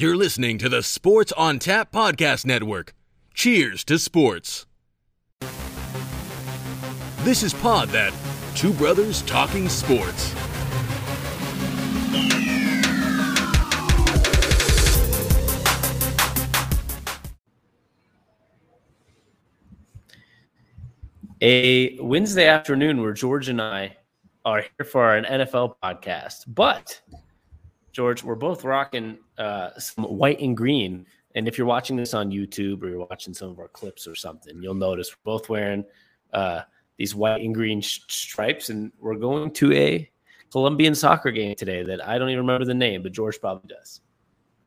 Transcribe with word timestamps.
You're 0.00 0.16
listening 0.16 0.58
to 0.58 0.68
the 0.68 0.84
Sports 0.84 1.32
on 1.32 1.58
Tap 1.58 1.90
Podcast 1.90 2.46
Network. 2.46 2.94
Cheers 3.34 3.82
to 3.82 3.98
sports. 3.98 4.64
This 7.24 7.42
is 7.42 7.52
Pod 7.52 7.88
That, 7.88 8.14
two 8.54 8.72
brothers 8.74 9.22
talking 9.22 9.68
sports. 9.68 10.32
a 21.40 21.98
Wednesday 21.98 22.46
afternoon 22.46 23.02
where 23.02 23.14
George 23.14 23.48
and 23.48 23.60
I 23.60 23.96
are 24.44 24.60
here 24.60 24.86
for 24.86 25.16
an 25.16 25.24
NFL 25.24 25.74
podcast. 25.82 26.44
But 26.46 27.00
George, 27.92 28.22
we're 28.22 28.34
both 28.34 28.64
rocking 28.64 29.18
uh, 29.38 29.70
some 29.78 30.04
white 30.04 30.40
and 30.40 30.56
green. 30.56 31.06
And 31.34 31.46
if 31.46 31.58
you're 31.58 31.66
watching 31.66 31.96
this 31.96 32.14
on 32.14 32.30
YouTube 32.30 32.82
or 32.82 32.88
you're 32.88 33.06
watching 33.06 33.34
some 33.34 33.50
of 33.50 33.58
our 33.58 33.68
clips 33.68 34.06
or 34.06 34.14
something, 34.14 34.62
you'll 34.62 34.74
notice 34.74 35.10
we're 35.12 35.32
both 35.32 35.48
wearing 35.48 35.84
uh, 36.32 36.62
these 36.96 37.14
white 37.14 37.42
and 37.42 37.54
green 37.54 37.80
sh- 37.80 38.00
stripes, 38.08 38.70
and 38.70 38.92
we're 38.98 39.14
going 39.14 39.52
to 39.52 39.72
a 39.72 40.10
Colombian 40.50 40.94
soccer 40.94 41.30
game 41.30 41.54
today 41.54 41.82
that 41.84 42.06
I 42.06 42.18
don't 42.18 42.30
even 42.30 42.40
remember 42.40 42.64
the 42.64 42.74
name, 42.74 43.02
but 43.02 43.12
George 43.12 43.40
probably 43.40 43.68
does. 43.68 44.00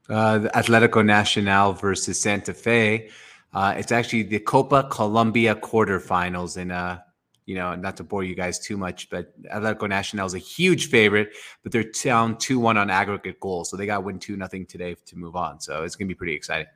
Uh, 0.09 0.49
Atletico 0.55 1.05
Nacional 1.05 1.73
versus 1.73 2.20
Santa 2.20 2.53
Fe. 2.53 3.09
Uh, 3.53 3.73
it's 3.77 3.91
actually 3.91 4.23
the 4.23 4.40
Copa 4.40 4.88
Colombia 4.90 5.55
quarterfinals, 5.55 6.57
in 6.57 6.71
uh, 6.71 6.99
you 7.45 7.55
know, 7.55 7.76
not 7.76 7.98
to 7.98 8.04
bore 8.04 8.23
you 8.23 8.36
guys 8.36 8.59
too 8.59 8.77
much, 8.77 9.09
but 9.09 9.34
Atletico 9.44 9.90
Nacional 9.90 10.26
is 10.26 10.34
a 10.34 10.40
huge 10.40 10.90
favorite, 10.90 11.30
but 11.63 11.72
they're 11.72 11.91
down 12.04 12.38
two 12.38 12.59
one 12.59 12.77
on 12.77 12.90
aggregate 12.90 13.40
goals, 13.40 13.70
so 13.70 13.77
they 13.77 13.86
got 13.86 13.95
to 13.95 14.02
win 14.02 14.20
two 14.20 14.38
nothing 14.38 14.66
today 14.66 14.95
to 15.05 15.18
move 15.18 15.36
on. 15.36 15.59
So 15.59 15.84
it's 15.84 15.96
gonna 15.96 16.08
be 16.08 16.16
pretty 16.16 16.35
exciting. 16.35 16.68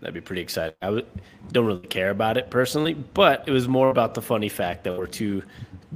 That'd 0.00 0.14
be 0.14 0.20
pretty 0.20 0.42
exciting. 0.42 0.74
I 0.82 0.86
w- 0.86 1.06
don't 1.52 1.66
really 1.66 1.86
care 1.86 2.10
about 2.10 2.36
it 2.36 2.50
personally, 2.50 2.94
but 2.94 3.44
it 3.46 3.52
was 3.52 3.68
more 3.68 3.90
about 3.90 4.14
the 4.14 4.22
funny 4.22 4.48
fact 4.48 4.84
that 4.84 4.98
we're 4.98 5.06
two 5.06 5.42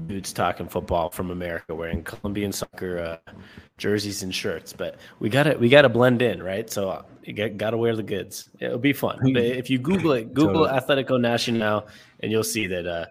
dudes 0.06 0.32
talking 0.32 0.68
football 0.68 1.10
from 1.10 1.30
America 1.30 1.74
wearing 1.74 2.02
Colombian 2.02 2.52
soccer 2.52 2.98
uh, 3.26 3.32
jerseys 3.78 4.22
and 4.22 4.34
shirts. 4.34 4.72
But 4.72 4.96
we 5.18 5.28
gotta 5.28 5.56
we 5.58 5.68
gotta 5.68 5.88
blend 5.88 6.22
in, 6.22 6.42
right? 6.42 6.70
So 6.70 7.04
you 7.24 7.32
got, 7.32 7.56
gotta 7.56 7.76
wear 7.76 7.96
the 7.96 8.02
goods. 8.02 8.48
It'll 8.60 8.78
be 8.78 8.92
fun. 8.92 9.18
But 9.22 9.42
if 9.44 9.68
you 9.70 9.78
Google 9.78 10.12
it, 10.12 10.32
Google 10.34 10.66
totally. 10.66 11.04
Atletico 11.04 11.20
Nacional, 11.20 11.88
and 12.20 12.30
you'll 12.30 12.44
see 12.44 12.66
that 12.68 12.86
uh, 12.86 13.06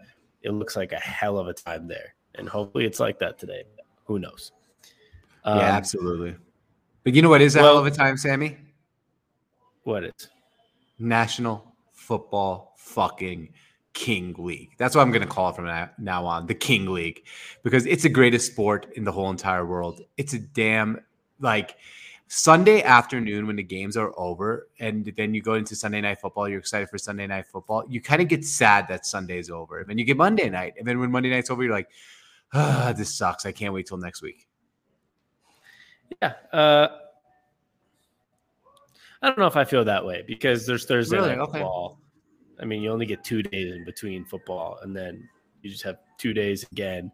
it 0.45 0.51
looks 0.51 0.75
like 0.75 0.91
a 0.91 0.99
hell 0.99 1.37
of 1.37 1.47
a 1.47 1.53
time 1.53 1.87
there. 1.87 2.15
And 2.35 2.47
hopefully 2.47 2.85
it's 2.85 2.99
like 2.99 3.19
that 3.19 3.39
today. 3.39 3.63
Who 4.05 4.19
knows? 4.19 4.51
Um, 5.43 5.57
yeah, 5.57 5.65
absolutely. 5.65 6.35
But 7.03 7.13
you 7.13 7.21
know 7.21 7.29
what 7.29 7.41
is 7.41 7.55
a 7.55 7.59
well, 7.59 7.73
hell 7.73 7.77
of 7.79 7.87
a 7.87 7.91
time, 7.91 8.17
Sammy? 8.17 8.57
What 9.83 10.03
is? 10.03 10.29
National 10.99 11.75
Football 11.93 12.73
fucking 12.77 13.49
King 13.93 14.35
League. 14.37 14.71
That's 14.77 14.95
what 14.95 15.01
I'm 15.01 15.11
going 15.11 15.21
to 15.21 15.27
call 15.27 15.49
it 15.49 15.55
from 15.55 15.89
now 15.97 16.25
on, 16.25 16.45
the 16.45 16.53
King 16.53 16.87
League, 16.87 17.25
because 17.63 17.85
it's 17.85 18.03
the 18.03 18.09
greatest 18.09 18.51
sport 18.51 18.87
in 18.95 19.03
the 19.03 19.11
whole 19.11 19.29
entire 19.29 19.65
world. 19.65 20.01
It's 20.17 20.33
a 20.33 20.39
damn 20.39 20.99
like 21.39 21.77
Sunday 22.27 22.81
afternoon 22.81 23.45
when 23.45 23.55
the 23.55 23.63
games 23.63 23.95
are 23.95 24.11
over, 24.17 24.67
and 24.79 25.05
then 25.15 25.33
you 25.33 25.41
go 25.41 25.53
into 25.53 25.75
Sunday 25.75 26.01
night 26.01 26.19
football. 26.19 26.49
You're 26.49 26.59
excited 26.59 26.89
for 26.89 26.97
Sunday 26.97 27.27
night 27.27 27.45
football. 27.47 27.83
You 27.87 28.01
kind 28.01 28.21
of 28.21 28.27
get 28.27 28.43
sad 28.43 28.87
that 28.87 29.05
Sunday's 29.05 29.49
over, 29.49 29.79
and 29.79 29.89
then 29.89 29.97
you 29.97 30.05
get 30.05 30.17
Monday 30.17 30.49
night, 30.49 30.73
and 30.77 30.87
then 30.87 30.99
when 30.99 31.11
Monday 31.11 31.29
night's 31.29 31.51
over, 31.51 31.63
you're 31.63 31.71
like, 31.71 31.89
ah, 32.53 32.93
"This 32.97 33.13
sucks. 33.13 33.45
I 33.45 33.51
can't 33.51 33.73
wait 33.73 33.85
till 33.85 33.97
next 33.97 34.23
week." 34.23 34.47
Yeah, 36.21 36.33
uh, 36.51 36.87
I 39.21 39.27
don't 39.27 39.37
know 39.37 39.47
if 39.47 39.57
I 39.57 39.63
feel 39.63 39.85
that 39.85 40.03
way 40.03 40.23
because 40.25 40.65
there's 40.65 40.85
Thursday 40.85 41.17
really? 41.17 41.29
night 41.29 41.39
okay. 41.39 41.51
football. 41.53 41.99
I 42.59 42.65
mean, 42.65 42.81
you 42.81 42.91
only 42.91 43.05
get 43.05 43.23
two 43.23 43.43
days 43.43 43.75
in 43.75 43.85
between 43.85 44.25
football, 44.25 44.79
and 44.81 44.95
then 44.95 45.29
you 45.61 45.69
just 45.69 45.83
have 45.83 45.97
two 46.17 46.33
days 46.33 46.65
again 46.71 47.11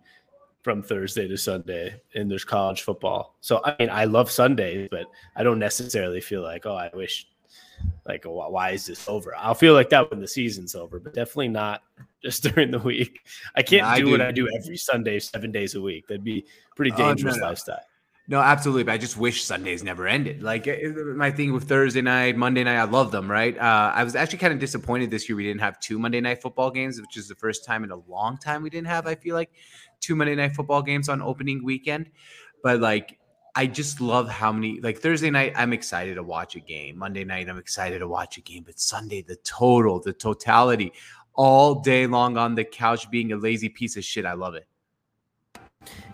from 0.62 0.84
Thursday 0.84 1.28
to 1.28 1.38
Sunday, 1.38 2.02
and 2.16 2.30
there's 2.30 2.46
college 2.46 2.82
football. 2.84 3.36
So 3.42 3.62
I 3.64 3.76
mean, 3.80 3.90
I 3.90 4.06
love 4.06 4.30
Sundays, 4.30 4.88
but 4.92 5.06
I 5.36 5.44
don't 5.44 5.60
necessarily 5.60 6.22
feel 6.22 6.42
like, 6.42 6.66
oh, 6.66 6.76
I 6.76 6.90
wish, 6.94 7.28
like, 8.06 8.26
oh, 8.26 8.50
why 8.50 8.72
is 8.72 8.86
this 8.86 9.08
over? 9.08 9.36
I'll 9.36 9.56
feel 9.56 9.74
like 9.74 9.90
that 9.90 10.10
when 10.10 10.20
the 10.20 10.28
season's 10.28 10.76
over, 10.76 11.00
but 11.00 11.14
definitely 11.14 11.50
not 11.50 11.84
just 12.24 12.44
during 12.44 12.72
the 12.72 12.80
week. 12.80 13.22
I 13.56 13.64
can't 13.64 13.84
no, 13.84 13.88
do, 13.88 13.94
I 13.94 14.06
do, 14.06 14.12
what 14.12 14.22
I 14.22 14.32
do 14.32 14.50
every 14.56 14.78
Sunday, 14.78 15.20
seven 15.20 15.52
days 15.52 15.76
a 15.76 15.82
week. 15.82 16.08
That'd 16.08 16.24
be 16.24 16.46
pretty 16.76 16.92
dangerous 16.92 17.36
oh, 17.36 17.38
no, 17.38 17.42
no. 17.42 17.48
lifestyle. 17.50 17.82
No, 18.28 18.40
absolutely. 18.40 18.84
But 18.84 18.94
I 18.94 18.98
just 18.98 19.18
wish 19.18 19.44
Sundays 19.44 19.84
never 19.84 20.08
ended. 20.08 20.42
Like 20.42 20.66
my 21.16 21.32
thing 21.32 21.52
with 21.52 21.68
Thursday 21.68 22.02
night, 22.02 22.38
Monday 22.38 22.64
night, 22.64 22.78
I 22.78 22.84
love 22.84 23.12
them, 23.12 23.30
right? 23.30 23.58
Uh, 23.58 23.92
I 23.94 24.06
was 24.06 24.16
actually 24.16 24.38
kind 24.38 24.54
of 24.54 24.60
disappointed 24.60 25.12
this 25.12 25.28
year 25.28 25.36
we 25.36 25.44
didn't 25.44 25.60
have 25.60 25.80
two 25.82 26.00
Monday 26.00 26.22
night 26.22 26.42
football 26.42 26.72
games, 26.72 27.02
which 27.02 27.18
is 27.18 27.28
the 27.28 27.36
first 27.36 27.66
time 27.66 27.84
in 27.84 27.92
a 27.92 27.98
long 28.08 28.38
time 28.38 28.64
we 28.64 28.70
didn't 28.70 28.88
have. 28.88 29.06
I 29.06 29.16
feel 29.16 29.36
like 29.36 29.52
two 30.02 30.16
Monday 30.16 30.36
night 30.36 30.56
football 30.56 30.82
games 30.82 31.08
on 31.08 31.22
opening 31.22 31.64
weekend. 31.64 32.10
But 32.64 32.82
like, 32.82 33.18
I 33.56 33.68
just 33.68 34.02
love 34.02 34.30
how 34.30 34.52
many 34.52 34.80
like 34.82 35.00
Thursday 35.00 35.30
night 35.30 35.54
I'm 35.56 35.74
excited 35.74 36.16
to 36.16 36.24
watch 36.24 36.56
a 36.56 36.60
game. 36.60 36.98
Monday 36.98 37.24
night 37.24 37.50
I'm 37.50 37.58
excited 37.58 38.00
to 38.00 38.08
watch 38.08 38.38
a 38.38 38.42
game, 38.42 38.64
but 38.66 38.80
Sunday 38.80 39.22
the 39.22 39.36
total, 39.38 40.00
the 40.00 40.14
totality, 40.14 40.94
all 41.34 41.76
day 41.76 42.08
long 42.08 42.38
on 42.38 42.56
the 42.56 42.64
couch 42.64 43.10
being 43.10 43.32
a 43.32 43.38
lazy 43.38 43.70
piece 43.70 43.98
of 43.98 44.04
shit. 44.04 44.26
I 44.26 44.34
love 44.34 44.56
it. 44.56 44.68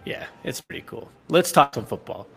Yeah, 0.06 0.26
it's 0.44 0.62
pretty 0.62 0.84
cool. 0.88 1.12
Let's 1.30 1.52
talk 1.52 1.76
some 1.76 1.86
football. 1.86 2.28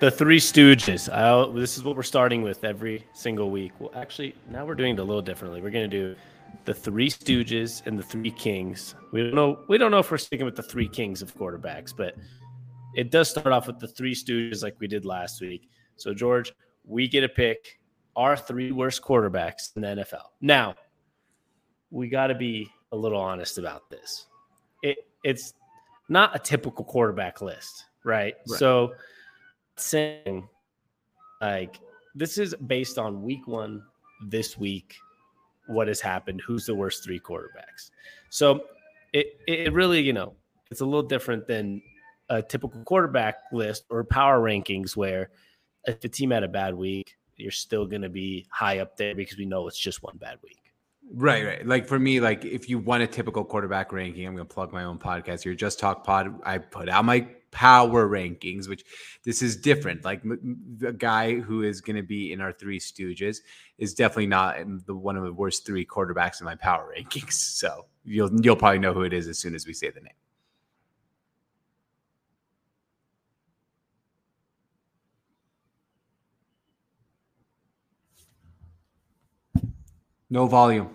The 0.00 0.10
Three 0.10 0.40
Stooges. 0.40 1.12
I'll, 1.12 1.52
this 1.52 1.76
is 1.76 1.84
what 1.84 1.94
we're 1.94 2.02
starting 2.02 2.42
with 2.42 2.64
every 2.64 3.06
single 3.12 3.50
week. 3.50 3.72
Well, 3.78 3.92
actually, 3.94 4.34
now 4.50 4.64
we're 4.64 4.74
doing 4.74 4.94
it 4.94 4.98
a 4.98 5.04
little 5.04 5.22
differently. 5.22 5.60
We're 5.60 5.70
going 5.70 5.88
to 5.88 5.96
do 5.96 6.16
the 6.64 6.74
Three 6.74 7.08
Stooges 7.08 7.86
and 7.86 7.98
the 7.98 8.02
Three 8.02 8.30
Kings. 8.30 8.94
We 9.12 9.22
don't 9.22 9.34
know. 9.34 9.64
We 9.68 9.78
don't 9.78 9.90
know 9.90 9.98
if 9.98 10.10
we're 10.10 10.18
sticking 10.18 10.46
with 10.46 10.56
the 10.56 10.62
Three 10.62 10.88
Kings 10.88 11.22
of 11.22 11.34
quarterbacks, 11.36 11.94
but 11.96 12.14
it 12.94 13.10
does 13.10 13.30
start 13.30 13.48
off 13.48 13.66
with 13.66 13.78
the 13.78 13.88
Three 13.88 14.14
Stooges 14.14 14.62
like 14.62 14.76
we 14.80 14.86
did 14.86 15.04
last 15.04 15.40
week. 15.40 15.68
So, 15.96 16.14
George, 16.14 16.52
we 16.84 17.08
get 17.08 17.22
to 17.22 17.28
pick 17.28 17.80
our 18.16 18.36
three 18.36 18.72
worst 18.72 19.02
quarterbacks 19.02 19.74
in 19.76 19.82
the 19.82 19.88
NFL. 19.88 20.24
Now, 20.40 20.74
we 21.90 22.08
got 22.08 22.28
to 22.28 22.34
be 22.34 22.68
a 22.92 22.96
little 22.96 23.20
honest 23.20 23.58
about 23.58 23.88
this. 23.90 24.26
It, 24.82 24.98
it's 25.24 25.54
not 26.08 26.34
a 26.34 26.38
typical 26.38 26.84
quarterback 26.84 27.40
list, 27.40 27.86
right? 28.04 28.34
right. 28.48 28.58
So 28.58 28.92
saying 29.76 30.48
like 31.40 31.80
this 32.14 32.38
is 32.38 32.54
based 32.66 32.98
on 32.98 33.22
week 33.22 33.46
one 33.46 33.82
this 34.26 34.58
week, 34.58 34.96
what 35.66 35.88
has 35.88 36.00
happened, 36.00 36.42
who's 36.46 36.66
the 36.66 36.74
worst 36.74 37.04
three 37.04 37.20
quarterbacks. 37.20 37.90
So 38.30 38.64
it 39.12 39.40
it 39.46 39.72
really, 39.72 40.00
you 40.00 40.12
know, 40.12 40.34
it's 40.70 40.80
a 40.80 40.84
little 40.84 41.02
different 41.02 41.46
than 41.46 41.82
a 42.28 42.42
typical 42.42 42.82
quarterback 42.84 43.36
list 43.52 43.84
or 43.90 44.04
power 44.04 44.40
rankings 44.40 44.96
where 44.96 45.30
if 45.84 46.02
a 46.04 46.08
team 46.08 46.30
had 46.30 46.42
a 46.42 46.48
bad 46.48 46.74
week, 46.74 47.16
you're 47.36 47.50
still 47.50 47.86
going 47.86 48.02
to 48.02 48.08
be 48.08 48.46
high 48.50 48.78
up 48.78 48.96
there 48.96 49.14
because 49.14 49.36
we 49.36 49.44
know 49.44 49.66
it's 49.68 49.78
just 49.78 50.02
one 50.02 50.16
bad 50.16 50.38
week. 50.42 50.58
Right, 51.12 51.44
right. 51.44 51.66
Like 51.66 51.86
for 51.86 51.98
me, 51.98 52.20
like 52.20 52.44
if 52.44 52.70
you 52.70 52.78
want 52.78 53.02
a 53.02 53.06
typical 53.06 53.44
quarterback 53.44 53.92
ranking, 53.92 54.26
I'm 54.26 54.34
going 54.34 54.46
to 54.46 54.54
plug 54.54 54.72
my 54.72 54.84
own 54.84 54.98
podcast 54.98 55.42
here, 55.42 55.54
Just 55.54 55.78
Talk 55.78 56.04
Pod. 56.04 56.40
I 56.44 56.58
put 56.58 56.88
out 56.88 57.04
my 57.04 57.26
power 57.52 58.08
rankings, 58.08 58.68
which 58.68 58.84
this 59.24 59.42
is 59.42 59.56
different. 59.56 60.04
Like 60.04 60.22
the 60.24 60.92
guy 60.92 61.36
who 61.38 61.62
is 61.62 61.80
going 61.80 61.96
to 61.96 62.02
be 62.02 62.32
in 62.32 62.40
our 62.40 62.52
three 62.52 62.80
stooges 62.80 63.38
is 63.78 63.94
definitely 63.94 64.26
not 64.26 64.56
the 64.86 64.96
one 64.96 65.16
of 65.16 65.22
the 65.22 65.32
worst 65.32 65.64
three 65.64 65.86
quarterbacks 65.86 66.40
in 66.40 66.46
my 66.46 66.56
power 66.56 66.92
rankings. 66.98 67.34
So 67.34 67.86
you'll 68.04 68.30
you'll 68.42 68.56
probably 68.56 68.80
know 68.80 68.92
who 68.92 69.02
it 69.02 69.12
is 69.12 69.28
as 69.28 69.38
soon 69.38 69.54
as 69.54 69.66
we 69.66 69.72
say 69.74 69.90
the 69.90 70.00
name. 70.00 70.12
No 80.30 80.46
volume. 80.46 80.88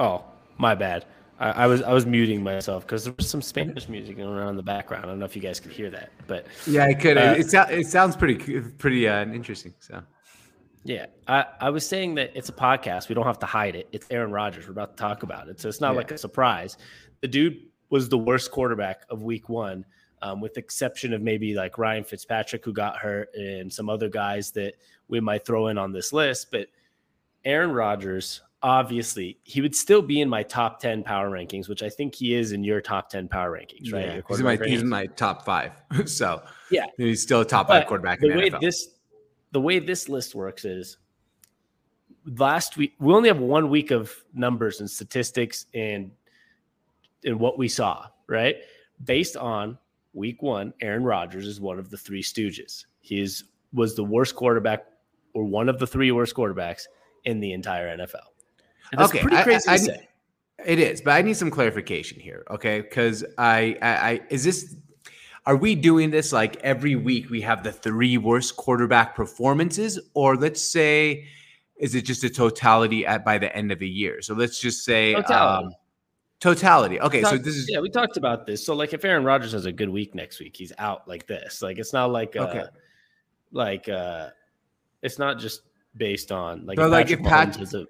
Oh, 0.00 0.24
my 0.56 0.74
bad. 0.74 1.04
I, 1.38 1.50
I 1.50 1.66
was 1.66 1.82
I 1.82 1.92
was 1.92 2.06
muting 2.06 2.42
myself 2.42 2.86
because 2.86 3.04
there 3.04 3.14
was 3.16 3.28
some 3.28 3.42
Spanish 3.42 3.88
music 3.88 4.16
going 4.16 4.38
on 4.38 4.48
in 4.48 4.56
the 4.56 4.62
background. 4.62 5.04
I 5.04 5.08
don't 5.08 5.18
know 5.18 5.24
if 5.24 5.36
you 5.36 5.42
guys 5.42 5.60
could 5.60 5.72
hear 5.72 5.90
that, 5.90 6.10
but 6.26 6.46
yeah, 6.66 6.84
I 6.86 6.94
could. 6.94 7.18
Uh, 7.18 7.34
it, 7.36 7.52
it 7.70 7.86
sounds 7.86 8.16
pretty 8.16 8.60
pretty 8.78 9.06
uh, 9.08 9.26
interesting. 9.26 9.74
So 9.80 10.02
yeah, 10.84 11.06
I, 11.26 11.44
I 11.60 11.70
was 11.70 11.86
saying 11.86 12.14
that 12.14 12.32
it's 12.34 12.48
a 12.48 12.52
podcast. 12.52 13.08
We 13.08 13.14
don't 13.14 13.26
have 13.26 13.38
to 13.40 13.46
hide 13.46 13.76
it. 13.76 13.88
It's 13.92 14.06
Aaron 14.10 14.30
Rodgers. 14.30 14.66
We're 14.66 14.72
about 14.72 14.96
to 14.96 15.00
talk 15.02 15.22
about 15.24 15.48
it, 15.48 15.60
so 15.60 15.68
it's 15.68 15.80
not 15.80 15.92
yeah. 15.92 15.98
like 15.98 16.10
a 16.12 16.18
surprise. 16.18 16.78
The 17.20 17.28
dude 17.28 17.58
was 17.90 18.08
the 18.08 18.18
worst 18.18 18.50
quarterback 18.50 19.02
of 19.10 19.22
Week 19.22 19.48
One, 19.48 19.84
um, 20.22 20.40
with 20.40 20.56
exception 20.56 21.12
of 21.12 21.22
maybe 21.22 21.54
like 21.54 21.76
Ryan 21.76 22.04
Fitzpatrick 22.04 22.64
who 22.64 22.72
got 22.72 22.96
hurt 22.96 23.34
and 23.34 23.72
some 23.72 23.90
other 23.90 24.08
guys 24.08 24.50
that 24.52 24.74
we 25.08 25.20
might 25.20 25.44
throw 25.44 25.68
in 25.68 25.78
on 25.78 25.92
this 25.92 26.12
list, 26.12 26.50
but 26.50 26.68
Aaron 27.44 27.70
Rodgers, 27.70 28.42
obviously 28.66 29.38
he 29.44 29.60
would 29.60 29.76
still 29.76 30.02
be 30.02 30.20
in 30.20 30.28
my 30.28 30.42
top 30.42 30.80
10 30.80 31.04
power 31.04 31.30
rankings, 31.30 31.68
which 31.68 31.84
I 31.84 31.88
think 31.88 32.16
he 32.16 32.34
is 32.34 32.50
in 32.50 32.64
your 32.64 32.80
top 32.80 33.08
10 33.08 33.28
power 33.28 33.52
rankings, 33.52 33.92
right? 33.92 34.06
Yeah, 34.06 34.20
he's, 34.26 34.40
in 34.40 34.44
my, 34.44 34.56
he's 34.56 34.82
in 34.82 34.88
my 34.88 35.06
top 35.06 35.44
five. 35.44 35.70
so 36.06 36.42
yeah, 36.68 36.86
he's 36.96 37.22
still 37.22 37.42
a 37.42 37.44
top 37.44 37.68
five 37.68 37.86
quarterback. 37.86 38.18
The 38.18 38.30
way 38.30 38.50
NFL. 38.50 38.60
this 38.60 38.88
the 39.52 39.60
way 39.60 39.78
this 39.78 40.08
list 40.08 40.34
works 40.34 40.64
is 40.64 40.98
last 42.36 42.76
week 42.76 42.94
we 42.98 43.14
only 43.14 43.28
have 43.28 43.38
one 43.38 43.70
week 43.70 43.92
of 43.92 44.12
numbers 44.34 44.80
and 44.80 44.90
statistics 44.90 45.66
and 45.72 46.10
and 47.24 47.38
what 47.38 47.58
we 47.58 47.68
saw, 47.68 48.06
right? 48.26 48.56
Based 49.04 49.36
on 49.36 49.78
week 50.12 50.42
one, 50.42 50.74
Aaron 50.80 51.04
Rodgers 51.04 51.46
is 51.46 51.60
one 51.60 51.78
of 51.78 51.88
the 51.88 51.96
three 51.96 52.22
stooges. 52.22 52.84
He 52.98 53.20
is 53.20 53.44
was 53.72 53.94
the 53.94 54.04
worst 54.04 54.34
quarterback 54.34 54.86
or 55.34 55.44
one 55.44 55.68
of 55.68 55.78
the 55.78 55.86
three 55.86 56.10
worst 56.10 56.34
quarterbacks 56.34 56.82
in 57.24 57.38
the 57.38 57.52
entire 57.52 57.96
NFL. 57.96 58.26
And 58.92 59.00
that's 59.00 59.10
okay, 59.10 59.20
pretty 59.20 59.42
crazy 59.42 59.68
I, 59.68 59.74
I, 59.74 59.76
to 59.76 59.84
say. 59.84 60.08
It 60.64 60.78
is, 60.78 61.00
but 61.00 61.12
I 61.12 61.22
need 61.22 61.36
some 61.36 61.50
clarification 61.50 62.18
here, 62.18 62.44
okay? 62.50 62.80
Because 62.80 63.24
I, 63.38 63.76
I, 63.82 63.88
I, 63.88 64.20
is 64.30 64.42
this, 64.42 64.74
are 65.44 65.56
we 65.56 65.74
doing 65.74 66.10
this 66.10 66.32
like 66.32 66.56
every 66.56 66.96
week? 66.96 67.30
We 67.30 67.40
have 67.42 67.62
the 67.62 67.72
three 67.72 68.18
worst 68.18 68.56
quarterback 68.56 69.14
performances, 69.14 70.00
or 70.14 70.36
let's 70.36 70.60
say, 70.60 71.26
is 71.76 71.94
it 71.94 72.02
just 72.02 72.24
a 72.24 72.30
totality 72.30 73.06
at 73.06 73.24
by 73.24 73.38
the 73.38 73.54
end 73.54 73.70
of 73.70 73.80
a 73.80 73.86
year? 73.86 74.22
So 74.22 74.34
let's 74.34 74.58
just 74.58 74.84
say 74.84 75.14
totality. 75.14 75.66
Um, 75.66 75.74
totality. 76.40 77.00
Okay, 77.00 77.20
talked, 77.20 77.36
so 77.36 77.42
this 77.42 77.54
is 77.54 77.68
yeah, 77.70 77.80
we 77.80 77.90
talked 77.90 78.16
about 78.16 78.46
this. 78.46 78.64
So 78.64 78.74
like, 78.74 78.92
if 78.92 79.04
Aaron 79.04 79.24
Rodgers 79.24 79.52
has 79.52 79.66
a 79.66 79.72
good 79.72 79.90
week 79.90 80.14
next 80.14 80.40
week, 80.40 80.56
he's 80.56 80.72
out 80.78 81.06
like 81.06 81.26
this. 81.26 81.62
Like 81.62 81.78
it's 81.78 81.92
not 81.92 82.10
like 82.10 82.34
uh, 82.34 82.40
okay, 82.40 82.64
like 83.52 83.88
uh, 83.88 84.30
it's 85.02 85.18
not 85.18 85.38
just 85.38 85.62
based 85.96 86.32
on 86.32 86.66
like. 86.66 86.76
But 86.76 86.90
like 86.90 87.10
if 87.10 87.22
Pat, 87.22 87.56
a, 87.74 87.86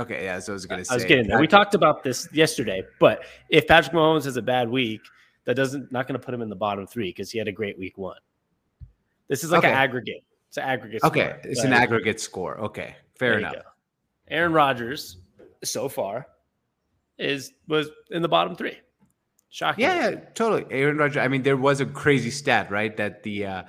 Okay, 0.00 0.24
yeah, 0.24 0.38
so 0.38 0.52
I 0.52 0.54
was 0.54 0.66
to 0.66 0.84
say. 0.84 0.92
I 0.92 0.94
was 0.94 1.04
getting 1.04 1.28
there. 1.28 1.38
We 1.38 1.46
talked 1.46 1.74
about 1.74 2.02
this 2.02 2.26
yesterday, 2.32 2.82
but 2.98 3.24
if 3.50 3.66
Patrick 3.66 3.94
Mahomes 3.94 4.24
has 4.24 4.36
a 4.38 4.42
bad 4.42 4.70
week, 4.70 5.02
that 5.44 5.56
doesn't 5.56 5.92
not 5.92 6.08
going 6.08 6.18
to 6.18 6.24
put 6.24 6.32
him 6.32 6.40
in 6.40 6.48
the 6.48 6.56
bottom 6.56 6.86
three 6.86 7.10
because 7.10 7.30
he 7.30 7.38
had 7.38 7.48
a 7.48 7.52
great 7.52 7.78
week 7.78 7.98
one. 7.98 8.16
This 9.28 9.44
is 9.44 9.50
like 9.50 9.58
okay. 9.58 9.68
an 9.68 9.76
aggregate. 9.76 10.24
It's 10.48 10.56
an 10.56 10.64
aggregate. 10.64 11.04
Okay, 11.04 11.28
score, 11.28 11.40
it's 11.44 11.64
an 11.64 11.72
aggregate 11.74 12.18
score. 12.18 12.58
Okay, 12.58 12.96
fair 13.18 13.38
enough. 13.38 13.56
Aaron 14.28 14.52
Rodgers 14.52 15.18
so 15.62 15.88
far 15.88 16.26
is 17.18 17.52
was 17.68 17.90
in 18.10 18.22
the 18.22 18.28
bottom 18.28 18.56
three. 18.56 18.78
Shocking. 19.50 19.82
Yeah, 19.82 20.14
totally. 20.34 20.64
Aaron 20.70 20.96
Rodgers. 20.96 21.18
I 21.18 21.28
mean, 21.28 21.42
there 21.42 21.56
was 21.56 21.80
a 21.80 21.86
crazy 21.86 22.30
stat, 22.30 22.70
right? 22.70 22.96
That 22.96 23.22
the 23.22 23.44
uh, 23.44 23.62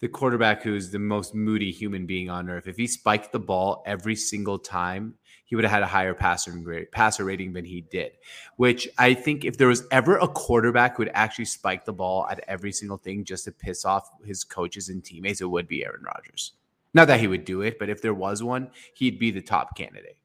the 0.00 0.08
quarterback 0.08 0.62
who's 0.62 0.90
the 0.90 0.98
most 0.98 1.34
moody 1.34 1.70
human 1.70 2.04
being 2.06 2.28
on 2.28 2.50
earth, 2.50 2.66
if 2.66 2.76
he 2.76 2.86
spiked 2.86 3.32
the 3.32 3.40
ball 3.40 3.82
every 3.86 4.16
single 4.16 4.58
time 4.58 5.14
he 5.48 5.56
would 5.56 5.64
have 5.64 5.72
had 5.72 5.82
a 5.82 5.86
higher 5.86 6.12
passer 6.12 6.50
grade, 6.52 6.92
passer 6.92 7.24
rating 7.24 7.54
than 7.54 7.64
he 7.64 7.80
did. 7.80 8.12
Which 8.56 8.86
I 8.98 9.14
think 9.14 9.46
if 9.46 9.56
there 9.56 9.68
was 9.68 9.86
ever 9.90 10.18
a 10.18 10.28
quarterback 10.28 10.96
who 10.96 11.04
would 11.04 11.12
actually 11.14 11.46
spike 11.46 11.86
the 11.86 11.92
ball 11.92 12.26
at 12.30 12.44
every 12.46 12.70
single 12.70 12.98
thing 12.98 13.24
just 13.24 13.44
to 13.46 13.52
piss 13.52 13.86
off 13.86 14.10
his 14.22 14.44
coaches 14.44 14.90
and 14.90 15.02
teammates, 15.02 15.40
it 15.40 15.46
would 15.46 15.66
be 15.66 15.86
Aaron 15.86 16.02
Rodgers. 16.02 16.52
Not 16.92 17.06
that 17.06 17.18
he 17.20 17.28
would 17.28 17.46
do 17.46 17.62
it, 17.62 17.78
but 17.78 17.88
if 17.88 18.02
there 18.02 18.12
was 18.12 18.42
one, 18.42 18.70
he'd 18.92 19.18
be 19.18 19.30
the 19.30 19.40
top 19.40 19.74
candidate. 19.74 20.18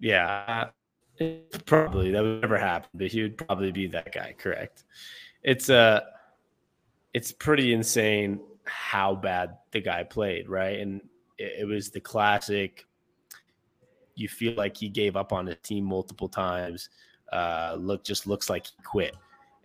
Yeah, 0.00 0.68
probably 1.64 2.10
that 2.10 2.22
would 2.22 2.42
never 2.42 2.58
happen, 2.58 2.90
but 2.92 3.06
he 3.06 3.22
would 3.22 3.38
probably 3.38 3.72
be 3.72 3.86
that 3.86 4.12
guy. 4.12 4.34
Correct. 4.36 4.84
It's 5.42 5.70
uh 5.70 6.00
it's 7.14 7.32
pretty 7.32 7.72
insane 7.72 8.38
how 8.64 9.14
bad 9.14 9.56
the 9.70 9.80
guy 9.80 10.04
played, 10.04 10.46
right? 10.46 10.78
And 10.78 11.00
it, 11.38 11.60
it 11.60 11.64
was 11.64 11.88
the 11.88 12.00
classic 12.00 12.84
you 14.18 14.28
feel 14.28 14.54
like 14.54 14.76
he 14.76 14.88
gave 14.88 15.16
up 15.16 15.32
on 15.32 15.46
his 15.46 15.56
team 15.62 15.84
multiple 15.84 16.28
times. 16.28 16.90
Uh, 17.32 17.76
look, 17.78 18.04
just 18.04 18.26
looks 18.26 18.48
like 18.50 18.66
he 18.66 18.72
quit. 18.82 19.14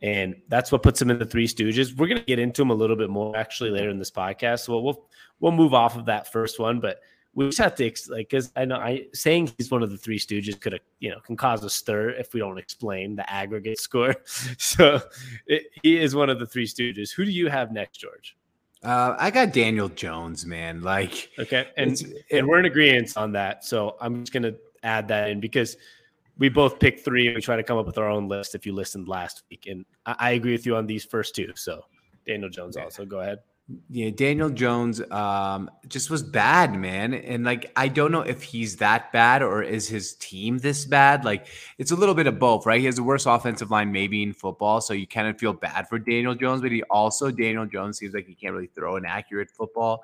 And 0.01 0.35
that's 0.50 0.71
what 0.71 0.83
puts 0.83 1.01
him 1.01 1.09
in 1.09 1.17
the 1.17 1.25
Three 1.25 1.47
Stooges. 1.47 1.97
We're 1.97 2.07
going 2.07 2.19
to 2.19 2.25
get 2.25 2.38
into 2.38 2.61
him 2.61 2.71
a 2.71 2.75
little 2.75 2.97
bit 2.97 3.09
more 3.09 3.38
actually 3.38 3.69
later 3.69 3.89
in 3.89 4.00
this 4.00 4.11
podcast. 4.11 4.59
So 4.59 4.79
we'll 4.79 5.05
we'll 5.39 5.53
move 5.53 5.73
off 5.73 5.95
of 5.95 6.05
that 6.05 6.31
first 6.31 6.59
one, 6.59 6.79
but 6.79 7.00
we 7.35 7.45
just 7.45 7.57
have 7.57 7.75
to 7.75 7.85
like 8.09 8.29
because 8.29 8.51
I 8.55 8.65
know 8.65 8.75
I 8.75 9.07
saying 9.13 9.51
he's 9.57 9.71
one 9.71 9.81
of 9.81 9.91
the 9.91 9.97
Three 9.97 10.19
Stooges 10.19 10.59
could 10.59 10.79
you 11.00 11.09
know 11.09 11.19
can 11.21 11.35
cause 11.35 11.63
a 11.63 11.69
stir 11.69 12.11
if 12.11 12.33
we 12.33 12.39
don't 12.39 12.57
explain 12.57 13.15
the 13.15 13.29
aggregate 13.31 13.79
score. 13.88 14.15
so 14.25 15.01
it, 15.47 15.63
he 15.81 15.97
is 15.97 16.15
one 16.15 16.29
of 16.29 16.39
the 16.39 16.45
Three 16.45 16.67
Stooges. 16.67 17.11
Who 17.11 17.23
do 17.25 17.31
you 17.31 17.50
have 17.50 17.71
next, 17.71 17.97
George? 17.97 18.35
Uh, 18.83 19.15
I 19.18 19.31
got 19.31 19.53
Daniel 19.53 19.89
Jones, 19.89 20.45
man. 20.45 20.81
Like, 20.81 21.30
okay, 21.39 21.68
and 21.77 22.01
and 22.31 22.47
we're 22.47 22.59
in 22.59 22.65
agreement 22.65 23.15
on 23.15 23.31
that. 23.33 23.63
So 23.63 23.95
I'm 24.01 24.24
just 24.24 24.33
gonna 24.33 24.56
add 24.83 25.07
that 25.07 25.30
in 25.30 25.39
because 25.39 25.77
we 26.38 26.50
both 26.50 26.80
picked 26.80 27.06
three. 27.06 27.33
We 27.33 27.41
try 27.41 27.56
to 27.56 27.63
come 27.63 27.77
up 27.77 27.85
with 27.85 27.97
our 27.97 28.09
own 28.09 28.27
list. 28.27 28.56
If 28.56 28.65
you 28.65 28.74
listened 28.74 29.07
last 29.07 29.44
week, 29.50 29.68
and 29.68 29.85
I, 30.06 30.15
I 30.19 30.31
agree 30.31 30.51
with 30.51 30.65
you 30.65 30.75
on 30.75 30.85
these 30.85 31.06
first 31.06 31.35
two. 31.35 31.53
So 31.56 31.85
Daniel 32.25 32.50
Jones 32.50 32.75
also. 32.75 33.06
Go 33.06 33.21
ahead. 33.21 33.39
Yeah, 33.89 34.10
Daniel 34.10 34.50
Jones 34.50 35.01
um, 35.10 35.71
just 35.88 36.10
was 36.10 36.21
bad, 36.21 36.75
man. 36.75 37.13
And 37.13 37.45
like, 37.45 37.71
I 37.77 37.88
don't 37.88 38.12
know 38.12 38.21
if 38.21 38.44
he's 38.44 38.75
that 38.77 39.13
bad 39.13 39.42
or 39.42 39.63
is 39.63 39.88
his 39.88 40.15
team 40.15 40.57
this 40.57 40.83
bad. 40.83 41.24
Like, 41.24 41.48
it's 41.77 41.92
a 41.92 41.95
little 41.95 42.13
bit 42.13 42.27
of 42.27 42.39
both, 42.39 42.65
right? 42.65 42.81
He 42.81 42.86
has 42.88 42.98
the 42.98 43.04
worst 43.04 43.25
offensive 43.25 43.71
line 43.71 43.94
maybe 43.94 44.21
in 44.21 44.33
football, 44.33 44.81
so 44.81 44.94
you 44.94 45.07
kind 45.07 45.30
of 45.30 45.39
feel 45.39 45.54
bad 45.54 45.88
for 45.88 45.98
Daniel 45.98 46.36
Jones, 46.36 46.62
but 46.62 46.71
he 46.74 46.83
also 46.83 47.31
Daniel 47.31 47.65
Jones 47.65 47.98
seems 47.98 48.13
like 48.13 48.27
he 48.27 48.36
can't 48.36 48.54
really 48.54 48.68
throw 48.68 48.98
an 48.98 49.06
accurate 49.06 49.50
football. 49.50 50.04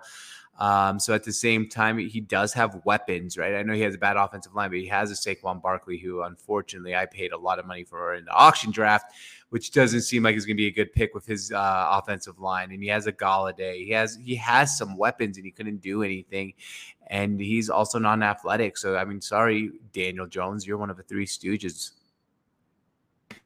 Um, 0.57 0.99
so 0.99 1.13
at 1.13 1.23
the 1.23 1.31
same 1.31 1.69
time, 1.69 1.97
he 1.97 2.19
does 2.19 2.53
have 2.53 2.81
weapons, 2.83 3.37
right? 3.37 3.55
I 3.55 3.63
know 3.63 3.73
he 3.73 3.81
has 3.81 3.95
a 3.95 3.97
bad 3.97 4.17
offensive 4.17 4.53
line, 4.53 4.69
but 4.69 4.79
he 4.79 4.87
has 4.87 5.09
a 5.09 5.13
Saquon 5.13 5.61
Barkley, 5.61 5.97
who 5.97 6.21
unfortunately 6.21 6.95
I 6.95 7.05
paid 7.05 7.31
a 7.31 7.37
lot 7.37 7.59
of 7.59 7.65
money 7.65 7.85
for 7.85 8.13
in 8.13 8.25
the 8.25 8.31
auction 8.31 8.71
draft, 8.71 9.13
which 9.49 9.71
doesn't 9.71 10.01
seem 10.01 10.23
like 10.23 10.33
he's 10.33 10.45
going 10.45 10.57
to 10.57 10.61
be 10.61 10.67
a 10.67 10.71
good 10.71 10.93
pick 10.93 11.13
with 11.13 11.25
his 11.25 11.51
uh, 11.51 11.87
offensive 11.91 12.39
line. 12.39 12.71
And 12.71 12.81
he 12.81 12.89
has 12.89 13.07
a 13.07 13.11
Golladay. 13.11 13.85
He 13.85 13.91
has 13.91 14.17
he 14.23 14.35
has 14.35 14.77
some 14.77 14.97
weapons, 14.97 15.37
and 15.37 15.45
he 15.45 15.51
couldn't 15.51 15.81
do 15.81 16.03
anything. 16.03 16.53
And 17.07 17.39
he's 17.39 17.69
also 17.69 17.99
non-athletic. 17.99 18.77
So 18.77 18.95
I 18.95 19.05
mean, 19.05 19.21
sorry, 19.21 19.71
Daniel 19.93 20.27
Jones, 20.27 20.67
you're 20.67 20.77
one 20.77 20.89
of 20.89 20.97
the 20.97 21.03
three 21.03 21.25
stooges. 21.25 21.91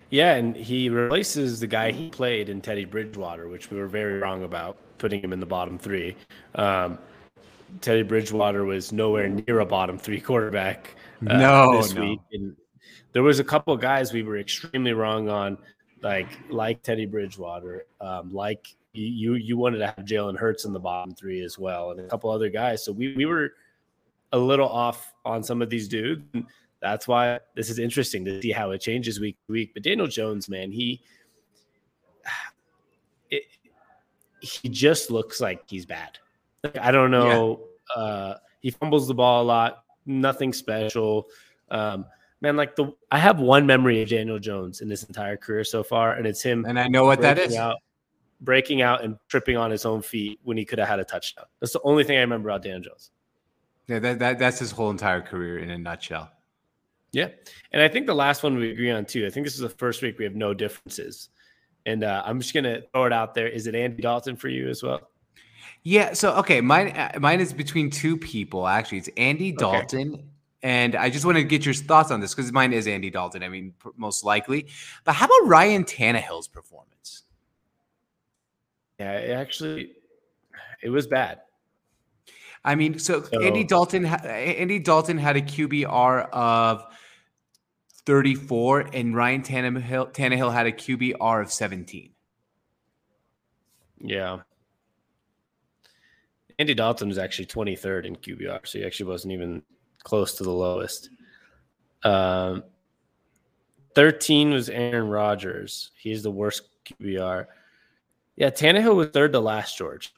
Yeah, 0.09 0.35
and 0.35 0.55
he 0.55 0.89
replaces 0.89 1.59
the 1.59 1.65
guy 1.65 1.91
he 1.91 2.09
played 2.09 2.47
in 2.47 2.61
Teddy 2.61 2.85
Bridgewater, 2.85 3.47
which 3.47 3.71
we 3.71 3.79
were 3.79 3.87
very 3.87 4.19
wrong 4.19 4.43
about 4.43 4.77
putting 4.99 5.23
him 5.23 5.33
in 5.33 5.39
the 5.39 5.45
bottom 5.45 5.79
three. 5.79 6.15
Um, 6.53 6.99
Teddy 7.81 8.03
Bridgewater 8.03 8.63
was 8.63 8.91
nowhere 8.91 9.27
near 9.27 9.61
a 9.61 9.65
bottom 9.65 9.97
three 9.97 10.21
quarterback 10.21 10.95
uh, 11.27 11.37
no, 11.37 11.81
this 11.81 11.93
no. 11.93 12.01
week. 12.01 12.19
And 12.31 12.55
there 13.13 13.23
was 13.23 13.39
a 13.39 13.43
couple 13.43 13.73
of 13.73 13.81
guys 13.81 14.13
we 14.13 14.21
were 14.21 14.37
extremely 14.37 14.93
wrong 14.93 15.29
on, 15.29 15.57
like 16.03 16.27
like 16.49 16.83
Teddy 16.83 17.07
Bridgewater, 17.07 17.85
um, 17.99 18.31
like 18.33 18.67
you 18.93 19.33
you 19.33 19.57
wanted 19.57 19.79
to 19.79 19.87
have 19.87 20.05
Jalen 20.05 20.37
Hurts 20.37 20.65
in 20.65 20.73
the 20.73 20.79
bottom 20.79 21.15
three 21.15 21.41
as 21.41 21.57
well, 21.57 21.91
and 21.91 21.99
a 21.99 22.03
couple 22.03 22.29
other 22.29 22.49
guys. 22.49 22.85
So 22.85 22.91
we 22.91 23.15
we 23.15 23.25
were 23.25 23.53
a 24.31 24.37
little 24.37 24.69
off 24.69 25.13
on 25.25 25.43
some 25.43 25.61
of 25.61 25.69
these 25.69 25.87
dudes 25.87 26.23
that's 26.83 27.07
why 27.07 27.39
this 27.55 27.69
is 27.69 27.79
interesting 27.79 28.25
to 28.25 28.41
see 28.41 28.51
how 28.51 28.71
it 28.71 28.79
changes 28.79 29.19
week 29.19 29.37
to 29.47 29.53
week. 29.53 29.73
But 29.73 29.83
Daniel 29.83 30.05
Jones, 30.05 30.49
man, 30.49 30.69
he 30.69 31.01
it, 33.31 33.43
he 34.41 34.67
just 34.67 35.09
looks 35.09 35.39
like 35.39 35.63
he's 35.67 35.85
bad. 35.85 36.19
Like, 36.61 36.77
I 36.77 36.91
don't 36.91 37.09
know. 37.09 37.61
Yeah. 37.95 38.03
Uh, 38.03 38.37
he 38.59 38.69
fumbles 38.69 39.07
the 39.07 39.13
ball 39.13 39.43
a 39.43 39.45
lot. 39.45 39.85
Nothing 40.05 40.51
special. 40.51 41.27
Um, 41.71 42.05
man, 42.43 42.55
like 42.55 42.75
the 42.75 42.93
I 43.09 43.17
have 43.17 43.39
one 43.39 43.65
memory 43.65 44.03
of 44.03 44.09
Daniel 44.09 44.37
Jones 44.37 44.81
in 44.81 44.89
this 44.89 45.03
entire 45.03 45.37
career 45.37 45.63
so 45.63 45.81
far, 45.81 46.13
and 46.13 46.27
it's 46.27 46.43
him. 46.43 46.65
And 46.65 46.79
I 46.79 46.87
know 46.87 47.05
what 47.05 47.21
that 47.21 47.39
is. 47.39 47.55
Out, 47.55 47.77
breaking 48.41 48.81
out 48.81 49.03
and 49.03 49.17
tripping 49.29 49.57
on 49.57 49.71
his 49.71 49.85
own 49.85 50.01
feet 50.01 50.39
when 50.43 50.57
he 50.57 50.65
could 50.65 50.77
have 50.77 50.87
had 50.87 50.99
a 50.99 51.05
touchdown. 51.05 51.45
That's 51.59 51.73
the 51.73 51.81
only 51.83 52.03
thing 52.03 52.17
I 52.17 52.21
remember 52.21 52.49
about 52.49 52.61
Daniel 52.61 52.81
Jones. 52.81 53.09
Yeah, 53.87 53.99
that, 53.99 54.19
that 54.19 54.37
that's 54.37 54.59
his 54.59 54.71
whole 54.71 54.91
entire 54.91 55.21
career 55.21 55.59
in 55.59 55.69
a 55.71 55.77
nutshell. 55.77 56.29
Yeah. 57.11 57.29
And 57.71 57.81
I 57.81 57.87
think 57.87 58.07
the 58.07 58.15
last 58.15 58.43
one 58.43 58.55
we 58.55 58.71
agree 58.71 58.91
on 58.91 59.05
too. 59.05 59.25
I 59.25 59.29
think 59.29 59.45
this 59.45 59.53
is 59.53 59.61
the 59.61 59.69
first 59.69 60.01
week 60.01 60.17
we 60.17 60.25
have 60.25 60.35
no 60.35 60.53
differences. 60.53 61.29
And 61.85 62.03
uh, 62.03 62.23
I'm 62.25 62.39
just 62.39 62.53
going 62.53 62.63
to 62.63 62.81
throw 62.93 63.05
it 63.05 63.13
out 63.13 63.35
there. 63.35 63.47
Is 63.47 63.67
it 63.67 63.75
Andy 63.75 64.01
Dalton 64.01 64.35
for 64.35 64.47
you 64.47 64.67
as 64.69 64.81
well? 64.81 65.11
Yeah. 65.83 66.13
So, 66.13 66.33
okay. 66.37 66.59
Mine, 66.59 66.87
uh, 66.89 67.19
mine 67.19 67.39
is 67.39 67.53
between 67.53 67.89
two 67.89 68.17
people, 68.17 68.67
actually. 68.67 68.99
It's 68.99 69.09
Andy 69.15 69.51
Dalton. 69.51 70.13
Okay. 70.13 70.23
And 70.63 70.95
I 70.95 71.09
just 71.09 71.25
want 71.25 71.37
to 71.37 71.43
get 71.43 71.65
your 71.65 71.73
thoughts 71.73 72.09
on 72.09 72.21
this 72.21 72.33
because 72.33 72.51
mine 72.53 72.71
is 72.71 72.87
Andy 72.87 73.09
Dalton. 73.09 73.43
I 73.43 73.49
mean, 73.49 73.73
most 73.97 74.23
likely. 74.23 74.67
But 75.03 75.13
how 75.15 75.25
about 75.25 75.49
Ryan 75.49 75.83
Tannehill's 75.83 76.47
performance? 76.47 77.23
Yeah, 78.97 79.11
it 79.11 79.31
actually, 79.31 79.91
it 80.81 80.89
was 80.89 81.05
bad. 81.05 81.41
I 82.63 82.75
mean, 82.75 82.97
so, 82.97 83.23
so 83.23 83.41
Andy 83.41 83.65
Dalton, 83.65 84.05
Andy 84.05 84.79
Dalton 84.79 85.17
had 85.17 85.35
a 85.35 85.41
QBR 85.41 86.29
of 86.29 86.85
34, 88.05 88.89
and 88.93 89.13
Ryan 89.13 89.41
Tannehill, 89.41 90.13
Tannehill 90.13 90.53
had 90.53 90.67
a 90.67 90.71
QBR 90.71 91.41
of 91.41 91.51
17. 91.51 92.11
Yeah. 93.99 94.39
Andy 96.57 96.73
Dalton 96.73 97.09
was 97.09 97.17
actually 97.17 97.47
23rd 97.47 98.05
in 98.05 98.15
QBR, 98.15 98.65
so 98.65 98.79
he 98.79 98.85
actually 98.85 99.07
wasn't 99.07 99.33
even 99.33 99.61
close 100.03 100.35
to 100.35 100.43
the 100.43 100.51
lowest. 100.51 101.09
Um, 102.03 102.63
13 103.95 104.51
was 104.51 104.69
Aaron 104.69 105.07
Rodgers. 105.07 105.91
He's 105.97 106.23
the 106.23 106.31
worst 106.31 106.63
QBR. 106.85 107.45
Yeah, 108.35 108.49
Tannehill 108.49 108.95
was 108.95 109.09
third 109.09 109.33
to 109.33 109.39
last, 109.39 109.77
George. 109.77 110.13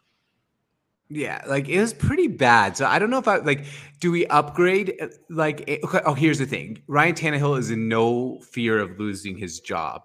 Yeah, 1.10 1.42
like 1.48 1.70
it 1.70 1.80
was 1.80 1.94
pretty 1.94 2.28
bad. 2.28 2.76
So 2.76 2.86
I 2.88 2.98
don't 2.98 3.12
know 3.12 3.20
if 3.20 3.28
I 3.28 3.38
like. 3.38 3.66
Do 4.00 4.12
we 4.12 4.26
upgrade? 4.28 5.00
Like, 5.30 5.64
eh, 5.68 5.78
oh, 6.06 6.16
here's 6.16 6.40
the 6.40 6.48
thing: 6.48 6.82
Ryan 6.88 7.14
Tannehill 7.14 7.60
is 7.60 7.70
in 7.70 7.88
no 7.88 8.40
fear 8.40 8.80
of 8.80 8.98
losing 8.98 9.38
his 9.38 9.60
job. 9.60 10.02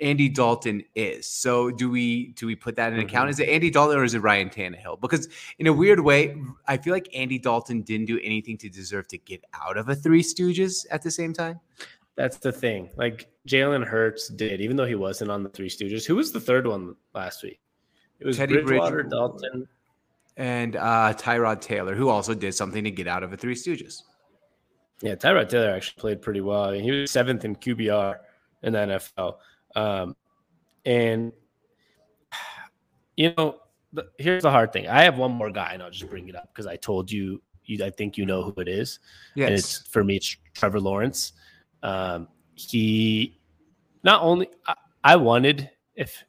Andy 0.00 0.28
Dalton 0.28 0.82
is. 0.94 1.26
So 1.26 1.70
do 1.70 1.90
we 1.90 2.28
do 2.32 2.46
we 2.46 2.54
put 2.54 2.76
that 2.76 2.92
in 2.92 3.00
account? 3.00 3.26
Mhm. 3.28 3.30
Is 3.30 3.40
it 3.40 3.48
Andy 3.48 3.70
Dalton 3.70 3.98
or 3.98 4.04
is 4.04 4.14
it 4.14 4.20
Ryan 4.20 4.48
Tannehill? 4.48 5.00
Because 5.00 5.28
in 5.58 5.66
a 5.66 5.72
weird 5.72 5.98
way, 6.00 6.36
I 6.68 6.76
feel 6.76 6.92
like 6.92 7.08
Andy 7.14 7.38
Dalton 7.38 7.82
didn't 7.82 8.06
do 8.06 8.20
anything 8.22 8.56
to 8.58 8.68
deserve 8.68 9.08
to 9.08 9.18
get 9.18 9.42
out 9.60 9.76
of 9.76 9.88
a 9.88 9.94
Three 9.96 10.22
Stooges 10.22 10.86
at 10.90 11.02
the 11.02 11.10
same 11.10 11.32
time. 11.32 11.58
That's 12.16 12.36
the 12.36 12.52
thing. 12.52 12.90
Like 12.96 13.28
Jalen 13.48 13.84
Hurts 13.84 14.28
did, 14.28 14.60
even 14.60 14.76
though 14.76 14.84
he 14.86 14.94
wasn't 14.94 15.32
on 15.32 15.42
the 15.42 15.48
Three 15.48 15.68
Stooges. 15.68 16.06
Who 16.06 16.14
was 16.16 16.30
the 16.30 16.40
third 16.40 16.66
one 16.68 16.94
last 17.12 17.42
week? 17.42 17.58
It 18.20 18.26
was 18.26 18.36
Teddy 18.36 18.54
Bridgewater, 18.62 19.02
Bridge- 19.02 19.10
Dalton. 19.10 19.68
And 20.36 20.76
uh, 20.76 21.14
Tyrod 21.16 21.60
Taylor, 21.60 21.94
who 21.96 22.08
also 22.08 22.34
did 22.34 22.54
something 22.54 22.84
to 22.84 22.90
get 22.92 23.08
out 23.08 23.22
of 23.24 23.32
a 23.32 23.36
Three 23.36 23.54
Stooges. 23.56 24.02
Yeah, 25.02 25.16
Tyrod 25.16 25.48
Taylor 25.48 25.70
actually 25.70 26.00
played 26.00 26.22
pretty 26.22 26.40
well. 26.40 26.64
I 26.64 26.72
mean, 26.72 26.84
he 26.84 26.90
was 26.92 27.10
seventh 27.10 27.44
in 27.44 27.56
QBR 27.56 28.16
in 28.62 28.72
the 28.72 28.78
NFL. 28.78 29.36
Um, 29.74 30.16
and 30.84 31.32
you 33.16 33.32
know, 33.36 33.56
the, 33.92 34.06
here's 34.18 34.42
the 34.42 34.50
hard 34.50 34.72
thing. 34.72 34.88
I 34.88 35.02
have 35.02 35.18
one 35.18 35.32
more 35.32 35.50
guy, 35.50 35.70
and 35.72 35.82
I'll 35.82 35.90
just 35.90 36.08
bring 36.10 36.28
it 36.28 36.36
up 36.36 36.48
because 36.52 36.66
I 36.66 36.76
told 36.76 37.10
you, 37.10 37.40
you. 37.64 37.84
I 37.84 37.90
think 37.90 38.18
you 38.18 38.26
know 38.26 38.42
who 38.42 38.60
it 38.60 38.68
is. 38.68 38.98
Yes. 39.34 39.46
And 39.48 39.58
it's 39.58 39.78
for 39.88 40.04
me, 40.04 40.16
it's 40.16 40.36
Trevor 40.54 40.80
Lawrence. 40.80 41.32
Um, 41.82 42.28
he 42.54 43.38
not 44.02 44.22
only 44.22 44.48
I, 44.66 44.74
I 45.02 45.16
wanted 45.16 45.70
if 45.96 46.24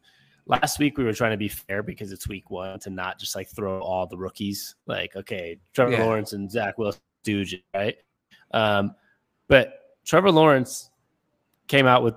last 0.47 0.79
week 0.79 0.97
we 0.97 1.03
were 1.03 1.13
trying 1.13 1.31
to 1.31 1.37
be 1.37 1.47
fair 1.47 1.83
because 1.83 2.11
it's 2.11 2.27
week 2.27 2.49
one 2.49 2.79
to 2.79 2.89
not 2.89 3.19
just 3.19 3.35
like 3.35 3.47
throw 3.49 3.79
all 3.81 4.07
the 4.07 4.17
rookies 4.17 4.75
like 4.87 5.15
okay 5.15 5.57
Trevor 5.73 5.93
Yeah. 5.93 6.03
Lawrence 6.03 6.33
and 6.33 6.49
Zach 6.49 6.77
Wilson 6.77 7.01
stooge 7.23 7.61
right 7.73 7.97
um 8.51 8.95
but 9.47 9.95
Trevor 10.05 10.31
Lawrence 10.31 10.89
came 11.67 11.87
out 11.87 12.03
with 12.03 12.15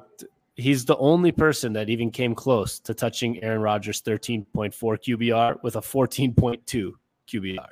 he's 0.59 0.85
the 0.85 0.97
only 0.99 1.33
person 1.33 1.73
that 1.73 1.89
even 1.89 2.11
came 2.11 2.35
close 2.35 2.79
to 2.81 2.93
touching 2.93 3.43
Aaron 3.43 3.63
Rodgers 3.63 4.03
13.4 4.03 4.75
QBR 4.75 5.63
with 5.63 5.77
a 5.77 5.81
14.2 5.81 6.93
QBR 7.27 7.69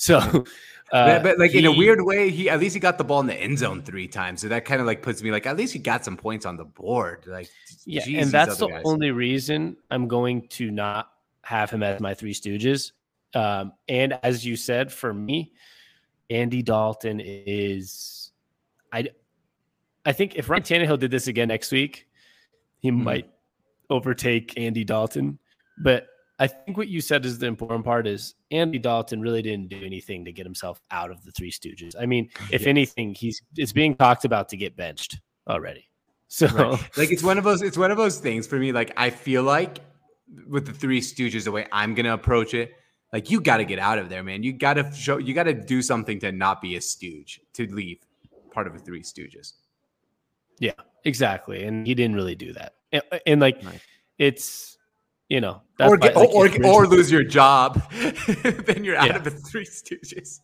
so 0.00 0.16
uh, 0.18 0.42
but, 0.90 1.22
but 1.22 1.38
like 1.38 1.54
in 1.54 1.66
a 1.66 1.72
weird 1.72 2.02
way, 2.02 2.30
he 2.30 2.48
at 2.48 2.58
least 2.58 2.72
he 2.72 2.80
got 2.80 2.96
the 2.96 3.04
ball 3.04 3.20
in 3.20 3.26
the 3.26 3.34
end 3.34 3.58
zone 3.58 3.82
three 3.82 4.08
times. 4.08 4.40
So 4.40 4.48
that 4.48 4.64
kind 4.64 4.80
of 4.80 4.86
like 4.86 5.02
puts 5.02 5.22
me 5.22 5.30
like 5.30 5.44
at 5.44 5.58
least 5.58 5.74
he 5.74 5.78
got 5.78 6.06
some 6.06 6.16
points 6.16 6.46
on 6.46 6.56
the 6.56 6.64
board. 6.64 7.24
Like 7.26 7.50
Yeah, 7.84 8.02
geez, 8.02 8.22
and 8.22 8.32
that's 8.32 8.56
the 8.56 8.68
guys. 8.68 8.82
only 8.86 9.10
reason 9.10 9.76
I'm 9.90 10.08
going 10.08 10.48
to 10.48 10.70
not 10.70 11.10
have 11.42 11.70
him 11.70 11.82
as 11.82 12.00
my 12.00 12.14
Three 12.14 12.32
Stooges. 12.32 12.92
Um, 13.34 13.74
and 13.88 14.18
as 14.22 14.44
you 14.44 14.56
said, 14.56 14.90
for 14.90 15.12
me, 15.12 15.52
Andy 16.30 16.62
Dalton 16.62 17.20
is, 17.20 18.32
I, 18.90 19.08
I 20.06 20.12
think 20.12 20.36
if 20.36 20.48
Ryan 20.48 20.62
Tannehill 20.62 20.98
did 20.98 21.10
this 21.10 21.26
again 21.26 21.48
next 21.48 21.72
week, 21.72 22.08
he 22.80 22.90
Mhm. 22.90 23.02
might 23.02 23.30
overtake 23.88 24.58
Andy 24.58 24.84
Dalton. 24.84 25.38
But 25.82 26.06
I 26.38 26.46
think 26.46 26.76
what 26.76 26.88
you 26.88 27.00
said 27.00 27.26
is 27.26 27.38
the 27.38 27.46
important 27.46 27.84
part 27.84 28.06
is 28.06 28.34
Andy 28.50 28.78
Dalton 28.78 29.20
really 29.20 29.42
didn't 29.42 29.68
do 29.68 29.82
anything 29.84 30.24
to 30.24 30.32
get 30.32 30.46
himself 30.46 30.80
out 30.90 31.10
of 31.10 31.22
the 31.24 31.32
Three 31.32 31.50
Stooges. 31.50 31.94
I 32.00 32.06
mean, 32.06 32.30
if 32.52 32.66
anything, 32.66 33.14
he's 33.14 33.42
it's 33.56 33.72
being 33.72 33.94
talked 33.94 34.24
about 34.24 34.48
to 34.50 34.56
get 34.56 34.76
benched 34.76 35.20
already. 35.48 35.86
So. 36.32 36.46
Right. 36.46 36.96
like 36.96 37.10
it's 37.10 37.24
one 37.24 37.38
of 37.38 37.44
those 37.44 37.60
it's 37.60 37.76
one 37.76 37.90
of 37.90 37.96
those 37.96 38.18
things 38.20 38.46
for 38.46 38.56
me 38.56 38.70
like 38.70 38.92
i 38.96 39.10
feel 39.10 39.42
like 39.42 39.80
with 40.46 40.64
the 40.64 40.72
three 40.72 41.00
stooges 41.00 41.42
the 41.42 41.50
way 41.50 41.66
i'm 41.72 41.92
gonna 41.92 42.14
approach 42.14 42.54
it 42.54 42.70
like 43.12 43.32
you 43.32 43.40
got 43.40 43.56
to 43.56 43.64
get 43.64 43.80
out 43.80 43.98
of 43.98 44.08
there 44.08 44.22
man 44.22 44.44
you 44.44 44.52
got 44.52 44.74
to 44.74 44.88
show 44.92 45.18
you 45.18 45.34
got 45.34 45.42
to 45.42 45.54
do 45.54 45.82
something 45.82 46.20
to 46.20 46.30
not 46.30 46.62
be 46.62 46.76
a 46.76 46.80
stooge 46.80 47.40
to 47.54 47.66
leave 47.74 47.98
part 48.52 48.68
of 48.68 48.76
a 48.76 48.78
three 48.78 49.02
stooges 49.02 49.54
Yeah, 50.60 50.70
exactly. 51.04 51.64
And 51.64 51.86
he 51.86 51.94
didn't 51.94 52.16
really 52.16 52.34
do 52.34 52.52
that. 52.54 52.74
And, 52.92 53.02
and, 53.26 53.40
like, 53.40 53.62
Right. 53.64 53.80
it's, 54.18 54.76
you 55.28 55.40
know, 55.40 55.62
or, 55.78 55.90
why, 55.90 55.96
get, 55.96 56.16
like, 56.16 56.30
or, 56.30 56.48
or, 56.48 56.66
or 56.66 56.86
lose 56.86 57.10
your 57.10 57.22
job 57.22 57.80
then 57.92 58.82
you're 58.84 58.96
out 58.96 59.06
Yeah. 59.08 59.16
of 59.16 59.24
the 59.24 59.30
three 59.30 59.64
stooges 59.64 60.40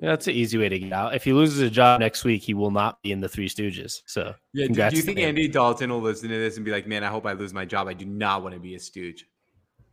Yeah, 0.00 0.10
that's 0.10 0.26
an 0.26 0.34
easy 0.34 0.58
way 0.58 0.68
to 0.68 0.78
get 0.78 0.92
out. 0.92 1.14
If 1.14 1.24
he 1.24 1.32
loses 1.32 1.60
a 1.60 1.70
job 1.70 2.00
next 2.00 2.24
week, 2.24 2.42
he 2.42 2.54
will 2.54 2.70
not 2.70 3.00
be 3.02 3.12
in 3.12 3.20
the 3.20 3.28
Three 3.28 3.48
Stooges. 3.48 4.00
So, 4.06 4.34
yeah 4.54 4.66
do, 4.66 4.74
do 4.90 4.96
you 4.96 5.02
think 5.02 5.18
andy 5.18 5.46
dalton 5.46 5.90
will 5.90 6.00
listen 6.00 6.28
to 6.30 6.34
this 6.36 6.56
and 6.56 6.64
be 6.64 6.70
like 6.72 6.86
man 6.86 7.04
i 7.04 7.08
hope 7.08 7.26
i 7.26 7.32
lose 7.32 7.52
my 7.54 7.64
job 7.64 7.86
i 7.86 7.92
do 7.94 8.04
not 8.06 8.42
want 8.42 8.54
to 8.54 8.60
be 8.60 8.74
a 8.74 8.80
stooge 8.80 9.26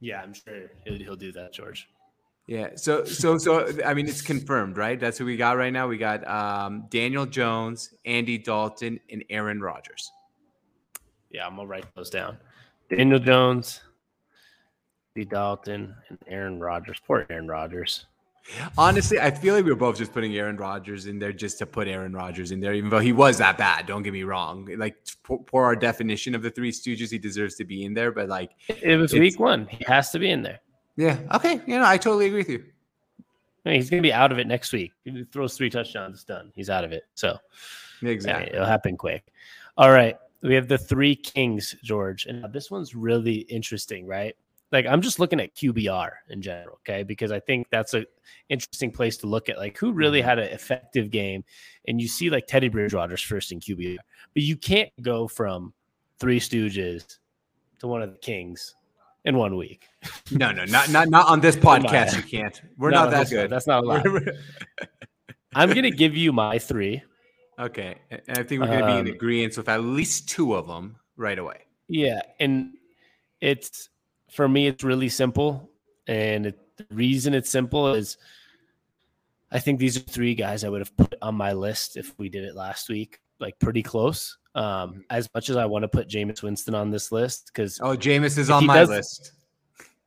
yeah, 0.02 0.22
I'm 0.22 0.34
sure 0.34 0.72
he'll, 0.86 0.98
he'll 0.98 1.16
do 1.18 1.34
that, 1.34 1.52
George. 1.52 1.90
Yeah. 2.50 2.70
So 2.74 3.04
so 3.04 3.38
so 3.38 3.72
I 3.86 3.94
mean 3.94 4.08
it's 4.08 4.24
confirmed, 4.24 4.76
right? 4.76 5.00
That's 5.00 5.20
who 5.20 5.26
we 5.26 5.38
got 5.38 5.56
right 5.56 5.72
now. 5.72 5.88
We 5.88 6.00
got 6.00 6.28
um, 6.28 6.86
Daniel 6.90 7.28
Jones, 7.28 7.94
Andy 8.06 8.40
Dalton, 8.40 9.00
and 9.12 9.24
Aaron 9.30 9.62
Rodgers. 9.62 10.12
Yeah, 11.30 11.46
I'm 11.46 11.56
to 11.58 11.66
write 11.68 11.86
those 11.96 12.10
down. 12.10 12.40
Daniel 12.90 13.20
Jones, 13.20 13.82
D. 15.14 15.26
Dalton, 15.26 15.94
and 16.10 16.18
Aaron 16.26 16.60
Rodgers. 16.60 16.98
Poor 17.06 17.28
Aaron 17.30 17.48
Rodgers. 17.48 18.08
Honestly, 18.80 19.20
I 19.20 19.30
feel 19.30 19.54
like 19.54 19.64
we 19.64 19.70
were 19.70 19.78
both 19.78 20.00
just 20.00 20.12
putting 20.12 20.36
Aaron 20.36 20.58
Rodgers 20.58 21.06
in 21.06 21.20
there 21.20 21.32
just 21.32 21.60
to 21.60 21.68
put 21.68 21.88
Aaron 21.88 22.14
Rodgers 22.14 22.52
in 22.52 22.60
there, 22.60 22.74
even 22.74 22.90
though 22.90 22.98
he 22.98 23.14
was 23.14 23.38
that 23.38 23.60
bad. 23.60 23.86
Don't 23.86 24.02
get 24.02 24.12
me 24.12 24.24
wrong. 24.24 24.68
Like 24.76 24.96
for 25.46 25.66
our 25.66 25.76
definition 25.76 26.34
of 26.34 26.42
the 26.42 26.50
Three 26.50 26.72
Stooges, 26.72 27.12
he 27.12 27.20
deserves 27.20 27.54
to 27.58 27.64
be 27.64 27.86
in 27.86 27.94
there. 27.94 28.12
But 28.12 28.28
like, 28.28 28.54
It 28.70 28.98
was 28.98 29.14
week 29.14 29.40
one. 29.40 29.68
He 29.68 29.86
has 29.86 30.10
to 30.14 30.18
be 30.18 30.32
in 30.32 30.42
there. 30.42 30.62
Yeah, 31.00 31.18
okay, 31.34 31.62
you 31.66 31.80
know, 31.80 31.86
I 31.86 31.98
totally 31.98 32.26
agree 32.26 32.40
with 32.40 32.50
you. 32.50 32.64
I 33.66 33.70
mean, 33.70 33.76
he's 33.80 33.90
going 33.90 34.04
to 34.04 34.08
be 34.08 34.12
out 34.12 34.34
of 34.34 34.40
it 34.40 34.48
next 34.48 34.74
week. 34.74 34.92
He 35.06 35.24
throws 35.32 35.56
three 35.56 35.70
touchdowns, 35.70 36.16
it's 36.16 36.24
done. 36.26 36.52
He's 36.56 36.70
out 36.70 36.84
of 36.84 36.92
it. 36.92 37.04
So, 37.14 37.38
Yeah, 38.02 38.10
Exactly. 38.10 38.54
it'll 38.54 38.66
happen 38.66 38.98
quick. 38.98 39.32
All 39.78 39.92
right. 39.92 40.18
We 40.42 40.56
have 40.56 40.68
the 40.68 40.78
three 40.78 41.16
kings, 41.16 41.74
George. 41.84 42.26
And 42.26 42.52
this 42.52 42.70
one's 42.70 42.96
really 42.96 43.36
interesting, 43.36 44.08
right? 44.08 44.36
Like 44.74 44.88
I'm 44.88 45.02
just 45.02 45.20
looking 45.20 45.40
at 45.40 45.56
QBR 45.56 46.12
in 46.30 46.42
general, 46.42 46.80
okay? 46.86 47.04
Because 47.04 47.32
I 47.32 47.40
think 47.40 47.68
that's 47.70 47.94
a 47.94 48.06
interesting 48.50 48.92
place 48.92 49.16
to 49.18 49.28
look 49.28 49.48
at 49.48 49.58
like 49.58 49.78
who 49.78 49.94
really 49.94 50.20
mm-hmm. 50.20 50.28
had 50.28 50.40
an 50.40 50.50
effective 50.50 51.12
game. 51.12 51.46
And 51.88 52.02
you 52.02 52.10
see 52.10 52.30
like 52.30 52.46
Teddy 52.46 52.68
Bridgewater's 52.68 53.22
first 53.22 53.54
in 53.54 53.62
QBR. 53.62 53.98
But 54.34 54.44
you 54.44 54.58
can't 54.58 54.92
go 55.02 55.30
from 55.30 55.74
three 56.20 56.42
stooges 56.42 57.20
to 57.80 57.88
one 57.88 58.02
of 58.02 58.12
the 58.12 58.18
kings 58.18 58.76
in 59.30 59.38
one 59.38 59.56
week. 59.56 59.88
No, 60.32 60.52
no, 60.52 60.66
not 60.66 60.90
not 60.90 61.08
not 61.10 61.28
on 61.28 61.40
this 61.40 61.56
podcast. 61.70 62.18
You 62.18 62.24
can't. 62.24 62.62
We're 62.78 62.90
not, 62.92 63.12
that 63.12 63.30
good. 63.30 63.50
That's 63.50 63.68
not 63.68 63.84
allowed. 63.84 64.04
We're- 64.06 64.38
I'm 65.56 65.70
gonna 65.74 65.92
give 65.92 66.16
you 66.18 66.34
my 66.34 66.60
three. 66.60 67.02
okay, 67.58 67.96
and 68.12 68.22
I 68.38 68.44
think 68.44 68.62
we're 68.62 68.68
going 68.68 68.80
to 68.82 68.86
be 68.88 69.00
in 69.00 69.08
Um, 69.08 69.14
agreement 69.14 69.58
with 69.58 69.68
at 69.70 69.84
least 69.84 70.30
two 70.30 70.54
of 70.56 70.68
them 70.68 70.98
right 71.18 71.38
away. 71.40 71.62
Yeah, 71.88 72.22
and 72.40 72.74
it's 73.42 73.90
for 74.30 74.48
me, 74.48 74.68
it's 74.68 74.84
really 74.84 75.10
simple, 75.10 75.70
and 76.08 76.46
it, 76.48 76.60
the 76.78 76.86
reason 76.92 77.34
it's 77.34 77.50
simple 77.50 77.94
is 77.94 78.18
I 79.52 79.60
think 79.60 79.80
these 79.80 79.98
are 79.98 80.02
three 80.02 80.36
guys 80.36 80.64
I 80.64 80.70
would 80.70 80.82
have 80.82 80.96
put 80.96 81.16
on 81.22 81.34
my 81.36 81.54
list 81.54 81.98
if 81.98 82.14
we 82.20 82.30
did 82.30 82.44
it 82.44 82.56
last 82.56 82.88
week, 82.90 83.20
like 83.40 83.58
pretty 83.60 83.84
close. 83.84 84.38
Um, 84.56 85.04
as 85.10 85.30
much 85.36 85.50
as 85.50 85.56
I 85.58 85.66
want 85.66 85.84
to 85.84 85.88
put 85.88 86.10
Jameis 86.10 86.42
Winston 86.42 86.74
on 86.76 86.90
this 86.90 87.12
list, 87.12 87.48
because 87.54 87.80
Oh, 87.82 87.96
Jameis 87.96 88.38
is 88.38 88.50
on 88.50 88.66
my 88.66 88.80
does- 88.80 88.90
list. 88.90 89.32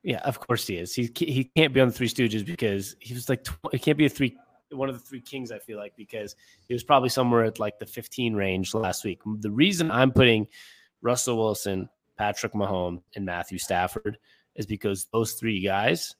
yeah, 0.03 0.19
of 0.19 0.39
course 0.41 0.67
he 0.67 0.77
is. 0.77 0.95
He 0.95 1.11
he 1.17 1.45
can't 1.57 1.73
be 1.73 1.81
on 1.81 1.89
the 1.89 1.95
Three 1.95 2.09
Stooges 2.09 2.45
because 2.45 2.97
he 2.99 3.15
was 3.15 3.29
like 3.29 3.47
he 3.71 3.79
can't 3.79 3.97
be 3.99 4.07
a 4.07 4.09
three 4.11 4.37
one 4.71 4.89
of 4.89 4.95
the 4.95 5.01
three 5.05 5.21
kings. 5.21 5.53
I 5.53 5.59
feel 5.59 5.79
like 5.79 5.95
because 5.97 6.35
he 6.67 6.75
was 6.75 6.83
probably 6.83 7.09
somewhere 7.11 7.45
at 7.45 7.59
like 7.61 7.79
the 7.79 7.87
15 7.87 8.35
range 8.35 8.75
last 8.75 9.05
week. 9.05 9.21
The 9.41 9.51
reason 9.51 9.91
I'm 9.91 10.11
putting 10.11 10.47
Russell 11.03 11.37
Wilson, 11.37 11.89
Patrick 12.19 12.53
Mahomes, 12.55 13.03
and 13.15 13.25
Matthew 13.27 13.59
Stafford 13.59 14.19
is 14.57 14.67
because 14.67 15.07
those 15.13 15.35
three 15.35 15.61
guys 15.61 16.15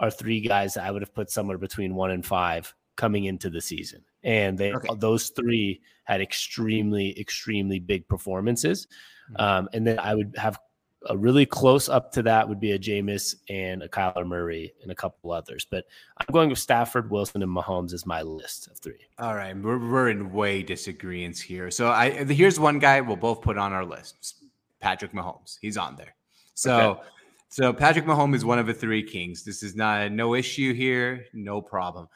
are 0.00 0.10
three 0.10 0.40
guys 0.40 0.74
that 0.74 0.84
I 0.84 0.90
would 0.90 1.02
have 1.02 1.14
put 1.14 1.30
somewhere 1.30 1.58
between 1.58 1.94
one 1.94 2.10
and 2.10 2.24
five 2.26 2.74
coming 2.96 3.24
into 3.24 3.50
the 3.50 3.60
season, 3.60 4.04
and 4.22 4.56
they 4.58 4.72
Okay. 4.74 4.88
those 4.98 5.30
three 5.30 5.80
had 6.04 6.20
extremely 6.20 7.18
extremely 7.18 7.78
big 7.78 8.06
performances. 8.08 8.86
Mhm. 9.30 9.40
Um, 9.40 9.68
and 9.72 9.86
then 9.86 9.98
I 9.98 10.14
would 10.14 10.34
have 10.36 10.58
a 11.06 11.16
really 11.16 11.44
close 11.44 11.88
up 11.88 12.12
to 12.12 12.22
that 12.22 12.48
would 12.48 12.60
be 12.60 12.72
a 12.72 12.78
Jameis 12.78 13.34
and 13.48 13.82
a 13.82 13.88
Kyler 13.88 14.24
Murray 14.24 14.72
and 14.82 14.92
a 14.92 14.94
couple 14.94 15.32
others. 15.32 15.66
But 15.68 15.84
I'm 16.16 16.26
going 16.32 16.48
with 16.48 16.60
Stafford, 16.60 17.10
Wilson, 17.10 17.42
and 17.42 17.50
Mahomes 17.50 17.92
as 17.92 18.06
my 18.06 18.22
list 18.22 18.68
of 18.68 18.78
three. 18.78 19.00
All 19.18 19.34
right, 19.34 19.56
we're, 19.56 19.78
we're 19.78 20.10
in 20.10 20.32
way 20.32 20.62
disagreements 20.62 21.40
here. 21.40 21.70
So 21.72 21.90
I 21.90 22.10
here's 22.10 22.60
one 22.60 22.78
guy 22.78 23.00
we'll 23.00 23.16
both 23.16 23.42
put 23.42 23.58
on 23.58 23.72
our 23.72 23.84
list: 23.84 24.44
Patrick 24.80 25.12
Mahomes. 25.12 25.58
He's 25.60 25.76
on 25.76 25.96
there. 25.96 26.14
So 26.54 26.90
Okay. 26.90 27.08
So 27.48 27.70
Patrick 27.72 28.06
Mahomes 28.06 28.36
is 28.36 28.44
one 28.46 28.58
of 28.58 28.66
the 28.66 28.72
three 28.72 29.02
kings. 29.02 29.44
This 29.44 29.62
is 29.62 29.76
not 29.76 30.10
no 30.10 30.34
issue 30.34 30.72
here, 30.72 31.26
no 31.34 31.60
problem. 31.60 32.08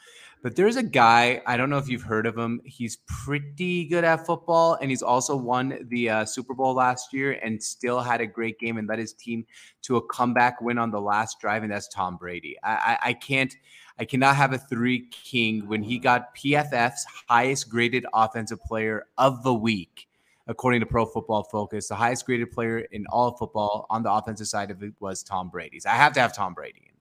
But 0.42 0.54
there's 0.54 0.76
a 0.76 0.82
guy, 0.82 1.42
I 1.46 1.56
don't 1.56 1.70
know 1.70 1.78
if 1.78 1.88
you've 1.88 2.02
heard 2.02 2.26
of 2.26 2.36
him. 2.38 2.60
He's 2.64 2.98
pretty 3.08 3.86
good 3.86 4.04
at 4.04 4.26
football, 4.26 4.78
and 4.80 4.90
he's 4.90 5.02
also 5.02 5.34
won 5.34 5.86
the 5.88 6.10
uh, 6.10 6.24
Super 6.24 6.54
Bowl 6.54 6.74
last 6.74 7.12
year 7.12 7.32
and 7.42 7.60
still 7.60 8.00
had 8.00 8.20
a 8.20 8.26
great 8.26 8.58
game 8.60 8.76
and 8.76 8.86
led 8.86 8.98
his 8.98 9.12
team 9.12 9.44
to 9.82 9.96
a 9.96 10.06
comeback 10.06 10.60
win 10.60 10.78
on 10.78 10.90
the 10.90 11.00
last 11.00 11.40
drive, 11.40 11.62
and 11.62 11.72
that's 11.72 11.88
Tom 11.88 12.16
Brady. 12.16 12.56
I, 12.62 12.98
I, 13.02 13.08
I 13.08 13.12
can't, 13.14 13.54
I 13.98 14.04
cannot 14.04 14.36
have 14.36 14.52
a 14.52 14.58
three 14.58 15.08
king 15.10 15.66
when 15.66 15.82
he 15.82 15.98
got 15.98 16.36
PFF's 16.36 17.06
highest 17.28 17.68
graded 17.68 18.06
offensive 18.12 18.60
player 18.62 19.06
of 19.18 19.42
the 19.42 19.54
week 19.54 20.06
according 20.48 20.80
to 20.80 20.86
Pro 20.86 21.04
Football 21.06 21.42
Focus. 21.44 21.88
The 21.88 21.96
highest 21.96 22.24
graded 22.24 22.52
player 22.52 22.78
in 22.78 23.04
all 23.08 23.28
of 23.28 23.38
football 23.38 23.86
on 23.90 24.02
the 24.02 24.12
offensive 24.12 24.46
side 24.46 24.70
of 24.70 24.82
it 24.82 24.92
was 25.00 25.22
Tom 25.22 25.48
Brady's. 25.48 25.86
I 25.86 25.94
have 25.94 26.12
to 26.12 26.20
have 26.20 26.34
Tom 26.34 26.54
Brady. 26.54 26.92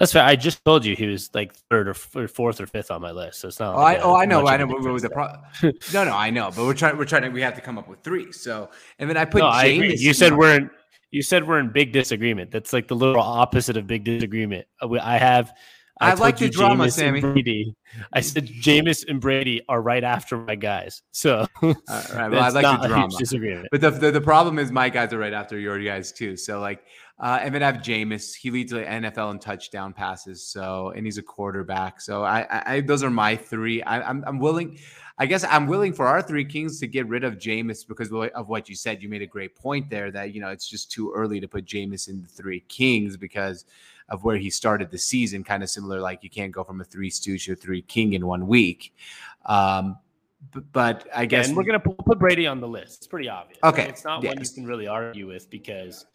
That's 0.00 0.12
fair. 0.14 0.24
I 0.24 0.34
just 0.34 0.64
told 0.64 0.86
you 0.86 0.96
he 0.96 1.06
was 1.06 1.28
like 1.34 1.54
third 1.70 1.86
or 1.86 1.94
fourth 2.26 2.58
or 2.58 2.66
fifth 2.66 2.90
on 2.90 3.02
my 3.02 3.10
list. 3.10 3.40
So 3.40 3.48
it's 3.48 3.60
not. 3.60 3.76
Oh, 3.76 3.80
like 3.80 3.98
I, 3.98 4.00
oh, 4.00 4.16
I 4.16 4.24
know. 4.24 4.46
I 4.46 4.56
know. 4.56 4.66
What 4.66 4.78
difference 4.78 4.94
was 4.94 5.02
the 5.02 5.10
pro- 5.10 5.72
no, 5.92 6.04
no, 6.04 6.16
I 6.16 6.30
know. 6.30 6.50
But 6.56 6.64
we're 6.64 6.72
trying. 6.72 6.96
We're 6.96 7.04
trying 7.04 7.22
to. 7.22 7.28
We 7.28 7.42
have 7.42 7.54
to 7.56 7.60
come 7.60 7.76
up 7.76 7.86
with 7.86 8.00
three. 8.00 8.32
So, 8.32 8.70
and 8.98 9.10
then 9.10 9.18
I 9.18 9.26
put. 9.26 9.40
No, 9.40 9.48
I 9.48 9.66
agree. 9.66 9.96
You 9.96 10.14
said 10.14 10.34
we're 10.34 10.56
in. 10.56 10.70
You 11.10 11.22
said 11.22 11.46
we're 11.46 11.58
in 11.58 11.70
big 11.70 11.92
disagreement. 11.92 12.50
That's 12.50 12.72
like 12.72 12.88
the 12.88 12.96
literal 12.96 13.22
opposite 13.22 13.76
of 13.76 13.86
big 13.86 14.04
disagreement. 14.04 14.66
Uh, 14.80 14.98
I 15.02 15.18
have. 15.18 15.52
I 16.00 16.10
told 16.12 16.20
like 16.20 16.38
the 16.38 16.48
drama, 16.48 16.84
Jameis 16.84 16.92
Sammy. 16.92 17.20
Brady. 17.20 17.74
I 18.14 18.22
said 18.22 18.46
Jameis 18.46 19.04
and 19.06 19.20
Brady 19.20 19.60
are 19.68 19.82
right 19.82 20.02
after 20.02 20.38
my 20.38 20.54
guys. 20.54 21.02
So 21.10 21.46
All 21.62 21.74
right, 21.90 22.30
well, 22.30 22.42
I 22.42 22.48
like 22.48 22.80
the 22.80 22.88
drama. 22.88 23.14
disagreement. 23.18 23.68
But 23.70 23.82
the, 23.82 23.90
the 23.90 24.10
the 24.12 24.20
problem 24.22 24.58
is 24.58 24.72
my 24.72 24.88
guys 24.88 25.12
are 25.12 25.18
right 25.18 25.34
after 25.34 25.58
your 25.58 25.78
guys 25.78 26.10
too. 26.10 26.38
So 26.38 26.58
like, 26.58 26.84
uh, 27.20 27.38
and 27.42 27.54
then 27.54 27.62
I 27.62 27.66
have 27.66 27.82
Jameis. 27.82 28.34
He 28.34 28.50
leads 28.50 28.72
the 28.72 28.82
NFL 28.82 29.32
in 29.32 29.38
touchdown 29.38 29.92
passes. 29.92 30.42
So 30.42 30.92
and 30.96 31.04
he's 31.04 31.18
a 31.18 31.22
quarterback. 31.22 32.00
So 32.00 32.24
I, 32.24 32.46
I, 32.50 32.74
I 32.74 32.80
those 32.80 33.02
are 33.02 33.10
my 33.10 33.36
three. 33.36 33.82
I, 33.82 34.00
I'm 34.00 34.24
I'm 34.26 34.38
willing. 34.38 34.78
I 35.18 35.26
guess 35.26 35.44
I'm 35.44 35.66
willing 35.66 35.92
for 35.92 36.06
our 36.06 36.22
three 36.22 36.46
kings 36.46 36.80
to 36.80 36.86
get 36.86 37.06
rid 37.06 37.24
of 37.24 37.34
Jameis 37.34 37.86
because 37.86 38.10
of 38.10 38.48
what 38.48 38.70
you 38.70 38.74
said. 38.74 39.02
You 39.02 39.10
made 39.10 39.20
a 39.20 39.26
great 39.26 39.54
point 39.54 39.90
there 39.90 40.10
that 40.10 40.34
you 40.34 40.40
know 40.40 40.48
it's 40.48 40.66
just 40.66 40.90
too 40.90 41.12
early 41.14 41.40
to 41.40 41.46
put 41.46 41.66
Jameis 41.66 42.08
in 42.08 42.22
the 42.22 42.28
three 42.28 42.60
kings 42.68 43.18
because 43.18 43.66
of 44.08 44.24
where 44.24 44.38
he 44.38 44.48
started 44.48 44.90
the 44.90 44.98
season. 44.98 45.44
Kind 45.44 45.62
of 45.62 45.68
similar, 45.68 46.00
like 46.00 46.24
you 46.24 46.30
can't 46.30 46.52
go 46.52 46.64
from 46.64 46.80
a 46.80 46.84
three 46.84 47.10
stooge 47.10 47.44
to 47.44 47.52
a 47.52 47.56
three 47.56 47.82
king 47.82 48.14
in 48.14 48.26
one 48.26 48.46
week. 48.46 48.94
Um, 49.44 49.98
but 50.72 51.06
I 51.14 51.26
guess 51.26 51.48
and 51.48 51.56
we're 51.56 51.64
gonna 51.64 51.80
put, 51.80 51.98
put 51.98 52.18
Brady 52.18 52.46
on 52.46 52.62
the 52.62 52.68
list. 52.68 53.00
It's 53.00 53.06
pretty 53.06 53.28
obvious. 53.28 53.60
Okay, 53.62 53.88
it's 53.88 54.04
not 54.04 54.24
one 54.24 54.40
you 54.40 54.48
can 54.48 54.64
really 54.64 54.86
argue 54.86 55.26
with 55.26 55.50
because 55.50 56.06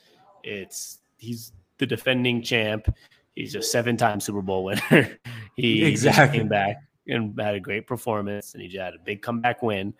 it's 0.45 0.99
he's 1.17 1.51
the 1.77 1.85
defending 1.85 2.41
champ. 2.41 2.87
He's 3.35 3.55
a 3.55 3.61
seven-time 3.61 4.19
Super 4.21 4.41
Bowl 4.41 4.63
winner. 4.63 5.17
he 5.55 5.83
Exactly. 5.83 6.39
came 6.39 6.47
back 6.47 6.77
and 7.07 7.37
had 7.39 7.55
a 7.55 7.59
great 7.59 7.85
performance, 7.85 8.53
and 8.53 8.63
he 8.63 8.77
had 8.77 8.93
a 8.93 8.99
big 9.03 9.21
comeback 9.21 9.61
win. 9.61 9.93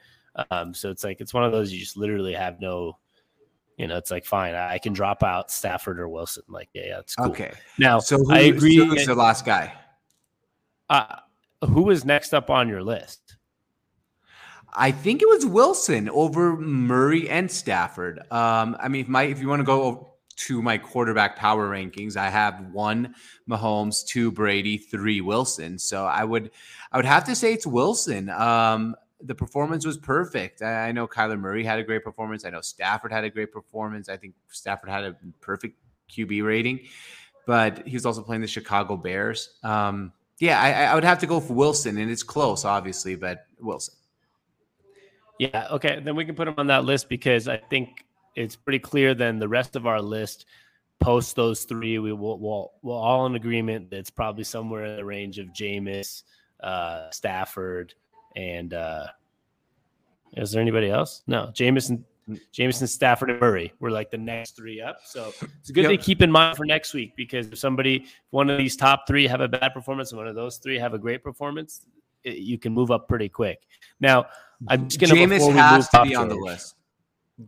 Um, 0.52 0.74
so 0.74 0.90
it's 0.90 1.04
like 1.04 1.20
it's 1.22 1.34
one 1.34 1.44
of 1.44 1.52
those 1.52 1.72
you 1.74 1.80
just 1.80 1.98
literally 1.98 2.34
have 2.34 2.60
no, 2.62 2.98
you 3.78 3.88
know, 3.88 3.98
it's 3.98 4.12
like 4.12 4.26
fine, 4.26 4.54
I 4.56 4.78
can 4.78 4.94
drop 4.94 5.22
out 5.24 5.52
Stafford 5.52 6.00
or 6.00 6.08
Wilson. 6.08 6.44
Like, 6.48 6.70
yeah, 6.74 6.84
yeah, 6.88 7.00
it's 7.00 7.16
cool. 7.16 7.28
okay. 7.28 7.52
Now, 7.78 8.00
So 8.00 8.18
who, 8.18 8.32
I 8.34 8.40
agree. 8.40 8.78
so 8.78 8.86
who's 8.86 9.06
the 9.06 9.16
last 9.16 9.46
guy? 9.46 9.74
uh, 10.90 11.18
who 11.68 11.90
is 11.90 12.06
next 12.06 12.34
up 12.34 12.50
on 12.50 12.70
your 12.70 12.84
list? 12.84 13.36
I 14.74 14.92
think 14.92 15.22
it 15.22 15.28
was 15.30 15.46
Wilson 15.46 16.10
over 16.10 16.58
Murray 16.58 17.30
and 17.30 17.50
Stafford. 17.50 18.20
Um, 18.32 18.76
I 18.80 18.88
mean, 18.90 19.02
if 19.02 19.08
my 19.08 19.24
if 19.24 19.40
you 19.40 19.48
want 19.48 19.62
to 19.62 19.66
go 19.66 20.15
to 20.36 20.62
my 20.62 20.78
quarterback 20.78 21.36
power 21.36 21.70
rankings, 21.70 22.18
I 22.18 22.30
have 22.30 22.72
one 22.72 23.16
Mahomes, 23.50 24.06
two 24.06 24.32
Brady, 24.32 24.78
three 24.78 25.22
Wilson. 25.22 25.80
So 25.80 26.06
I 26.06 26.24
would 26.24 26.52
I 26.92 26.98
would 26.98 27.06
have 27.06 27.24
to 27.26 27.36
say 27.36 27.54
it's 27.54 27.68
Wilson. 27.68 28.30
Um, 28.30 28.96
the 29.22 29.36
performance 29.36 29.86
was 29.86 29.98
perfect. 29.98 30.62
I, 30.62 30.92
know 30.92 31.08
Kyler 31.08 31.40
Murray 31.40 31.64
had 31.64 31.80
a 31.80 31.84
great 31.84 32.04
performance. 32.04 32.46
I 32.46 32.50
know 32.50 32.62
Stafford 32.62 33.12
had 33.12 33.24
a 33.24 33.30
great 33.30 33.52
performance. 33.52 34.10
I 34.10 34.18
think 34.18 34.36
Stafford 34.50 34.90
had 34.90 35.04
a 35.04 35.16
perfect 35.42 35.80
QB 36.12 36.46
rating, 36.46 36.82
but 37.48 37.88
he 37.88 37.96
was 37.96 38.06
also 38.06 38.22
playing 38.22 38.42
the 38.42 38.48
Chicago 38.48 38.98
Bears. 38.98 39.58
Um, 39.64 40.12
yeah, 40.40 40.62
I, 40.62 40.84
I 40.84 40.96
would 40.96 41.06
have 41.06 41.20
to 41.20 41.28
go 41.28 41.40
for 41.40 41.54
Wilson, 41.54 41.98
and 41.98 42.12
it's 42.12 42.24
close, 42.24 42.66
obviously, 42.66 43.16
but 43.16 43.46
Wilson. 43.60 43.96
Yeah, 45.40 45.68
okay. 45.72 46.00
Then 46.04 46.16
we 46.16 46.26
can 46.26 46.36
put 46.36 46.48
him 46.48 46.56
on 46.58 46.68
that 46.68 46.86
list 46.86 47.10
because 47.10 47.48
I 47.48 47.58
think 47.58 48.05
it's 48.36 48.56
pretty 48.56 48.80
clear 48.80 49.14
then 49.14 49.40
the 49.40 49.48
rest 49.48 49.76
of 49.76 49.88
our 49.88 50.02
list 50.02 50.46
post 51.00 51.36
those 51.36 51.64
three, 51.66 52.00
we 52.00 52.14
will 52.14 52.40
we'll, 52.40 52.72
we're 52.82 52.96
all 52.96 53.26
in 53.26 53.36
agreement 53.36 53.90
that 53.90 53.98
it's 53.98 54.10
probably 54.10 54.44
somewhere 54.44 54.86
in 54.86 54.98
the 54.98 55.06
range 55.06 55.40
of 55.40 55.48
Jameis, 55.48 56.24
uh, 56.62 57.10
Stafford, 57.12 57.94
and 58.36 58.74
uh 58.74 59.08
is 60.34 60.52
there 60.52 60.62
anybody 60.62 60.90
else? 60.90 61.24
No, 61.28 61.50
Jameson, 61.54 62.04
Jameson, 62.52 62.88
Stafford, 62.88 63.30
and 63.30 63.40
Murray 63.40 63.72
were 63.80 63.92
like 63.92 64.12
the 64.12 64.18
next 64.18 64.56
three 64.56 64.82
up. 64.82 65.00
So 65.06 65.32
it's 65.60 65.70
a 65.70 65.74
good 65.74 65.84
Yep. 65.84 65.90
thing 65.92 66.00
to 66.00 66.04
keep 66.04 66.22
in 66.22 66.32
mind 66.32 66.58
for 66.58 66.66
next 66.66 66.94
week 66.94 67.16
because 67.16 67.48
if 67.48 67.58
somebody, 67.58 67.98
if 67.98 68.12
one 68.32 68.50
of 68.50 68.58
these 68.58 68.76
top 68.76 69.08
three 69.08 69.28
have 69.28 69.42
a 69.42 69.48
bad 69.48 69.74
performance 69.74 70.12
and 70.12 70.18
one 70.18 70.28
of 70.28 70.36
those 70.36 70.58
three 70.58 70.78
have 70.78 70.94
a 70.94 70.98
great 70.98 71.24
performance, 71.24 71.86
it, 72.24 72.38
you 72.38 72.58
can 72.58 72.74
move 72.74 72.92
up 72.92 73.08
pretty 73.08 73.30
quick. 73.30 73.60
Now, 74.00 74.26
I'm 74.68 74.90
just 74.90 75.00
gonna 75.00 75.14
Jameis 75.14 75.38
before 75.38 75.54
has 75.54 75.90
to 75.90 76.04
be 76.04 76.16
on 76.16 76.28
the 76.28 76.36
list. 76.36 76.75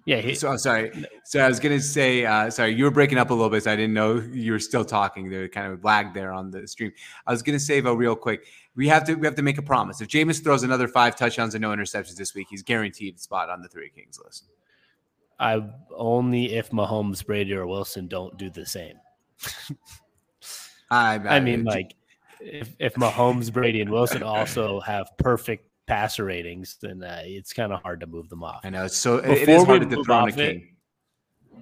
Yeah, 0.05 0.17
he, 0.17 0.35
So 0.35 0.57
sorry. 0.57 0.91
So 1.23 1.39
I 1.39 1.47
was 1.47 1.59
gonna 1.59 1.79
say, 1.79 2.25
uh, 2.25 2.49
sorry, 2.49 2.75
you 2.75 2.83
were 2.83 2.91
breaking 2.91 3.17
up 3.17 3.29
a 3.29 3.33
little 3.33 3.49
bit, 3.49 3.63
so 3.63 3.71
I 3.71 3.75
didn't 3.75 3.93
know 3.93 4.15
you 4.31 4.51
were 4.51 4.59
still 4.59 4.83
talking. 4.83 5.29
There 5.29 5.47
kind 5.47 5.71
of 5.71 5.83
lag 5.83 6.13
there 6.13 6.33
on 6.33 6.51
the 6.51 6.67
stream. 6.67 6.91
I 7.25 7.31
was 7.31 7.41
gonna 7.41 7.59
say 7.59 7.79
though, 7.79 7.93
real 7.93 8.15
quick, 8.15 8.45
we 8.75 8.87
have 8.89 9.05
to 9.05 9.15
we 9.15 9.25
have 9.25 9.35
to 9.35 9.41
make 9.41 9.57
a 9.57 9.61
promise. 9.61 10.01
If 10.01 10.09
Jameis 10.09 10.43
throws 10.43 10.63
another 10.63 10.89
five 10.89 11.15
touchdowns 11.15 11.55
and 11.55 11.61
no 11.61 11.69
interceptions 11.69 12.15
this 12.15 12.35
week, 12.35 12.47
he's 12.49 12.63
guaranteed 12.63 13.15
a 13.15 13.19
spot 13.19 13.49
on 13.49 13.61
the 13.61 13.69
three 13.69 13.89
kings 13.89 14.19
list. 14.23 14.49
I 15.39 15.63
only 15.95 16.55
if 16.55 16.71
Mahomes, 16.71 17.25
Brady, 17.25 17.53
or 17.53 17.65
Wilson 17.65 18.07
don't 18.07 18.37
do 18.37 18.49
the 18.49 18.65
same. 18.65 18.95
I, 20.91 21.15
I 21.15 21.39
mean, 21.39 21.63
like 21.63 21.95
if 22.41 22.75
if 22.79 22.95
Mahomes, 22.95 23.53
Brady, 23.53 23.81
and 23.81 23.89
Wilson 23.89 24.23
also 24.23 24.79
have 24.81 25.11
perfect 25.17 25.66
passer 25.87 26.25
ratings, 26.25 26.77
then 26.81 27.01
uh, 27.03 27.21
it's 27.23 27.53
kind 27.53 27.71
of 27.71 27.81
hard 27.81 27.99
to 28.01 28.07
move 28.07 28.29
them 28.29 28.43
off. 28.43 28.61
I 28.63 28.69
know 28.69 28.85
it's 28.85 28.97
so 28.97 29.17
it- 29.17 29.25
it 29.25 29.39
Before 29.45 29.55
is 29.55 29.61
we 29.61 29.65
hard 29.67 29.81
to 29.81 29.87
move 29.87 29.97
dethrone 30.05 30.19
a 30.19 30.23
off 30.31 30.37
it, 30.37 30.53
king. 30.53 30.75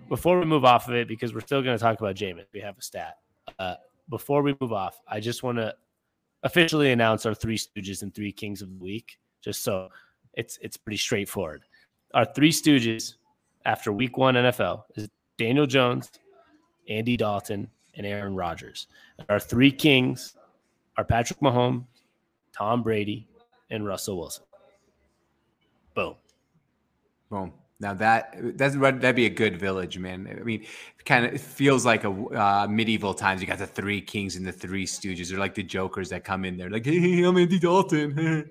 Before 0.09 0.39
we 0.39 0.45
move 0.45 0.65
off 0.65 0.87
of 0.87 0.93
it, 0.95 1.07
because 1.07 1.33
we're 1.33 1.39
still 1.41 1.61
going 1.61 1.77
to 1.77 1.81
talk 1.81 1.99
about 1.99 2.15
Jameis, 2.15 2.45
we 2.53 2.59
have 2.59 2.77
a 2.77 2.81
stat. 2.81 3.17
Uh, 3.57 3.75
before 4.09 4.41
we 4.43 4.55
move 4.59 4.73
off, 4.73 4.99
I 5.07 5.19
just 5.19 5.41
want 5.43 5.57
to 5.57 5.73
officially 6.43 6.91
announce 6.91 7.25
our 7.25 7.33
three 7.33 7.57
Stooges 7.57 8.01
and 8.03 8.13
three 8.13 8.31
Kings 8.31 8.61
of 8.61 8.69
the 8.69 8.83
Week, 8.83 9.17
just 9.41 9.63
so 9.63 9.89
it's 10.33 10.59
it's 10.61 10.77
pretty 10.77 10.97
straightforward. 10.97 11.63
Our 12.13 12.25
three 12.25 12.51
Stooges 12.51 13.15
after 13.65 13.91
Week 13.91 14.17
One 14.17 14.35
NFL 14.35 14.83
is 14.95 15.09
Daniel 15.37 15.65
Jones, 15.65 16.11
Andy 16.87 17.17
Dalton, 17.17 17.67
and 17.95 18.05
Aaron 18.05 18.35
Rodgers. 18.35 18.87
Our 19.29 19.39
three 19.39 19.71
Kings 19.71 20.35
are 20.97 21.03
Patrick 21.03 21.39
Mahomes, 21.39 21.85
Tom 22.53 22.83
Brady, 22.83 23.27
and 23.69 23.85
Russell 23.85 24.17
Wilson. 24.17 24.43
Boom. 25.93 26.15
Boom. 27.29 27.53
Now 27.79 27.93
that 27.95 28.35
that's 28.57 28.75
that'd 28.75 29.15
be 29.15 29.25
a 29.25 29.29
good 29.29 29.59
village, 29.59 29.97
man. 29.97 30.27
I 30.39 30.43
mean, 30.43 30.65
kind 31.03 31.25
of 31.25 31.41
feels 31.41 31.85
like 31.85 32.05
a 32.05 32.09
uh, 32.09 32.67
medieval 32.69 33.13
times. 33.13 33.41
You 33.41 33.47
got 33.47 33.57
the 33.57 33.67
three 33.67 33.99
kings 34.01 34.37
and 34.37 34.45
the 34.45 34.51
three 34.51 34.85
stooges. 34.85 35.29
They're 35.29 35.39
like 35.39 35.55
the 35.55 35.63
jokers 35.63 36.09
that 36.09 36.23
come 36.23 36.45
in 36.45 36.55
there, 36.55 36.69
like, 36.69 36.85
"Hey, 36.85 37.23
I'm 37.23 37.37
Andy 37.37 37.59
Dalton." 37.59 38.49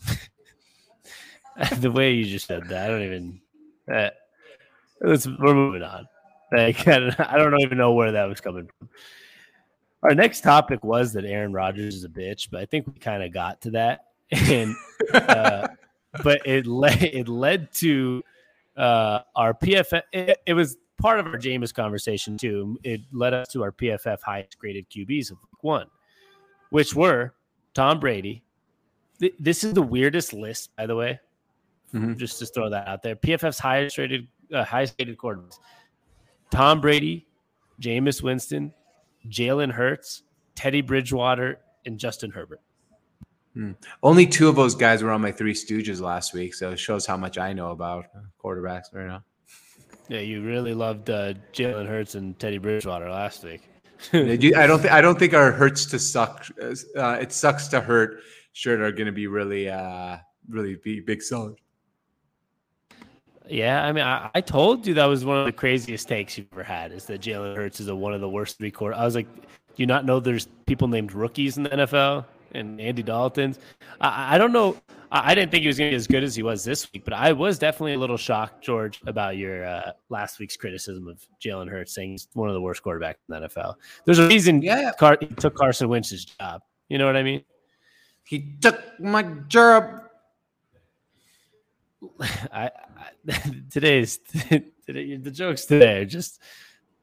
the 1.78 1.90
way 1.90 2.12
you 2.12 2.24
just 2.24 2.46
said 2.46 2.68
that, 2.68 2.84
I 2.84 2.88
don't 2.88 3.02
even. 3.02 3.40
Uh, 3.92 4.10
let's 5.02 5.26
we're 5.26 5.54
moving 5.54 5.82
on. 5.82 6.08
Like 6.52 6.88
I 6.88 6.98
don't, 7.00 7.20
I 7.20 7.36
don't 7.36 7.60
even 7.60 7.76
know 7.76 7.92
where 7.92 8.12
that 8.12 8.24
was 8.24 8.40
coming 8.40 8.68
from. 8.78 8.88
Our 10.04 10.14
next 10.14 10.42
topic 10.42 10.84
was 10.84 11.12
that 11.14 11.24
Aaron 11.24 11.52
Rodgers 11.52 11.94
is 11.94 12.04
a 12.04 12.08
bitch, 12.08 12.48
but 12.50 12.60
I 12.60 12.66
think 12.66 12.86
we 12.86 12.92
kind 12.94 13.22
of 13.22 13.32
got 13.32 13.62
to 13.62 13.70
that, 13.70 14.06
and 14.30 14.74
uh, 15.14 15.66
but 16.22 16.42
it 16.46 16.66
led 16.66 17.02
it 17.02 17.26
led 17.28 17.72
to 17.74 18.22
uh, 18.76 19.20
our 19.34 19.54
PFF. 19.54 20.02
It, 20.12 20.38
it 20.46 20.52
was 20.54 20.76
part 21.00 21.20
of 21.20 21.26
our 21.26 21.38
Jameis 21.38 21.72
conversation 21.74 22.36
too. 22.36 22.78
It 22.84 23.00
led 23.12 23.32
us 23.34 23.48
to 23.48 23.62
our 23.62 23.72
PFF 23.72 24.18
highest 24.22 24.58
graded 24.58 24.88
QBs 24.90 25.30
of 25.30 25.38
week 25.38 25.62
one, 25.62 25.86
which 26.70 26.94
were 26.94 27.34
Tom 27.72 27.98
Brady. 27.98 28.42
Th- 29.20 29.34
This 29.40 29.64
is 29.64 29.72
the 29.72 29.82
weirdest 29.82 30.32
list, 30.32 30.74
by 30.76 30.86
the 30.86 30.96
way 30.96 31.18
Mhm. 31.94 32.16
just 32.18 32.38
to 32.40 32.46
throw 32.46 32.68
that 32.70 32.88
out 32.88 33.02
there. 33.02 33.14
PFF's 33.16 33.58
highest 33.58 33.96
rated, 33.98 34.26
uh, 34.52 34.64
highest 34.64 34.96
rated 34.98 35.16
quarterbacks: 35.16 35.58
Tom 36.50 36.80
Brady, 36.80 37.26
Jameis 37.80 38.20
Winston, 38.22 38.74
Jalen 39.28 39.72
Hurts, 39.72 40.22
Teddy 40.54 40.80
Bridgewater, 40.80 41.58
and 41.86 41.98
Justin 41.98 42.30
Herbert. 42.30 42.60
Only 44.02 44.26
two 44.26 44.48
of 44.48 44.56
those 44.56 44.74
guys 44.74 45.02
were 45.02 45.12
on 45.12 45.20
my 45.20 45.30
three 45.30 45.54
stooges 45.54 46.00
last 46.00 46.34
week, 46.34 46.54
so 46.54 46.72
it 46.72 46.78
shows 46.78 47.06
how 47.06 47.16
much 47.16 47.38
I 47.38 47.52
know 47.52 47.70
about 47.70 48.06
quarterbacks 48.42 48.92
right 48.92 49.06
now. 49.06 49.22
Yeah, 50.08 50.20
you 50.20 50.42
really 50.42 50.74
loved 50.74 51.08
uh, 51.08 51.34
Jalen 51.52 51.86
Hurts 51.86 52.16
and 52.16 52.38
Teddy 52.38 52.58
Bridgewater 52.58 53.08
last 53.08 53.44
week. 53.44 53.62
I 54.12 54.66
don't 54.66 54.80
think 54.80 54.92
I 54.92 55.00
don't 55.00 55.18
think 55.18 55.34
our 55.34 55.52
hurts 55.52 55.86
to 55.86 55.98
suck. 55.98 56.46
Uh, 56.60 57.18
it 57.20 57.32
sucks 57.32 57.68
to 57.68 57.80
hurt. 57.80 58.20
Shirt 58.52 58.80
are 58.80 58.92
going 58.92 59.06
to 59.06 59.12
be 59.12 59.28
really, 59.28 59.68
uh, 59.68 60.18
really 60.48 60.74
be 60.74 61.00
big 61.00 61.22
sellers. 61.22 61.56
Yeah, 63.48 63.84
I 63.84 63.92
mean, 63.92 64.04
I, 64.04 64.30
I, 64.34 64.40
told 64.40 64.86
you 64.86 64.94
that 64.94 65.04
was 65.04 65.24
one 65.24 65.36
of 65.36 65.44
the 65.44 65.52
craziest 65.52 66.08
takes 66.08 66.38
you've 66.38 66.46
ever 66.52 66.62
had. 66.62 66.92
Is 66.92 67.04
that 67.06 67.20
Jalen 67.20 67.54
Hurts 67.54 67.78
is 67.78 67.88
a, 67.88 67.94
one 67.94 68.14
of 68.14 68.22
the 68.22 68.28
worst 68.28 68.56
three 68.56 68.70
quarter? 68.70 68.96
I 68.96 69.04
was 69.04 69.14
like, 69.14 69.26
do 69.34 69.82
you 69.82 69.86
not 69.86 70.06
know 70.06 70.18
there's 70.18 70.48
people 70.66 70.88
named 70.88 71.12
rookies 71.12 71.58
in 71.58 71.64
the 71.64 71.68
NFL 71.68 72.24
and 72.52 72.80
Andy 72.80 73.02
Dalton's? 73.02 73.58
I, 74.00 74.36
I 74.36 74.38
don't 74.38 74.52
know. 74.52 74.78
I, 75.12 75.32
I, 75.32 75.34
didn't 75.34 75.50
think 75.50 75.62
he 75.62 75.66
was 75.66 75.76
going 75.76 75.90
to 75.90 75.92
be 75.92 75.96
as 75.96 76.06
good 76.06 76.24
as 76.24 76.34
he 76.34 76.42
was 76.42 76.64
this 76.64 76.90
week, 76.92 77.04
but 77.04 77.12
I 77.12 77.32
was 77.32 77.58
definitely 77.58 77.94
a 77.94 77.98
little 77.98 78.16
shocked, 78.16 78.64
George, 78.64 79.02
about 79.06 79.36
your 79.36 79.66
uh, 79.66 79.92
last 80.08 80.38
week's 80.38 80.56
criticism 80.56 81.06
of 81.06 81.26
Jalen 81.44 81.68
Hurts 81.68 81.94
saying 81.94 82.12
he's 82.12 82.28
one 82.32 82.48
of 82.48 82.54
the 82.54 82.62
worst 82.62 82.82
quarterbacks 82.82 83.16
in 83.28 83.40
the 83.40 83.48
NFL. 83.48 83.74
There's 84.06 84.20
a 84.20 84.28
reason 84.28 84.62
yeah. 84.62 84.92
Car- 84.98 85.18
he 85.20 85.26
took 85.26 85.54
Carson 85.54 85.88
Wentz's 85.90 86.24
job. 86.24 86.62
You 86.88 86.96
know 86.96 87.06
what 87.06 87.16
I 87.16 87.22
mean? 87.22 87.44
He 88.24 88.54
took 88.60 88.80
my 88.98 89.22
job. 89.48 90.03
I, 92.52 92.70
I 93.26 93.32
today's 93.70 94.18
today, 94.86 95.16
the 95.16 95.30
jokes 95.30 95.64
today 95.64 95.98
are 95.98 96.04
just 96.04 96.40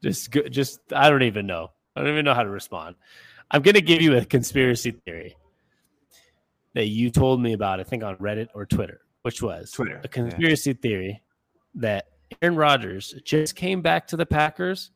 just 0.01 0.31
just 0.49 0.79
I 0.93 1.09
don't 1.09 1.23
even 1.23 1.47
know. 1.47 1.71
I 1.95 2.01
don't 2.01 2.11
even 2.11 2.25
know 2.25 2.33
how 2.33 2.43
to 2.43 2.49
respond. 2.49 2.95
I'm 3.49 3.61
gonna 3.61 3.81
give 3.81 4.01
you 4.01 4.17
a 4.17 4.25
conspiracy 4.25 4.91
theory 4.91 5.35
that 6.73 6.87
you 6.87 7.09
told 7.09 7.41
me 7.41 7.53
about. 7.53 7.79
I 7.79 7.83
think 7.83 8.03
on 8.03 8.15
Reddit 8.17 8.47
or 8.53 8.65
Twitter, 8.65 9.01
which 9.23 9.41
was 9.41 9.71
Twitter 9.71 10.01
a 10.03 10.07
conspiracy 10.07 10.71
yeah. 10.71 10.77
theory 10.81 11.23
that 11.75 12.07
Aaron 12.41 12.55
Rodgers 12.55 13.13
just 13.23 13.55
came 13.55 13.81
back 13.81 14.07
to 14.07 14.17
the 14.17 14.25
Packers 14.25 14.91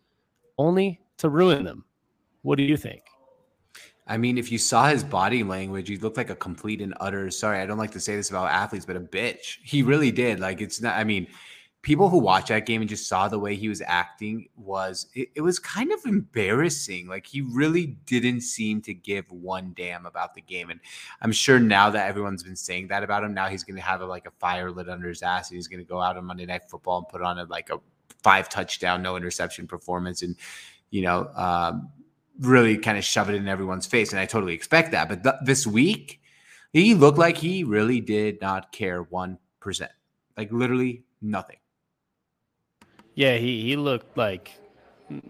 only 0.58 1.02
to 1.18 1.30
ruin 1.30 1.63
them. 1.63 1.86
What 2.41 2.58
do 2.58 2.63
you 2.63 2.78
think? 2.78 3.04
I 4.08 4.18
mean, 4.18 4.38
if 4.38 4.52
you 4.52 4.58
saw 4.58 4.88
his 4.88 5.04
body 5.04 5.44
language, 5.44 5.88
he 5.88 5.98
looked 5.98 6.18
like 6.18 6.30
a 6.30 6.36
complete 6.36 6.82
and 6.82 6.94
utter. 7.00 7.32
Sorry, 7.32 7.60
I 7.60 7.65
don't 7.65 7.80
like 7.80 7.91
to 7.91 8.00
say 8.00 8.15
this 8.15 8.30
about 8.30 8.52
athletes, 8.52 8.86
but 8.86 8.96
a 8.96 9.00
bitch. 9.00 9.58
He 9.63 9.82
really 9.82 10.12
did. 10.12 10.39
Like 10.39 10.62
it's 10.62 10.80
not. 10.80 10.96
I 10.96 11.04
mean, 11.04 11.28
people 11.86 12.10
who 12.10 12.18
watched 12.18 12.48
that 12.48 12.65
game 12.65 12.82
and 12.82 12.89
just 12.89 13.08
saw 13.08 13.28
the 13.28 13.38
way 13.38 13.56
he 13.56 13.70
was 13.70 13.82
acting 13.86 14.48
was 14.56 15.06
it, 15.13 15.30
it, 15.36 15.41
was 15.41 15.60
kind 15.60 15.91
of 15.91 16.00
embarrassing. 16.06 17.08
Like 17.08 17.28
he 17.28 17.41
really 17.41 17.98
didn't 18.08 18.41
seem 18.41 18.82
to 18.82 18.94
give 18.94 19.32
one 19.32 19.72
damn 19.76 20.08
about 20.08 20.34
the 20.34 20.41
game. 20.41 20.72
And 20.72 20.80
I'm 21.22 21.32
sure 21.32 21.60
now 21.60 21.91
that 21.91 22.10
everyone's 22.10 22.41
been 22.41 22.56
saying 22.56 22.88
that 22.88 23.04
about 23.04 23.24
him, 23.24 23.36
now 23.36 23.50
he's 23.50 23.63
going 23.63 23.76
to 23.76 23.84
have 23.84 24.02
a, 24.02 24.06
like 24.06 24.26
a 24.28 24.32
fire 24.39 24.72
lit 24.72 24.89
under 24.89 25.10
his 25.10 25.22
ass, 25.22 25.50
and 25.50 25.58
he's 25.58 25.68
going 25.68 25.80
to 25.80 25.86
go 25.88 26.02
out 26.02 26.18
on 26.18 26.26
Monday 26.26 26.48
Night 26.48 26.63
Football 26.70 27.00
and 27.00 27.08
put 27.08 27.22
on 27.22 27.38
a, 27.38 27.44
like 27.46 27.70
a 27.70 27.78
five 28.24 28.50
touchdown, 28.50 29.04
no 29.04 29.15
interception 29.15 29.68
performance, 29.68 30.22
and 30.22 30.36
you 30.91 31.02
know. 31.02 31.30
Um, 31.36 31.89
really 32.39 32.78
kind 32.78 32.98
of 32.98 33.04
shove 33.04 33.30
it 33.30 33.36
in 33.36 33.48
everyone's 33.48 33.86
face. 33.86 34.12
And 34.12 34.19
I 34.19 34.26
totally 34.26 34.54
expect 34.54 34.91
that. 34.91 35.10
But 35.10 35.24
th- 35.24 35.36
this 35.43 35.65
week, 35.65 36.21
he 36.74 36.93
looked 36.93 37.17
like 37.17 37.38
he 37.38 37.63
really 37.63 38.02
did 38.02 38.41
not 38.41 38.71
care 38.71 39.04
1%. 39.04 39.38
Like 40.38 40.52
literally 40.52 41.04
nothing. 41.21 41.58
Yeah, 43.15 43.38
he, 43.38 43.62
he 43.62 43.78
looked 43.78 44.17
like 44.17 44.52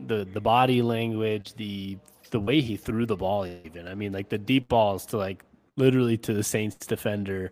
the 0.07 0.25
the 0.25 0.41
body 0.41 0.81
language, 0.81 1.53
the 1.53 1.97
the 2.31 2.39
way 2.39 2.61
he 2.61 2.77
threw 2.77 3.05
the 3.05 3.15
ball 3.15 3.45
even. 3.45 3.87
I 3.87 3.93
mean, 3.93 4.11
like 4.11 4.29
the 4.29 4.37
deep 4.37 4.67
balls 4.67 5.05
to 5.07 5.17
like 5.17 5.43
literally 5.77 6.17
to 6.17 6.33
the 6.33 6.43
Saints 6.43 6.75
defender. 6.77 7.51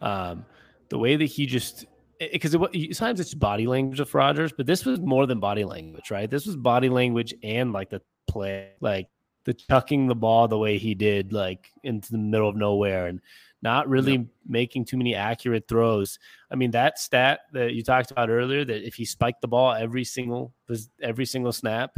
Um, 0.00 0.46
the 0.88 0.98
way 0.98 1.16
that 1.16 1.26
he 1.26 1.46
just 1.46 1.84
because 2.32 2.54
it, 2.54 2.96
sometimes 2.96 3.20
it's 3.20 3.34
body 3.34 3.66
language 3.66 4.00
of 4.00 4.14
Rodgers, 4.14 4.52
but 4.52 4.66
this 4.66 4.84
was 4.84 5.00
more 5.00 5.26
than 5.26 5.40
body 5.40 5.64
language, 5.64 6.10
right? 6.10 6.30
This 6.30 6.46
was 6.46 6.56
body 6.56 6.88
language 6.88 7.34
and 7.42 7.72
like 7.72 7.90
the 7.90 8.00
play, 8.26 8.70
like 8.80 9.08
the 9.44 9.54
chucking 9.54 10.06
the 10.06 10.14
ball 10.14 10.48
the 10.48 10.58
way 10.58 10.78
he 10.78 10.94
did, 10.94 11.32
like 11.32 11.70
into 11.82 12.12
the 12.12 12.18
middle 12.18 12.48
of 12.48 12.56
nowhere 12.56 13.06
and 13.06 13.20
not 13.62 13.88
really 13.88 14.26
making 14.46 14.84
too 14.84 14.98
many 14.98 15.14
accurate 15.14 15.66
throws. 15.66 16.18
I 16.50 16.54
mean, 16.54 16.72
that 16.72 16.98
stat 16.98 17.40
that 17.52 17.72
you 17.72 17.82
talked 17.82 18.10
about 18.10 18.28
earlier, 18.28 18.64
that 18.64 18.86
if 18.86 18.94
he 18.94 19.06
spiked 19.06 19.40
the 19.40 19.48
ball 19.48 19.72
every 19.72 20.04
single 20.04 20.52
every 21.00 21.24
single 21.24 21.52
snap 21.52 21.96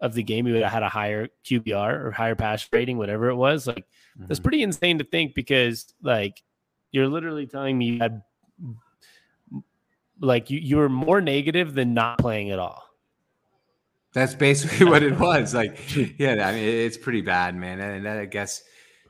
of 0.00 0.12
the 0.12 0.22
game, 0.22 0.44
he 0.44 0.52
would 0.52 0.62
have 0.62 0.72
had 0.72 0.82
a 0.82 0.88
higher 0.88 1.28
QBR 1.46 2.04
or 2.04 2.10
higher 2.10 2.34
pass 2.34 2.68
rating, 2.70 2.98
whatever 2.98 3.30
it 3.30 3.36
was. 3.36 3.66
Like 3.66 3.86
mm-hmm. 4.18 4.26
that's 4.26 4.40
pretty 4.40 4.62
insane 4.62 4.98
to 4.98 5.04
think 5.04 5.34
because 5.34 5.94
like 6.02 6.42
you're 6.92 7.08
literally 7.08 7.46
telling 7.46 7.78
me 7.78 7.86
you 7.86 7.98
had 7.98 8.22
like 10.20 10.50
you, 10.50 10.60
you 10.60 10.76
were 10.76 10.90
more 10.90 11.20
negative 11.20 11.74
than 11.74 11.94
not 11.94 12.18
playing 12.18 12.50
at 12.50 12.58
all. 12.58 12.82
That's 14.14 14.34
basically 14.34 14.86
what 14.86 15.02
it 15.02 15.18
was. 15.18 15.54
Like, 15.54 15.78
yeah, 16.18 16.48
I 16.48 16.52
mean, 16.52 16.64
it's 16.64 16.96
pretty 16.96 17.20
bad, 17.20 17.54
man. 17.56 17.80
And 17.80 18.08
I 18.08 18.24
guess, 18.24 18.62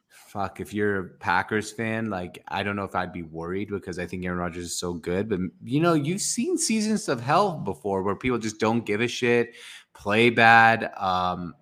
fuck, 0.08 0.60
if 0.60 0.72
you're 0.72 0.98
a 0.98 1.08
Packers 1.08 1.70
fan, 1.70 2.08
like, 2.10 2.42
I 2.48 2.62
don't 2.62 2.74
know 2.74 2.84
if 2.84 2.94
I'd 2.94 3.12
be 3.12 3.22
worried 3.22 3.68
because 3.68 3.98
I 3.98 4.06
think 4.06 4.24
Aaron 4.24 4.38
Rodgers 4.38 4.64
is 4.64 4.78
so 4.78 4.94
good. 4.94 5.28
But, 5.28 5.40
you 5.62 5.80
know, 5.80 5.92
you've 5.92 6.22
seen 6.22 6.56
seasons 6.56 7.08
of 7.08 7.20
hell 7.20 7.52
before 7.52 8.02
where 8.02 8.16
people 8.16 8.38
just 8.38 8.58
don't 8.58 8.86
give 8.86 9.02
a 9.02 9.06
shit, 9.06 9.54
play 9.92 10.30
bad. 10.30 10.90
Um, 10.96 11.54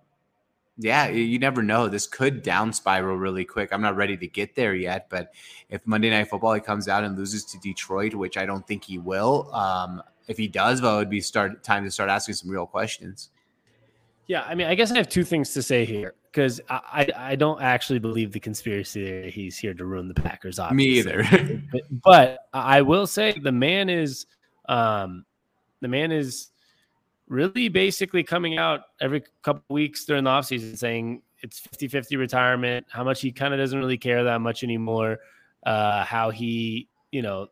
yeah, 0.78 1.08
you 1.08 1.38
never 1.38 1.62
know. 1.62 1.88
This 1.88 2.06
could 2.06 2.42
down 2.42 2.72
spiral 2.72 3.16
really 3.16 3.44
quick. 3.44 3.72
I'm 3.72 3.82
not 3.82 3.96
ready 3.96 4.16
to 4.16 4.26
get 4.26 4.54
there 4.54 4.74
yet, 4.74 5.10
but 5.10 5.32
if 5.68 5.84
Monday 5.84 6.10
Night 6.10 6.30
Football 6.30 6.54
he 6.54 6.60
comes 6.60 6.88
out 6.88 7.04
and 7.04 7.18
loses 7.18 7.44
to 7.46 7.58
Detroit, 7.58 8.14
which 8.14 8.36
I 8.36 8.46
don't 8.46 8.66
think 8.66 8.84
he 8.84 8.98
will, 8.98 9.52
um, 9.54 10.02
if 10.28 10.36
he 10.36 10.48
does, 10.48 10.80
vote, 10.80 10.94
it 10.94 10.98
would 10.98 11.10
be 11.10 11.20
start 11.20 11.62
time 11.62 11.84
to 11.84 11.90
start 11.90 12.10
asking 12.10 12.34
some 12.34 12.50
real 12.50 12.66
questions. 12.66 13.30
Yeah, 14.26 14.42
I 14.42 14.54
mean, 14.54 14.66
I 14.66 14.74
guess 14.74 14.90
I 14.92 14.96
have 14.96 15.08
two 15.08 15.24
things 15.24 15.52
to 15.54 15.62
say 15.62 15.84
here 15.84 16.14
because 16.30 16.60
I, 16.70 17.08
I, 17.14 17.36
don't 17.36 17.60
actually 17.60 17.98
believe 17.98 18.32
the 18.32 18.40
conspiracy 18.40 19.22
that 19.22 19.30
he's 19.30 19.58
here 19.58 19.74
to 19.74 19.84
ruin 19.84 20.08
the 20.08 20.14
Packers. 20.14 20.58
Obviously. 20.58 21.12
Me 21.12 21.20
either. 21.20 21.62
but, 21.72 21.82
but, 22.02 22.38
I 22.54 22.80
will 22.80 23.06
say 23.06 23.32
the 23.38 23.52
man 23.52 23.90
is, 23.90 24.26
um, 24.68 25.26
the 25.80 25.88
man 25.88 26.12
is 26.12 26.48
really 27.28 27.68
basically 27.68 28.22
coming 28.22 28.56
out 28.56 28.82
every 29.00 29.24
couple 29.42 29.62
weeks 29.68 30.04
during 30.04 30.24
the 30.24 30.30
offseason 30.30 30.78
saying 30.78 31.22
it's 31.42 31.60
50-50 31.60 32.16
retirement, 32.16 32.86
how 32.90 33.04
much 33.04 33.20
he 33.20 33.32
kind 33.32 33.52
of 33.52 33.60
doesn't 33.60 33.78
really 33.78 33.98
care 33.98 34.24
that 34.24 34.40
much 34.40 34.62
anymore, 34.62 35.18
uh, 35.66 36.04
how 36.04 36.30
he, 36.30 36.88
you 37.10 37.20
know, 37.20 37.48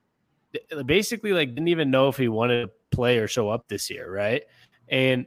basically 0.84 1.32
like 1.32 1.50
didn't 1.50 1.68
even 1.68 1.90
know 1.90 2.08
if 2.08 2.16
he 2.16 2.28
wanted 2.28 2.62
to 2.66 2.70
play 2.90 3.18
or 3.18 3.28
show 3.28 3.48
up 3.48 3.68
this 3.68 3.90
year, 3.90 4.10
right? 4.10 4.42
And 4.88 5.26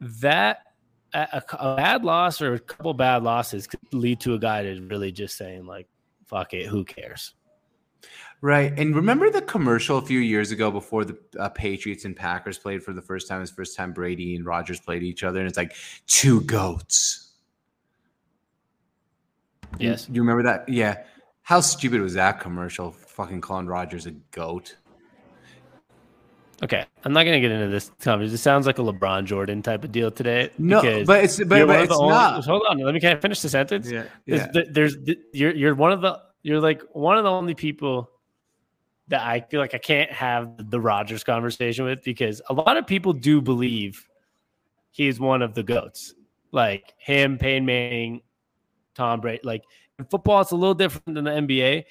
that 0.00 0.62
a, 1.12 1.42
a, 1.52 1.76
bad 1.76 2.04
loss 2.04 2.40
or 2.40 2.54
a 2.54 2.58
couple 2.58 2.94
bad 2.94 3.22
losses 3.22 3.66
could 3.66 3.80
lead 3.92 4.20
to 4.20 4.34
a 4.34 4.38
guy 4.38 4.62
to 4.62 4.80
really 4.82 5.12
just 5.12 5.36
saying 5.36 5.66
like, 5.66 5.88
"Fuck 6.26 6.54
it, 6.54 6.66
who 6.66 6.84
cares." 6.84 7.34
Right, 8.40 8.72
and 8.78 8.94
remember 8.94 9.30
the 9.30 9.42
commercial 9.42 9.98
a 9.98 10.02
few 10.02 10.20
years 10.20 10.52
ago 10.52 10.70
before 10.70 11.04
the 11.04 11.18
uh, 11.40 11.48
Patriots 11.48 12.04
and 12.04 12.14
Packers 12.14 12.56
played 12.56 12.84
for 12.84 12.92
the 12.92 13.02
first 13.02 13.26
time. 13.26 13.40
His 13.40 13.50
first 13.50 13.76
time 13.76 13.92
Brady 13.92 14.36
and 14.36 14.46
Rodgers 14.46 14.78
played 14.78 15.02
each 15.02 15.24
other, 15.24 15.40
and 15.40 15.48
it's 15.48 15.56
like 15.56 15.74
two 16.06 16.42
goats. 16.42 17.32
Yes, 19.78 20.08
you, 20.08 20.16
you 20.16 20.22
remember 20.22 20.44
that? 20.44 20.68
Yeah. 20.68 21.02
How 21.48 21.62
stupid 21.62 22.02
was 22.02 22.12
that 22.12 22.40
commercial? 22.40 22.92
Fucking 22.92 23.40
calling 23.40 23.66
Rodgers 23.66 24.04
a 24.04 24.10
goat. 24.32 24.76
Okay, 26.62 26.84
I'm 27.06 27.14
not 27.14 27.24
gonna 27.24 27.40
get 27.40 27.50
into 27.50 27.68
this 27.68 27.90
conversation. 28.02 28.34
It 28.34 28.38
sounds 28.38 28.66
like 28.66 28.78
a 28.78 28.82
LeBron 28.82 29.24
Jordan 29.24 29.62
type 29.62 29.82
of 29.82 29.90
deal 29.90 30.10
today. 30.10 30.50
No, 30.58 30.82
but 31.06 31.24
it's 31.24 31.38
but, 31.38 31.66
but 31.66 31.80
it's 31.80 31.92
only, 31.94 32.10
not. 32.10 32.44
Hold 32.44 32.64
on, 32.68 32.80
let 32.80 32.92
me 32.92 33.00
kind 33.00 33.14
of 33.14 33.22
finish 33.22 33.40
the 33.40 33.48
sentence. 33.48 33.90
Yeah, 33.90 34.04
yeah. 34.26 34.48
There's, 34.52 34.98
there's 35.00 35.16
you're 35.32 35.54
you're 35.56 35.74
one 35.74 35.90
of 35.90 36.02
the 36.02 36.20
you're 36.42 36.60
like 36.60 36.82
one 36.92 37.16
of 37.16 37.24
the 37.24 37.30
only 37.30 37.54
people 37.54 38.10
that 39.06 39.22
I 39.22 39.40
feel 39.40 39.58
like 39.58 39.72
I 39.72 39.78
can't 39.78 40.12
have 40.12 40.68
the 40.70 40.78
Rodgers 40.78 41.24
conversation 41.24 41.86
with 41.86 42.04
because 42.04 42.42
a 42.50 42.52
lot 42.52 42.76
of 42.76 42.86
people 42.86 43.14
do 43.14 43.40
believe 43.40 44.06
he's 44.90 45.18
one 45.18 45.40
of 45.40 45.54
the 45.54 45.62
goats, 45.62 46.12
like 46.52 46.92
him, 46.98 47.38
Peyton 47.38 47.64
Manning, 47.64 48.20
Tom 48.94 49.22
Brady. 49.22 49.40
Like 49.44 49.62
in 49.98 50.04
football, 50.04 50.40
it's 50.40 50.52
a 50.52 50.56
little 50.56 50.74
different 50.74 51.14
than 51.14 51.24
the 51.24 51.30
NBA. 51.30 51.84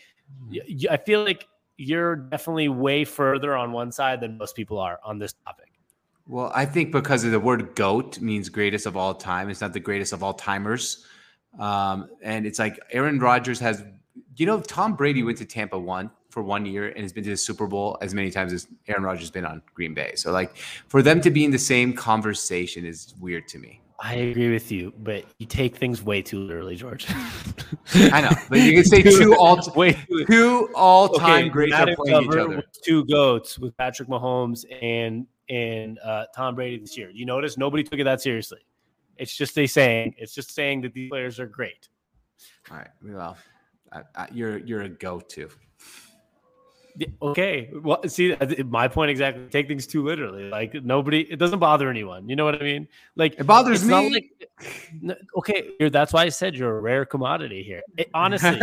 Mm-hmm. 0.52 0.92
I 0.92 0.98
feel 0.98 1.24
like 1.24 1.48
you're 1.78 2.16
definitely 2.16 2.70
way 2.70 3.06
further 3.06 3.56
on 3.56 3.72
one 3.72 3.92
side 3.92 4.22
than 4.22 4.38
most 4.38 4.56
people 4.56 4.80
are 4.80 5.00
on 5.04 5.20
this 5.20 5.34
topic. 5.46 5.66
Well, 6.28 6.52
I 6.54 6.66
think 6.66 6.92
because 6.92 7.24
of 7.24 7.32
the 7.32 7.40
word 7.40 7.76
GOAT 7.76 8.20
means 8.20 8.50
greatest 8.50 8.86
of 8.86 8.98
all 8.98 9.14
time. 9.14 9.50
It's 9.50 9.62
not 9.62 9.74
the 9.74 9.80
greatest 9.80 10.12
of 10.12 10.24
all 10.24 10.34
timers. 10.34 11.06
Um, 11.58 12.10
and 12.22 12.46
it's 12.46 12.60
like 12.60 12.80
Aaron 12.92 13.20
Rodgers 13.20 13.60
has, 13.60 13.84
you 14.36 14.46
know, 14.46 14.60
Tom 14.60 14.96
Brady 14.96 15.24
went 15.24 15.38
to 15.38 15.46
Tampa 15.46 15.80
one 15.80 16.12
for 16.30 16.44
one 16.44 16.66
year 16.66 16.90
and 16.90 17.00
has 17.00 17.14
been 17.14 17.24
to 17.24 17.30
the 17.30 17.38
Super 17.38 17.66
Bowl 17.66 17.98
as 18.02 18.14
many 18.14 18.30
times 18.30 18.52
as 18.52 18.68
Aaron 18.88 19.04
Rodgers 19.04 19.22
has 19.22 19.32
been 19.32 19.46
on 19.46 19.62
Green 19.74 19.94
Bay. 19.94 20.14
So, 20.16 20.32
like, 20.32 20.58
for 20.58 21.02
them 21.02 21.22
to 21.22 21.32
be 21.32 21.46
in 21.46 21.52
the 21.52 21.58
same 21.58 21.94
conversation 21.94 22.86
is 22.86 23.16
weird 23.20 23.48
to 23.50 23.60
me. 23.60 23.82
I 24.00 24.14
agree 24.16 24.52
with 24.54 24.72
you, 24.72 24.94
but 25.00 25.26
you 25.40 25.48
take 25.48 25.76
things 25.76 26.04
way 26.04 26.22
too 26.22 26.40
literally, 26.40 26.76
George. 26.76 27.08
I 27.96 28.22
know, 28.22 28.30
but 28.48 28.60
you 28.60 28.74
can 28.74 28.84
say 28.84 29.02
two 29.02 29.36
all 29.36 29.60
wait 29.76 29.98
two 30.30 30.70
all 30.76 31.10
time 31.10 31.46
okay, 31.46 31.50
greats 31.50 31.74
are 31.74 31.96
playing 31.96 32.24
each 32.24 32.38
other. 32.38 32.64
Two 32.84 33.06
goats 33.06 33.58
with 33.58 33.76
Patrick 33.76 34.08
Mahomes 34.08 34.66
and 34.82 35.26
and 35.50 35.98
uh, 36.00 36.26
Tom 36.36 36.54
Brady 36.54 36.78
this 36.78 36.96
year. 36.96 37.10
You 37.10 37.26
notice 37.26 37.58
nobody 37.58 37.84
took 37.84 38.00
it 38.00 38.04
that 38.04 38.22
seriously. 38.22 38.60
It's 39.18 39.36
just 39.36 39.58
a 39.58 39.66
saying. 39.66 40.14
It's 40.20 40.34
just 40.34 40.54
saying 40.54 40.82
that 40.82 40.94
these 40.94 41.10
players 41.10 41.40
are 41.40 41.48
great. 41.48 41.90
All 42.70 42.78
right. 42.78 42.90
Well, 43.04 43.36
I, 43.92 44.02
I, 44.16 44.28
you're 44.32 44.60
you're 44.60 44.84
a 44.84 44.90
go-to. 44.90 45.50
Okay. 47.22 47.70
Well, 47.84 48.02
see, 48.08 48.36
my 48.66 48.88
point 48.88 49.12
exactly. 49.12 49.46
Take 49.50 49.68
things 49.68 49.88
too 49.88 50.04
literally. 50.04 50.50
Like 50.50 50.74
nobody, 50.84 51.22
it 51.22 51.38
doesn't 51.38 51.60
bother 51.60 51.90
anyone. 51.90 52.28
You 52.28 52.36
know 52.36 52.46
what 52.46 52.56
I 52.56 52.64
mean? 52.64 52.88
Like 53.16 53.40
it 53.40 53.46
bothers 53.46 53.84
me. 53.84 54.14
Like, 55.04 55.18
okay, 55.38 55.90
that's 55.90 56.14
why 56.14 56.24
I 56.24 56.30
said 56.30 56.56
you're 56.56 56.78
a 56.78 56.82
rare 56.82 57.06
commodity 57.06 57.64
here. 57.64 57.82
It, 57.98 58.10
honestly, 58.14 58.60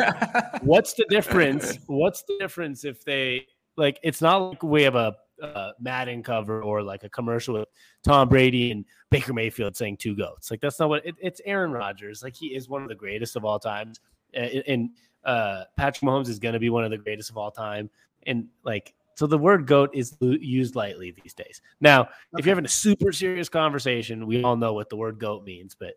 what's 0.62 0.94
the 0.94 1.05
difference? 1.09 1.79
What's 1.87 2.23
the 2.23 2.37
difference 2.38 2.85
if 2.85 3.05
they 3.05 3.47
like? 3.77 3.99
It's 4.03 4.20
not 4.20 4.37
like 4.38 4.62
we 4.62 4.83
have 4.83 4.97
a 4.97 5.14
uh, 5.42 5.73
Madden 5.81 6.23
cover 6.23 6.62
or 6.62 6.83
like 6.83 7.05
a 7.05 7.09
commercial 7.09 7.55
with 7.55 7.68
Tom 8.03 8.29
Brady 8.29 8.70
and 8.70 8.85
Baker 9.11 9.33
Mayfield 9.33 9.77
saying 9.77 9.99
two 9.99 10.16
goats. 10.16 10.51
Like 10.51 10.61
that's 10.61 10.81
not 10.81 10.88
what 10.88 11.07
it, 11.07 11.14
it's. 11.20 11.40
Aaron 11.44 11.73
Rodgers. 11.73 12.23
Like 12.23 12.35
he 12.35 12.49
is 12.49 12.68
one 12.68 12.83
of 12.83 12.88
the 12.88 12.94
greatest 12.94 13.37
of 13.37 13.44
all 13.44 13.59
times, 13.59 14.01
and 14.35 14.90
uh, 15.25 15.64
Patrick 15.77 16.09
Mahomes 16.09 16.29
is 16.29 16.38
going 16.38 16.53
to 16.53 16.59
be 16.59 16.70
one 16.70 16.85
of 16.85 16.90
the 16.90 16.99
greatest 16.99 17.31
of 17.31 17.37
all 17.37 17.51
time 17.51 17.90
and 18.27 18.49
like 18.65 18.95
so 19.17 19.27
the 19.27 19.39
word 19.39 19.67
goat 19.67 19.91
is 19.95 20.17
used 20.21 20.75
lightly 20.75 21.13
these 21.23 21.35
days. 21.35 21.61
Now, 21.81 22.03
okay. 22.03 22.11
if 22.39 22.47
you're 22.47 22.55
having 22.55 22.65
a 22.65 22.69
super 22.69 23.13
serious 23.13 23.49
conversation, 23.49 24.27
we 24.27 24.43
all 24.43 24.57
know 24.57 24.73
what 24.73 24.91
the 24.91 24.97
word 24.97 25.19
goat 25.19 25.45
means, 25.45 25.77
but 25.79 25.95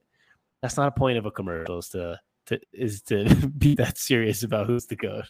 that's 0.61 0.77
not 0.77 0.87
a 0.87 0.91
point 0.91 1.17
of 1.17 1.25
a 1.25 1.31
commercial 1.31 1.79
is 1.79 1.89
to, 1.89 2.19
to 2.47 2.59
is 2.73 3.01
to 3.03 3.25
be 3.57 3.75
that 3.75 3.97
serious 3.97 4.43
about 4.43 4.67
who's 4.67 4.85
the 4.85 4.95
goat. 4.95 5.25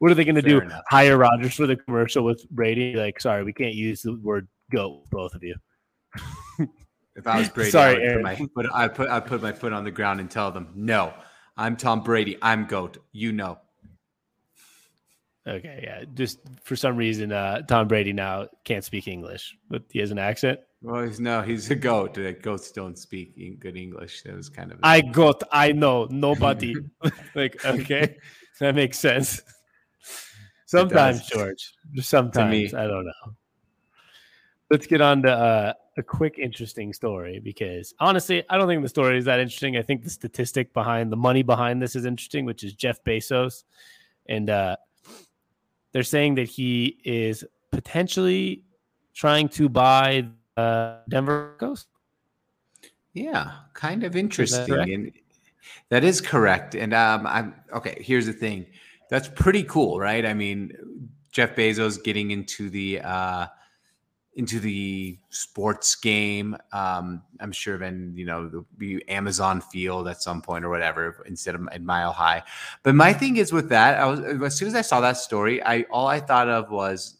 What 0.00 0.10
are 0.10 0.14
they 0.14 0.24
going 0.24 0.34
to 0.34 0.42
do? 0.42 0.60
Enough. 0.60 0.82
Hire 0.88 1.16
Rodgers 1.16 1.54
for 1.54 1.66
the 1.66 1.76
commercial 1.76 2.24
with 2.24 2.48
Brady? 2.50 2.94
Like, 2.94 3.20
sorry, 3.20 3.44
we 3.44 3.52
can't 3.52 3.74
use 3.74 4.02
the 4.02 4.14
word 4.16 4.48
goat, 4.72 5.08
both 5.10 5.34
of 5.34 5.42
you. 5.42 5.54
if 7.16 7.26
I 7.26 7.38
was 7.38 7.48
Brady, 7.48 7.70
sorry, 7.70 8.24
I 8.24 8.34
put 8.34 8.50
my, 8.54 8.68
I 8.72 8.88
put 8.88 9.08
I 9.08 9.20
put 9.20 9.42
my 9.42 9.52
foot 9.52 9.72
on 9.72 9.84
the 9.84 9.90
ground 9.90 10.20
and 10.20 10.30
tell 10.30 10.50
them, 10.50 10.68
no, 10.74 11.14
I'm 11.56 11.76
Tom 11.76 12.02
Brady. 12.02 12.36
I'm 12.42 12.66
goat. 12.66 12.98
You 13.12 13.32
know. 13.32 13.58
Okay, 15.46 15.80
yeah. 15.82 16.04
Just 16.14 16.38
for 16.62 16.74
some 16.74 16.96
reason, 16.96 17.30
uh, 17.30 17.62
Tom 17.62 17.86
Brady 17.86 18.12
now 18.12 18.48
can't 18.64 18.84
speak 18.84 19.08
English, 19.08 19.56
but 19.68 19.82
he 19.90 19.98
has 19.98 20.10
an 20.10 20.18
accent. 20.18 20.60
Well, 20.80 21.02
he's 21.02 21.20
no, 21.20 21.42
he's 21.42 21.70
a 21.70 21.74
goat. 21.74 22.18
Goats 22.42 22.70
don't 22.70 22.98
speak 22.98 23.60
good 23.60 23.76
English. 23.76 24.22
That 24.22 24.34
was 24.34 24.48
kind 24.48 24.72
of. 24.72 24.78
I 24.82 25.02
goat. 25.02 25.42
I 25.52 25.72
know 25.72 26.06
nobody. 26.10 26.74
like 27.34 27.62
okay, 27.64 28.16
that 28.60 28.74
makes 28.74 28.98
sense. 28.98 29.42
Sometimes, 30.66 31.26
George. 31.26 31.72
Sometimes 32.00 32.74
I 32.74 32.86
don't 32.86 33.04
know. 33.04 33.34
Let's 34.70 34.86
get 34.86 35.02
on 35.02 35.22
to 35.22 35.30
uh, 35.30 35.72
a 35.98 36.02
quick, 36.02 36.38
interesting 36.38 36.92
story 36.92 37.38
because 37.38 37.94
honestly, 38.00 38.42
I 38.48 38.56
don't 38.56 38.66
think 38.66 38.82
the 38.82 38.88
story 38.88 39.18
is 39.18 39.26
that 39.26 39.40
interesting. 39.40 39.76
I 39.76 39.82
think 39.82 40.04
the 40.04 40.10
statistic 40.10 40.72
behind 40.72 41.12
the 41.12 41.16
money 41.16 41.42
behind 41.42 41.82
this 41.82 41.96
is 41.96 42.06
interesting, 42.06 42.44
which 42.44 42.64
is 42.64 42.72
Jeff 42.72 43.02
Bezos, 43.04 43.64
and 44.26 44.48
uh, 44.50 44.76
they're 45.94 46.02
saying 46.02 46.34
that 46.34 46.48
he 46.48 46.98
is 47.04 47.44
potentially 47.70 48.62
trying 49.14 49.48
to 49.50 49.68
buy 49.68 50.26
uh, 50.56 50.96
Denver 51.08 51.54
Broncos. 51.58 51.86
Yeah, 53.14 53.52
kind 53.74 54.02
of 54.02 54.16
interesting. 54.16 54.74
That 54.74 54.88
and 54.88 55.12
that 55.88 56.02
is 56.02 56.20
correct. 56.20 56.74
And 56.74 56.92
um, 56.92 57.26
I'm 57.26 57.54
okay. 57.72 57.96
Here's 58.00 58.26
the 58.26 58.32
thing. 58.32 58.66
That's 59.08 59.28
pretty 59.28 59.62
cool, 59.62 60.00
right? 60.00 60.26
I 60.26 60.34
mean, 60.34 61.08
Jeff 61.30 61.54
Bezos 61.54 62.02
getting 62.02 62.32
into 62.32 62.68
the 62.68 63.00
uh, 63.00 63.46
into 64.36 64.58
the 64.58 65.18
sports 65.30 65.94
game. 65.94 66.56
Um, 66.72 67.22
I'm 67.40 67.52
sure 67.52 67.78
then 67.78 68.12
you 68.16 68.24
know 68.24 68.48
the 68.48 68.64
be 68.76 69.06
Amazon 69.08 69.60
Field 69.60 70.08
at 70.08 70.22
some 70.22 70.42
point 70.42 70.64
or 70.64 70.70
whatever 70.70 71.22
instead 71.26 71.54
of 71.54 71.68
in 71.72 71.84
Mile 71.84 72.12
High. 72.12 72.42
But 72.82 72.94
my 72.94 73.12
thing 73.12 73.36
is 73.36 73.52
with 73.52 73.68
that, 73.68 73.98
I 73.98 74.06
was 74.06 74.20
as 74.20 74.56
soon 74.56 74.68
as 74.68 74.74
I 74.74 74.82
saw 74.82 75.00
that 75.00 75.16
story, 75.16 75.62
I 75.62 75.82
all 75.90 76.06
I 76.06 76.20
thought 76.20 76.48
of 76.48 76.70
was, 76.70 77.18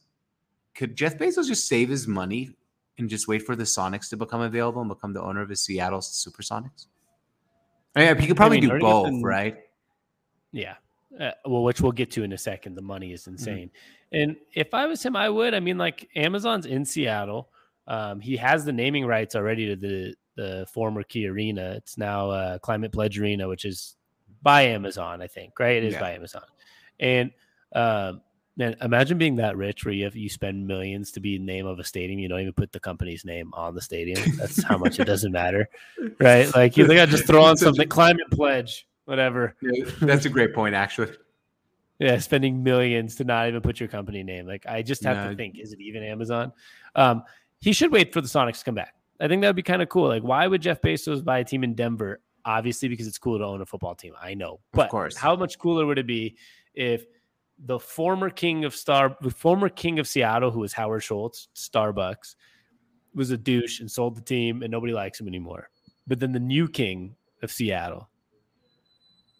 could 0.74 0.96
Jeff 0.96 1.16
Bezos 1.16 1.46
just 1.46 1.68
save 1.68 1.88
his 1.88 2.07
money 2.07 2.50
and 2.98 3.09
just 3.09 3.29
wait 3.29 3.42
for 3.42 3.57
the 3.57 3.64
Sonics 3.64 4.09
to 4.11 4.16
become 4.16 4.40
available 4.40 4.81
and 4.81 4.88
become 4.88 5.12
the 5.12 5.22
owner 5.22 5.42
of 5.42 5.48
the 5.48 5.57
Seattle 5.57 6.00
SuperSonics? 6.00 6.87
I 7.96 8.12
mean, 8.12 8.18
he 8.18 8.27
could 8.27 8.37
probably 8.37 8.59
I 8.59 8.61
mean, 8.61 8.70
do 8.70 8.79
both, 8.81 9.22
right? 9.22 9.57
Yeah. 10.53 10.74
Uh, 11.18 11.31
well, 11.44 11.62
which 11.62 11.81
we'll 11.81 11.92
get 11.92 12.11
to 12.12 12.24
in 12.24 12.33
a 12.33 12.38
second. 12.38 12.74
The 12.74 12.83
money 12.83 13.12
is 13.12 13.22
mm-hmm. 13.22 13.33
insane. 13.33 13.68
Mm-hmm. 13.68 14.04
And 14.14 14.37
if 14.55 14.72
I 14.72 14.87
was 14.87 15.03
him, 15.05 15.16
I 15.16 15.29
would. 15.29 15.55
I 15.55 15.61
mean, 15.61 15.79
like 15.79 16.09
Amazon's 16.14 16.66
in 16.66 16.85
Seattle. 16.85 17.48
Um, 17.87 18.20
he 18.20 18.37
has 18.37 18.64
the 18.64 18.72
naming 18.72 19.07
rights 19.07 19.35
already 19.35 19.68
to 19.68 19.77
the 19.77 20.14
the 20.37 20.66
former 20.72 21.03
Key 21.03 21.29
Arena. 21.29 21.74
It's 21.77 21.98
now 21.98 22.31
uh, 22.31 22.59
Climate 22.59 22.92
Pledge 22.92 23.18
Arena, 23.18 23.48
which 23.48 23.64
is 23.64 23.96
by 24.42 24.62
Amazon, 24.62 25.22
I 25.22 25.27
think. 25.27 25.59
Right? 25.59 25.77
It 25.77 25.85
is 25.85 25.94
yeah. 25.94 26.00
by 26.00 26.12
Amazon. 26.12 26.42
And 26.98 27.31
um, 27.74 28.20
man, 28.57 28.77
imagine 28.81 29.18
being 29.18 29.37
that 29.37 29.57
rich 29.57 29.85
where 29.85 29.94
you 29.94 30.05
have 30.05 30.16
you 30.16 30.29
spend 30.29 30.66
millions 30.66 31.12
to 31.12 31.20
be 31.20 31.38
the 31.38 31.44
name 31.44 31.66
of 31.66 31.79
a 31.79 31.85
stadium. 31.85 32.18
You 32.18 32.29
don't 32.29 32.40
even 32.40 32.53
put 32.53 32.72
the 32.72 32.81
company's 32.81 33.24
name 33.24 33.50
on 33.55 33.74
the 33.74 33.83
stadium. 33.83 34.20
That's 34.37 34.62
how 34.62 34.79
much 34.79 34.98
it 35.00 35.05
doesn't 35.05 35.33
matter, 35.33 35.68
right? 36.20 36.53
Like 36.55 36.77
you 36.77 36.87
think 36.87 37.00
I 37.00 37.07
just 37.07 37.27
throw 37.27 37.42
on 37.42 37.57
something, 37.59 37.88
Climate 37.88 38.31
Pledge, 38.31 38.87
whatever. 39.05 39.57
Yeah, 39.61 39.87
that's 40.00 40.27
a 40.27 40.31
great 40.31 40.55
point, 40.55 40.74
actually. 40.74 41.12
Yeah, 41.98 42.18
spending 42.18 42.62
millions 42.62 43.14
to 43.16 43.24
not 43.24 43.48
even 43.48 43.61
put 43.61 43.78
your 43.78 43.88
company 43.88 44.22
name. 44.22 44.46
Like 44.46 44.66
I 44.66 44.83
just 44.83 45.04
have 45.04 45.16
no. 45.16 45.30
to 45.30 45.37
think, 45.37 45.59
is 45.59 45.72
it 45.72 45.80
even 45.80 46.02
Amazon? 46.02 46.52
Um, 46.94 47.22
he 47.61 47.72
should 47.72 47.92
wait 47.92 48.12
for 48.12 48.20
the 48.20 48.28
Sonics 48.28 48.59
to 48.59 48.64
come 48.64 48.74
back. 48.74 48.94
I 49.20 49.28
think 49.28 49.42
that 49.42 49.48
would 49.48 49.57
be 49.57 49.62
kind 49.62 49.80
of 49.80 49.88
cool. 49.88 50.09
Like, 50.09 50.22
why 50.22 50.46
would 50.46 50.61
Jeff 50.61 50.83
Bezos 50.83 51.24
buy 51.24 51.38
a 51.38 51.44
team 51.44 51.62
in 51.62 51.74
Denver? 51.74 52.20
Obviously, 52.44 52.88
because 52.88 53.07
it's 53.07 53.16
cool 53.16 53.38
to 53.38 53.44
own 53.44 53.62
a 53.62 53.66
football 53.66 53.94
team. 53.94 54.12
I 54.20 54.35
know, 54.35 54.61
but 54.72 54.87
of 54.87 54.90
course. 54.90 55.16
how 55.16 55.35
much 55.37 55.59
cooler 55.59 55.87
would 55.87 55.98
it 55.98 56.07
be 56.07 56.37
if 56.74 57.07
the 57.59 57.78
former 57.78 58.28
king 58.28 58.64
of 58.64 58.74
Star, 58.74 59.16
the 59.20 59.30
former 59.30 59.68
king 59.68 59.98
of 59.98 60.09
Seattle, 60.09 60.50
who 60.50 60.61
was 60.61 60.72
Howard 60.72 61.02
Schultz, 61.02 61.48
Starbucks, 61.54 62.35
was 63.14 63.30
a 63.30 63.38
douche 63.38 63.80
and 63.80 63.90
sold 63.90 64.16
the 64.16 64.20
team, 64.20 64.62
and 64.62 64.70
nobody 64.70 64.92
likes 64.92 65.20
him 65.20 65.28
anymore. 65.28 65.70
But 66.07 66.20
then 66.20 66.33
the 66.33 66.40
new 66.40 66.68
king 66.68 67.14
of 67.42 67.50
Seattle, 67.50 68.11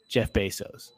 Jeff 0.09 0.33
Bezos, 0.33 0.91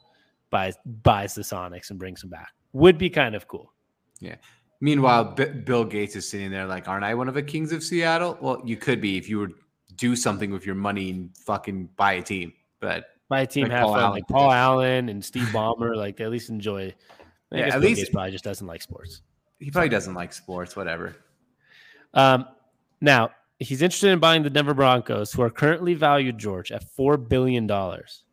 buys 0.49 0.77
buys 0.85 1.35
the 1.35 1.41
Sonics 1.41 1.89
and 1.89 1.99
brings 1.99 2.21
them 2.21 2.29
back. 2.29 2.51
Would 2.73 2.97
be 2.97 3.09
kind 3.09 3.35
of 3.35 3.47
cool. 3.47 3.73
Yeah. 4.19 4.35
Meanwhile, 4.79 5.33
B- 5.35 5.45
Bill 5.45 5.83
Gates 5.85 6.15
is 6.15 6.29
sitting 6.29 6.51
there 6.51 6.65
like, 6.65 6.87
"Aren't 6.87 7.03
I 7.03 7.13
one 7.15 7.27
of 7.27 7.33
the 7.33 7.41
kings 7.43 7.71
of 7.71 7.83
Seattle?" 7.83 8.37
Well, 8.41 8.61
you 8.63 8.77
could 8.77 9.01
be 9.01 9.17
if 9.17 9.27
you 9.27 9.39
would 9.39 9.53
do 9.95 10.15
something 10.15 10.51
with 10.51 10.65
your 10.65 10.75
money 10.75 11.09
and 11.09 11.35
fucking 11.37 11.89
buy 11.95 12.13
a 12.13 12.21
team. 12.21 12.53
But 12.79 13.05
buy 13.29 13.41
a 13.41 13.47
team, 13.47 13.63
like 13.63 13.71
have 13.71 13.83
Paul 13.83 13.93
fun, 13.93 14.01
Allen. 14.01 14.11
like 14.13 14.27
Paul 14.27 14.51
Allen 14.51 15.09
and 15.09 15.25
Steve 15.25 15.47
Ballmer. 15.47 15.95
like 15.95 16.17
they 16.17 16.25
at 16.25 16.29
least 16.31 16.49
enjoy. 16.49 16.93
I 17.51 17.57
yeah, 17.57 17.65
at 17.65 17.71
Bill 17.73 17.81
least 17.81 18.01
Gates 18.01 18.09
probably 18.11 18.31
just 18.31 18.43
doesn't 18.43 18.67
like 18.67 18.81
sports. 18.81 19.21
He 19.59 19.71
probably 19.71 19.89
doesn't 19.89 20.13
like 20.13 20.31
sports. 20.33 20.75
Whatever. 20.75 21.15
Um, 22.13 22.45
now 23.01 23.31
he's 23.59 23.81
interested 23.81 24.11
in 24.11 24.19
buying 24.19 24.43
the 24.43 24.49
Denver 24.51 24.75
Broncos, 24.75 25.31
who 25.33 25.41
are 25.41 25.49
currently 25.49 25.95
valued 25.95 26.37
George 26.37 26.71
at 26.71 26.83
four 26.91 27.17
billion 27.17 27.65
dollars 27.65 28.23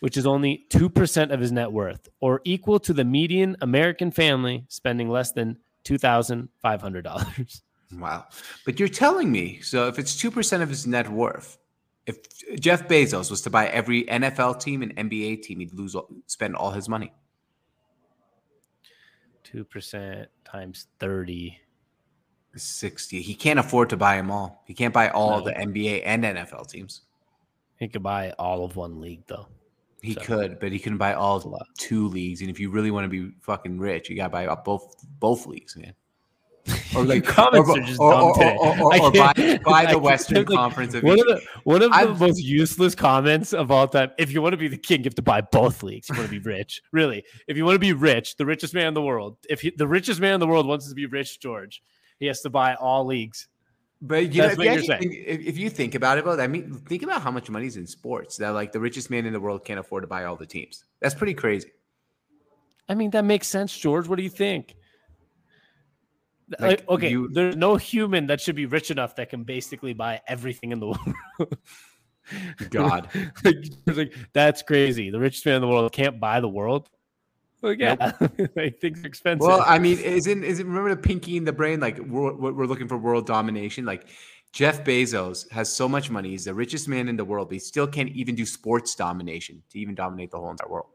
which 0.00 0.16
is 0.16 0.26
only 0.26 0.66
2% 0.70 1.32
of 1.32 1.40
his 1.40 1.52
net 1.52 1.72
worth, 1.72 2.08
or 2.20 2.40
equal 2.44 2.78
to 2.80 2.92
the 2.92 3.04
median 3.04 3.56
American 3.60 4.10
family 4.10 4.64
spending 4.68 5.08
less 5.08 5.32
than 5.32 5.58
$2,500. 5.84 7.60
Wow. 7.94 8.26
But 8.64 8.78
you're 8.78 8.88
telling 8.88 9.32
me, 9.32 9.60
so 9.60 9.88
if 9.88 9.98
it's 9.98 10.20
2% 10.22 10.62
of 10.62 10.68
his 10.68 10.86
net 10.86 11.08
worth, 11.08 11.58
if 12.06 12.18
Jeff 12.58 12.88
Bezos 12.88 13.30
was 13.30 13.42
to 13.42 13.50
buy 13.50 13.68
every 13.68 14.04
NFL 14.04 14.60
team 14.60 14.82
and 14.82 14.96
NBA 14.96 15.42
team, 15.42 15.60
he'd 15.60 15.72
lose, 15.72 15.96
spend 16.26 16.54
all 16.54 16.70
his 16.70 16.88
money. 16.88 17.12
2% 19.44 20.26
times 20.44 20.86
30. 20.98 21.58
60. 22.54 23.20
He 23.22 23.34
can't 23.34 23.58
afford 23.58 23.90
to 23.90 23.96
buy 23.96 24.16
them 24.16 24.30
all. 24.30 24.62
He 24.66 24.74
can't 24.74 24.94
buy 24.94 25.10
all 25.10 25.38
no. 25.38 25.44
the 25.44 25.52
NBA 25.52 26.02
and 26.04 26.24
NFL 26.24 26.68
teams. 26.68 27.02
He 27.78 27.88
could 27.88 28.02
buy 28.02 28.32
all 28.38 28.64
of 28.64 28.74
one 28.74 29.00
league, 29.00 29.22
though. 29.26 29.46
He 30.02 30.14
so. 30.14 30.20
could, 30.20 30.60
but 30.60 30.70
he 30.70 30.78
couldn't 30.78 30.98
buy 30.98 31.14
all 31.14 31.60
two 31.76 32.08
leagues. 32.08 32.40
And 32.40 32.50
if 32.50 32.60
you 32.60 32.70
really 32.70 32.90
want 32.90 33.04
to 33.04 33.08
be 33.08 33.34
fucking 33.40 33.78
rich, 33.78 34.08
you 34.08 34.16
got 34.16 34.24
to 34.24 34.30
buy 34.30 34.54
both 34.54 34.94
both 35.18 35.46
leagues, 35.46 35.76
man. 35.76 35.94
Or 36.96 37.04
like 37.04 37.24
comments 37.24 37.68
or, 37.68 37.78
are 37.78 37.82
just 37.82 38.00
or, 38.00 38.12
dumb 38.12 38.34
today. 38.34 38.56
Or, 38.58 38.80
or, 38.80 39.02
or 39.02 39.12
buy, 39.12 39.60
buy 39.64 39.86
the 39.86 39.98
Western 39.98 40.38
like, 40.38 40.46
Conference. 40.48 40.94
Of 40.94 41.02
one, 41.02 41.20
of 41.20 41.26
the, 41.26 41.42
one 41.64 41.82
of 41.82 41.90
the 41.90 42.26
most 42.26 42.42
useless 42.42 42.94
comments 42.94 43.52
of 43.52 43.70
all 43.70 43.86
time. 43.88 44.10
If 44.18 44.32
you 44.32 44.40
want 44.40 44.54
to 44.54 44.56
be 44.56 44.68
the 44.68 44.78
king, 44.78 45.00
you 45.00 45.04
have 45.04 45.14
to 45.16 45.22
buy 45.22 45.42
both 45.42 45.82
leagues. 45.82 46.08
You 46.08 46.16
want 46.16 46.30
to 46.30 46.30
be 46.30 46.38
rich, 46.38 46.80
really. 46.92 47.24
If 47.46 47.56
you 47.56 47.64
want 47.64 47.74
to 47.74 47.80
be 47.80 47.92
rich, 47.92 48.36
the 48.36 48.46
richest 48.46 48.74
man 48.74 48.88
in 48.88 48.94
the 48.94 49.02
world. 49.02 49.36
If 49.48 49.60
he, 49.60 49.70
the 49.76 49.86
richest 49.86 50.20
man 50.20 50.34
in 50.34 50.40
the 50.40 50.46
world 50.46 50.66
wants 50.66 50.88
to 50.88 50.94
be 50.94 51.06
rich, 51.06 51.40
George, 51.40 51.82
he 52.18 52.26
has 52.26 52.40
to 52.42 52.50
buy 52.50 52.74
all 52.74 53.04
leagues. 53.04 53.48
But 54.00 54.32
you 54.32 54.42
That's 54.42 54.56
know, 54.56 54.64
if 54.64 54.82
you, 54.82 54.86
think, 54.86 55.14
if 55.26 55.58
you, 55.58 55.70
think, 55.70 55.94
about 55.96 56.18
it, 56.18 56.20
about 56.20 56.38
I 56.38 56.46
mean, 56.46 56.72
think 56.72 57.02
about 57.02 57.20
how 57.20 57.32
much 57.32 57.50
money's 57.50 57.76
in 57.76 57.86
sports 57.86 58.36
that 58.36 58.50
like 58.50 58.70
the 58.70 58.78
richest 58.78 59.10
man 59.10 59.26
in 59.26 59.32
the 59.32 59.40
world 59.40 59.64
can't 59.64 59.80
afford 59.80 60.04
to 60.04 60.06
buy 60.06 60.24
all 60.24 60.36
the 60.36 60.46
teams. 60.46 60.84
That's 61.00 61.16
pretty 61.16 61.34
crazy. 61.34 61.72
I 62.88 62.94
mean, 62.94 63.10
that 63.10 63.24
makes 63.24 63.48
sense, 63.48 63.76
George. 63.76 64.06
What 64.06 64.16
do 64.16 64.22
you 64.22 64.30
think? 64.30 64.76
Like, 66.48 66.60
like 66.60 66.88
okay, 66.88 67.10
you, 67.10 67.28
there's 67.28 67.56
no 67.56 67.76
human 67.76 68.28
that 68.28 68.40
should 68.40 68.54
be 68.54 68.66
rich 68.66 68.90
enough 68.92 69.16
that 69.16 69.30
can 69.30 69.42
basically 69.42 69.94
buy 69.94 70.20
everything 70.28 70.70
in 70.70 70.78
the 70.78 70.86
world. 71.38 71.58
God, 72.70 73.08
like, 73.44 73.56
like, 73.86 74.14
that's 74.32 74.62
crazy. 74.62 75.10
The 75.10 75.18
richest 75.18 75.44
man 75.44 75.56
in 75.56 75.62
the 75.62 75.68
world 75.68 75.92
can't 75.92 76.20
buy 76.20 76.40
the 76.40 76.48
world. 76.48 76.88
Well, 77.60 77.72
yeah, 77.72 78.12
nope. 78.20 78.50
like 78.56 78.80
things 78.80 79.02
are 79.02 79.06
expensive. 79.06 79.46
Well, 79.46 79.64
I 79.66 79.78
mean, 79.78 79.98
isn't 79.98 80.44
is 80.44 80.60
it 80.60 80.66
remember 80.66 80.94
the 80.94 81.00
pinky 81.00 81.36
in 81.36 81.44
the 81.44 81.52
brain? 81.52 81.80
Like 81.80 81.98
we're, 81.98 82.32
we're 82.34 82.66
looking 82.66 82.86
for 82.86 82.96
world 82.96 83.26
domination. 83.26 83.84
Like 83.84 84.06
Jeff 84.52 84.84
Bezos 84.84 85.50
has 85.50 85.72
so 85.72 85.88
much 85.88 86.08
money; 86.10 86.30
he's 86.30 86.44
the 86.44 86.54
richest 86.54 86.88
man 86.88 87.08
in 87.08 87.16
the 87.16 87.24
world, 87.24 87.48
but 87.48 87.54
he 87.54 87.58
still 87.58 87.86
can't 87.86 88.10
even 88.10 88.34
do 88.36 88.46
sports 88.46 88.94
domination 88.94 89.62
to 89.70 89.78
even 89.78 89.94
dominate 89.94 90.30
the 90.30 90.38
whole 90.38 90.50
entire 90.50 90.68
world. 90.68 90.86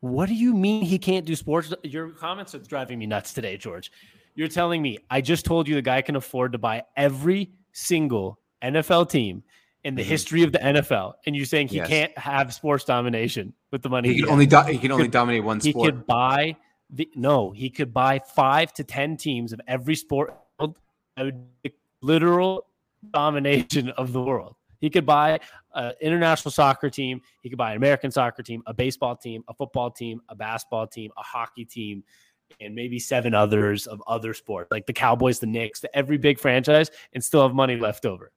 What 0.00 0.28
do 0.28 0.34
you 0.34 0.54
mean 0.54 0.82
he 0.82 0.98
can't 0.98 1.24
do 1.24 1.36
sports? 1.36 1.72
Your 1.84 2.10
comments 2.10 2.54
are 2.54 2.58
driving 2.58 2.98
me 2.98 3.06
nuts 3.06 3.32
today, 3.32 3.56
George. 3.56 3.92
You're 4.34 4.48
telling 4.48 4.82
me 4.82 4.98
I 5.08 5.20
just 5.20 5.44
told 5.44 5.68
you 5.68 5.76
the 5.76 5.82
guy 5.82 6.02
can 6.02 6.16
afford 6.16 6.52
to 6.52 6.58
buy 6.58 6.82
every 6.96 7.52
single 7.72 8.40
NFL 8.62 9.08
team 9.08 9.44
in 9.84 9.94
the 9.94 10.02
mm-hmm. 10.02 10.10
history 10.10 10.42
of 10.42 10.50
the 10.50 10.58
NFL, 10.58 11.14
and 11.26 11.36
you're 11.36 11.46
saying 11.46 11.68
he 11.68 11.76
yes. 11.76 11.88
can't 11.88 12.18
have 12.18 12.52
sports 12.52 12.84
domination 12.84 13.52
with 13.76 13.82
the 13.82 13.90
money 13.90 14.08
he, 14.08 14.14
he 14.14 14.22
can 14.22 14.30
only 14.30 14.46
do, 14.46 14.62
he 14.62 14.78
can 14.78 14.90
only 14.90 15.06
dominate 15.08 15.44
one 15.44 15.60
sport. 15.60 15.84
He 15.86 15.92
could 15.92 16.06
buy 16.06 16.56
the 16.88 17.08
no, 17.14 17.50
he 17.50 17.68
could 17.68 17.92
buy 17.92 18.20
five 18.34 18.72
to 18.74 18.84
ten 18.84 19.18
teams 19.18 19.52
of 19.52 19.60
every 19.68 19.94
sport, 19.94 20.34
literal 22.00 22.66
domination 23.12 23.90
of 23.90 24.14
the 24.14 24.22
world. 24.22 24.56
He 24.80 24.88
could 24.88 25.04
buy 25.04 25.40
an 25.74 25.92
international 26.00 26.52
soccer 26.52 26.88
team. 26.88 27.20
He 27.42 27.50
could 27.50 27.58
buy 27.58 27.72
an 27.72 27.76
American 27.76 28.10
soccer 28.10 28.42
team, 28.42 28.62
a 28.66 28.72
baseball 28.72 29.16
team, 29.16 29.44
a 29.48 29.54
football 29.54 29.90
team, 29.90 30.22
a 30.28 30.34
basketball 30.34 30.86
team, 30.86 31.10
a 31.18 31.22
hockey 31.22 31.64
team, 31.66 32.02
and 32.60 32.74
maybe 32.74 32.98
seven 32.98 33.34
others 33.34 33.86
of 33.86 34.02
other 34.06 34.32
sports, 34.32 34.70
like 34.70 34.86
the 34.86 34.92
Cowboys, 34.92 35.38
the 35.38 35.46
Knicks, 35.46 35.80
the 35.80 35.94
every 35.94 36.16
big 36.16 36.38
franchise, 36.38 36.90
and 37.12 37.22
still 37.22 37.42
have 37.42 37.54
money 37.54 37.76
left 37.76 38.06
over. 38.06 38.32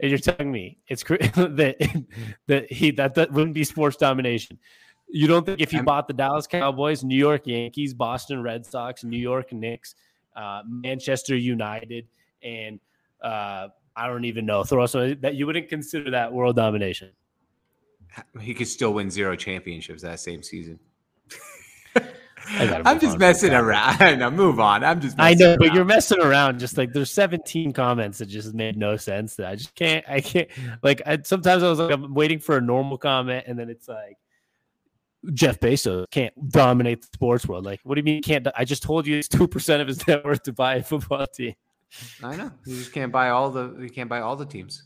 And 0.00 0.10
you're 0.10 0.18
telling 0.18 0.50
me 0.50 0.78
it's 0.88 1.02
that 1.04 2.06
that 2.46 2.72
he 2.72 2.90
that 2.92 3.14
that 3.14 3.32
wouldn't 3.32 3.54
be 3.54 3.64
sports 3.64 3.96
domination. 3.96 4.58
You 5.12 5.26
don't 5.26 5.44
think 5.44 5.60
if 5.60 5.72
he 5.72 5.80
bought 5.82 6.06
the 6.06 6.14
Dallas 6.14 6.46
Cowboys, 6.46 7.02
New 7.02 7.16
York 7.16 7.46
Yankees, 7.46 7.92
Boston 7.92 8.42
Red 8.42 8.64
Sox, 8.64 9.02
New 9.02 9.18
York 9.18 9.52
Knicks, 9.52 9.96
uh, 10.36 10.62
Manchester 10.66 11.36
United, 11.36 12.06
and 12.42 12.78
uh, 13.22 13.68
I 13.96 14.06
don't 14.06 14.24
even 14.24 14.46
know 14.46 14.64
throw 14.64 14.86
so 14.86 15.14
that 15.14 15.34
you 15.34 15.46
wouldn't 15.46 15.68
consider 15.68 16.10
that 16.12 16.32
world 16.32 16.56
domination? 16.56 17.10
He 18.40 18.54
could 18.54 18.68
still 18.68 18.94
win 18.94 19.10
zero 19.10 19.36
championships 19.36 20.02
that 20.02 20.20
same 20.20 20.42
season. 20.42 20.78
I'm 22.48 23.00
just 23.00 23.18
messing 23.18 23.52
around. 23.52 23.96
I 24.02 24.14
know, 24.14 24.30
move 24.30 24.60
on. 24.60 24.84
I'm 24.84 25.00
just. 25.00 25.16
I 25.18 25.34
know, 25.34 25.50
around. 25.50 25.58
but 25.58 25.74
you're 25.74 25.84
messing 25.84 26.20
around. 26.20 26.58
Just 26.58 26.76
like 26.76 26.92
there's 26.92 27.10
17 27.10 27.72
comments 27.72 28.18
that 28.18 28.26
just 28.26 28.54
made 28.54 28.76
no 28.76 28.96
sense. 28.96 29.36
That 29.36 29.48
I 29.48 29.56
just 29.56 29.74
can't. 29.74 30.04
I 30.08 30.20
can't. 30.20 30.48
Like 30.82 31.02
I, 31.06 31.18
sometimes 31.22 31.62
I 31.62 31.68
was 31.68 31.78
like, 31.78 31.92
I'm 31.92 32.14
waiting 32.14 32.38
for 32.38 32.56
a 32.56 32.60
normal 32.60 32.98
comment, 32.98 33.44
and 33.46 33.58
then 33.58 33.68
it's 33.68 33.88
like, 33.88 34.16
Jeff 35.34 35.60
Bezos 35.60 36.10
can't 36.10 36.34
dominate 36.48 37.02
the 37.02 37.08
sports 37.12 37.46
world. 37.46 37.64
Like, 37.64 37.80
what 37.84 37.94
do 37.94 38.00
you 38.00 38.04
mean 38.04 38.22
can't? 38.22 38.46
I 38.56 38.64
just 38.64 38.82
told 38.82 39.06
you 39.06 39.18
it's 39.18 39.28
two 39.28 39.48
percent 39.48 39.82
of 39.82 39.88
his 39.88 40.06
net 40.06 40.24
worth 40.24 40.42
to 40.44 40.52
buy 40.52 40.76
a 40.76 40.82
football 40.82 41.26
team. 41.26 41.54
I 42.22 42.36
know. 42.36 42.50
You 42.64 42.76
just 42.76 42.92
can't 42.92 43.12
buy 43.12 43.30
all 43.30 43.50
the. 43.50 43.76
You 43.80 43.90
can't 43.90 44.08
buy 44.08 44.20
all 44.20 44.36
the 44.36 44.46
teams. 44.46 44.84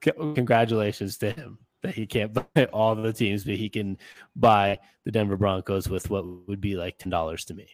Congratulations 0.00 1.18
to 1.18 1.32
him 1.32 1.58
that 1.82 1.94
he 1.94 2.06
can't 2.06 2.32
buy 2.54 2.64
all 2.66 2.94
the 2.94 3.12
teams, 3.12 3.44
but 3.44 3.54
he 3.54 3.68
can 3.68 3.98
buy 4.36 4.78
the 5.04 5.12
Denver 5.12 5.36
Broncos 5.36 5.88
with 5.88 6.10
what 6.10 6.24
would 6.48 6.60
be 6.60 6.76
like 6.76 6.98
ten 6.98 7.10
dollars 7.10 7.44
to 7.46 7.54
me. 7.54 7.68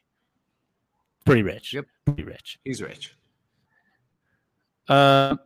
Pretty 1.25 1.43
rich. 1.43 1.73
Yep. 1.73 1.87
Pretty 2.05 2.25
rich. 2.25 2.59
He's 2.65 2.83
rich. 2.83 3.17
Uh, 4.89 5.37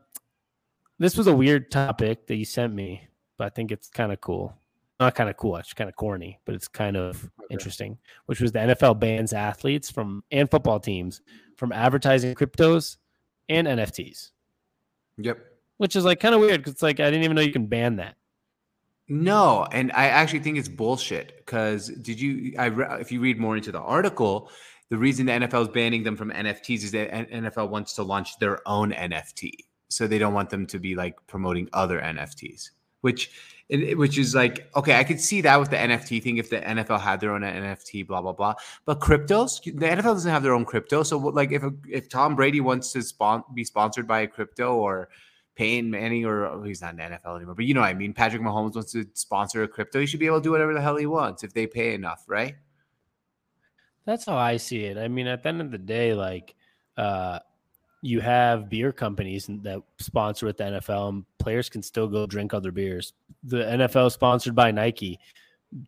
this 0.99 1.16
was 1.16 1.29
a 1.29 1.35
weird 1.35 1.71
topic 1.71 2.27
that 2.27 2.37
you 2.37 2.44
sent 2.44 2.75
me, 2.75 3.09
but 3.37 3.44
I 3.44 3.51
think 3.51 3.71
it's 3.71 3.88
kind 3.88 4.12
of 4.12 4.21
cool. 4.21 4.55
Not 4.99 5.14
kind 5.14 5.31
of 5.31 5.37
cool, 5.37 5.57
it's 5.57 5.73
kind 5.73 5.88
of 5.88 5.94
corny, 5.94 6.40
but 6.44 6.57
it's 6.57 6.66
kind 6.66 6.97
of 6.97 7.16
okay. 7.25 7.47
interesting. 7.51 7.99
Which 8.27 8.40
was 8.40 8.51
the 8.51 8.59
NFL 8.59 8.99
bans 8.99 9.33
athletes 9.33 9.90
from 9.90 10.25
and 10.33 10.51
football 10.51 10.81
teams 10.81 11.21
from 11.57 11.71
advertising 11.71 12.35
cryptos 12.35 12.97
and 13.49 13.68
NFTs. 13.68 14.33
Yep. 15.18 15.38
Which 15.77 15.94
is 15.94 16.05
like 16.05 16.18
kind 16.18 16.35
of 16.35 16.40
weird 16.40 16.61
because 16.61 16.73
it's 16.73 16.83
like 16.83 16.99
I 16.99 17.05
didn't 17.11 17.23
even 17.23 17.37
know 17.37 17.42
you 17.42 17.53
can 17.53 17.66
ban 17.66 17.97
that. 17.97 18.16
No, 19.09 19.66
and 19.73 19.90
I 19.92 20.09
actually 20.09 20.40
think 20.40 20.59
it's 20.59 20.68
bullshit. 20.68 21.37
Because 21.38 21.88
did 21.88 22.21
you? 22.21 22.53
I 22.59 22.66
if 22.99 23.11
you 23.11 23.21
read 23.21 23.38
more 23.38 23.57
into 23.57 23.73
the 23.73 23.81
article, 23.81 24.51
the 24.90 24.99
reason 24.99 25.27
the 25.27 25.33
NFL 25.33 25.62
is 25.62 25.68
banning 25.68 26.03
them 26.03 26.16
from 26.16 26.31
NFTs 26.31 26.85
is 26.85 26.90
that 26.92 27.11
NFL 27.11 27.71
wants 27.71 27.94
to 27.94 28.03
launch 28.03 28.38
their 28.38 28.66
own 28.68 28.92
NFT, 28.92 29.53
so 29.88 30.07
they 30.07 30.18
don't 30.18 30.35
want 30.35 30.51
them 30.51 30.66
to 30.66 30.79
be 30.79 30.94
like 30.94 31.14
promoting 31.27 31.68
other 31.73 32.01
NFTs. 32.01 32.71
Which, 33.01 33.31
which 33.71 34.18
is 34.18 34.35
like 34.35 34.68
okay, 34.77 34.99
I 34.99 35.05
could 35.05 35.21
see 35.21 35.40
that 35.40 35.59
with 35.59 35.71
the 35.71 35.77
NFT 35.77 36.23
thing 36.23 36.37
if 36.37 36.51
the 36.51 36.61
NFL 36.61 37.01
had 37.01 37.21
their 37.21 37.33
own 37.33 37.42
NFT, 37.42 38.07
blah 38.07 38.21
blah 38.21 38.33
blah. 38.33 38.55
But 38.85 39.01
cryptos, 39.01 39.62
the 39.64 39.87
NFL 39.87 40.03
doesn't 40.03 40.31
have 40.31 40.42
their 40.42 40.53
own 40.53 40.66
crypto. 40.66 41.03
So 41.03 41.16
like 41.16 41.53
if 41.53 41.62
if 41.88 42.11
Tom 42.11 42.37
Brady 42.37 42.61
wants 42.61 42.92
to 42.92 43.03
spawn, 43.03 43.42
be 43.55 43.64
sponsored 43.64 44.07
by 44.07 44.21
a 44.21 44.27
crypto 44.27 44.75
or 44.75 45.09
Peyton 45.59 45.90
Manning, 45.90 46.25
or 46.25 46.47
oh, 46.47 46.62
he's 46.62 46.81
not 46.81 46.92
in 46.92 46.99
the 46.99 47.03
NFL 47.03 47.37
anymore, 47.37 47.57
but 47.57 47.64
you 47.64 47.75
know 47.75 47.81
what 47.81 47.88
I 47.88 47.94
mean. 47.94 48.12
Patrick 48.12 48.40
Mahomes 48.40 48.77
wants 48.77 48.92
to 48.92 49.05
sponsor 49.14 49.64
a 49.64 49.68
crypto. 49.68 49.99
He 49.99 50.07
should 50.07 50.21
be 50.21 50.27
able 50.27 50.38
to 50.38 50.42
do 50.44 50.53
whatever 50.53 50.73
the 50.73 50.81
hell 50.81 50.94
he 50.94 51.07
wants 51.07 51.42
if 51.42 51.53
they 51.53 51.66
pay 51.66 51.94
enough, 51.94 52.23
right? 52.29 52.55
That's 54.05 54.25
how 54.25 54.37
I 54.37 54.57
see 54.57 54.85
it. 54.85 54.97
I 54.97 55.09
mean, 55.09 55.27
at 55.27 55.42
the 55.42 55.49
end 55.49 55.61
of 55.61 55.73
the 55.73 55.79
day, 55.79 56.14
like, 56.14 56.55
uh, 56.97 57.40
you 58.03 58.21
have 58.21 58.68
beer 58.68 58.92
companies 58.92 59.51
that 59.64 59.83
sponsor 59.99 60.47
with 60.47 60.59
the 60.59 60.64
NFL, 60.64 61.09
and 61.09 61.25
players 61.40 61.68
can 61.68 61.83
still 61.83 62.07
go 62.07 62.25
drink 62.25 62.55
other 62.55 62.71
beers. 62.71 63.12
The 63.42 63.57
NFL 63.57 64.07
is 64.07 64.14
sponsored 64.14 64.55
by 64.55 64.71
Nike. 64.71 65.18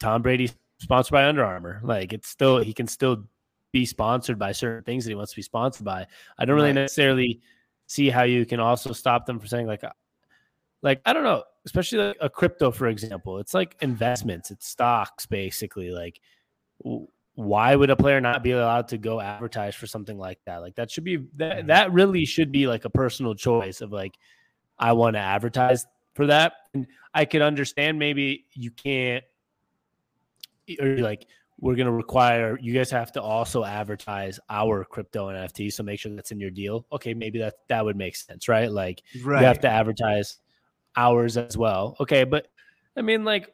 Tom 0.01 0.21
Brady 0.21 0.51
sponsored 0.79 1.13
by 1.13 1.29
Under 1.29 1.45
Armour. 1.45 1.81
Like, 1.85 2.13
it's 2.13 2.29
still 2.29 2.59
he 2.59 2.73
can 2.73 2.89
still 2.89 3.23
be 3.71 3.87
sponsored 3.87 4.37
by 4.37 4.51
certain 4.51 4.83
things 4.83 5.05
that 5.05 5.13
he 5.13 5.15
wants 5.15 5.31
to 5.31 5.37
be 5.37 5.43
sponsored 5.43 5.85
by. 5.85 6.09
I 6.39 6.45
don't 6.45 6.57
really 6.57 6.71
right. 6.71 6.75
necessarily 6.75 7.41
see 7.91 8.09
how 8.09 8.23
you 8.23 8.47
can 8.47 8.61
also 8.61 8.93
stop 8.93 9.27
them 9.27 9.41
from 9.41 9.49
saying 9.49 9.67
like 9.67 9.83
uh, 9.83 9.91
like 10.81 11.01
I 11.05 11.13
don't 11.13 11.25
know, 11.25 11.43
especially 11.67 11.99
like 11.99 12.17
a 12.21 12.31
crypto 12.31 12.71
for 12.71 12.87
example. 12.87 13.39
It's 13.39 13.53
like 13.53 13.75
investments, 13.81 14.53
it's 14.53 14.69
stocks 14.69 15.27
basically. 15.27 15.91
Like 15.91 16.21
why 17.35 17.75
would 17.75 17.91
a 17.91 17.97
player 17.97 18.21
not 18.21 18.45
be 18.45 18.53
allowed 18.53 18.87
to 18.89 18.99
go 18.99 19.21
advertise 19.21 19.75
for 19.75 19.89
something 19.89 20.17
like 20.17 20.39
that? 20.47 20.59
Like 20.59 20.77
that 20.77 20.89
should 20.89 21.03
be 21.03 21.17
that 21.35 21.59
mm-hmm. 21.59 21.67
that 21.67 21.93
really 21.93 22.25
should 22.25 22.53
be 22.53 22.69
like 22.69 22.85
a 22.85 22.91
personal 22.91 23.35
choice 23.35 23.81
of 23.81 23.91
like 23.91 24.15
I 24.79 24.93
want 24.93 25.15
to 25.15 25.21
advertise 25.21 25.85
for 26.15 26.29
that. 26.29 26.53
And 26.75 26.87
I 27.13 27.25
could 27.25 27.43
understand 27.43 27.99
maybe 27.99 28.47
you 28.55 28.71
can't 28.71 29.25
or 30.81 30.99
like 30.99 31.27
we're 31.61 31.75
going 31.75 31.87
to 31.87 31.93
require 31.93 32.59
you 32.61 32.73
guys 32.73 32.91
have 32.91 33.13
to 33.13 33.23
also 33.23 33.65
advertise 33.65 34.41
our 34.49 34.85
crypto 34.85 35.29
NFT. 35.29 35.73
So 35.73 35.83
make 35.83 36.01
sure 36.01 36.15
that's 36.15 36.31
in 36.33 36.41
your 36.41 36.51
deal. 36.51 36.87
Okay, 36.93 37.15
maybe 37.15 37.39
that 37.39 37.55
that 37.69 37.85
would 37.85 37.97
make 37.97 38.17
sense, 38.17 38.49
right? 38.49 38.71
Like 38.71 39.03
right. 39.23 39.41
you 39.41 39.47
have 39.47 39.61
to 39.61 39.69
advertise 39.69 40.39
ours 40.97 41.37
as 41.37 41.57
well. 41.57 41.97
Okay, 42.01 42.25
but 42.25 42.49
I 42.97 43.03
mean, 43.03 43.25
like 43.25 43.51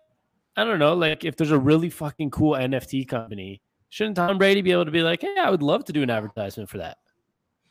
I 0.57 0.65
don't 0.65 0.79
know, 0.79 0.95
like 0.95 1.25
if 1.25 1.37
there's 1.37 1.51
a 1.51 1.59
really 1.59 1.91
fucking 1.91 2.31
cool 2.31 2.53
NFT 2.53 3.09
company, 3.09 3.61
shouldn't 3.89 4.17
Tom 4.17 4.39
Brady 4.39 4.63
be 4.63 4.73
able 4.73 4.85
to 4.85 4.91
be 4.91 5.03
like, 5.03 5.23
hey, 5.23 5.37
I 5.39 5.51
would 5.51 5.63
love 5.63 5.85
to 5.87 5.93
do 5.93 6.03
an 6.03 6.11
advertisement 6.11 6.71
for 6.71 6.79
that? 6.79 6.99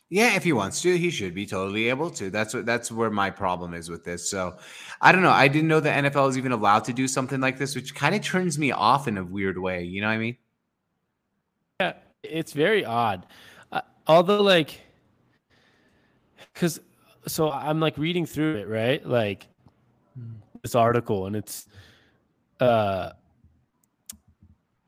Yeah, 0.08 0.36
if 0.36 0.44
he 0.44 0.52
wants 0.52 0.82
to, 0.82 0.96
he 0.96 1.10
should 1.10 1.34
be 1.34 1.46
totally 1.46 1.88
able 1.88 2.10
to. 2.10 2.30
That's 2.30 2.54
what 2.54 2.64
that's 2.64 2.92
where 2.92 3.10
my 3.10 3.28
problem 3.28 3.74
is 3.74 3.90
with 3.90 4.04
this. 4.04 4.30
So 4.30 4.56
I 5.00 5.10
don't 5.10 5.22
know. 5.22 5.30
I 5.30 5.48
didn't 5.48 5.66
know 5.66 5.80
the 5.80 5.88
NFL 5.88 6.28
is 6.30 6.38
even 6.38 6.52
allowed 6.52 6.84
to 6.84 6.92
do 6.92 7.08
something 7.08 7.40
like 7.40 7.58
this, 7.58 7.74
which 7.74 7.94
kind 7.94 8.14
of 8.14 8.22
turns 8.22 8.56
me 8.56 8.70
off 8.70 9.08
in 9.08 9.18
a 9.18 9.24
weird 9.24 9.58
way. 9.58 9.82
You 9.82 10.02
know 10.02 10.06
what 10.06 10.12
I 10.14 10.18
mean? 10.18 10.36
Yeah, 11.80 11.94
it's 12.22 12.52
very 12.52 12.84
odd. 12.84 13.26
Uh, 13.72 13.80
although, 14.06 14.42
like, 14.42 14.80
because 16.54 16.78
so 17.26 17.50
I'm 17.50 17.80
like 17.80 17.98
reading 17.98 18.26
through 18.26 18.58
it, 18.58 18.68
right? 18.68 19.04
Like 19.04 19.48
this 20.62 20.76
article, 20.76 21.26
and 21.26 21.34
it's 21.34 21.66
uh 22.60 23.10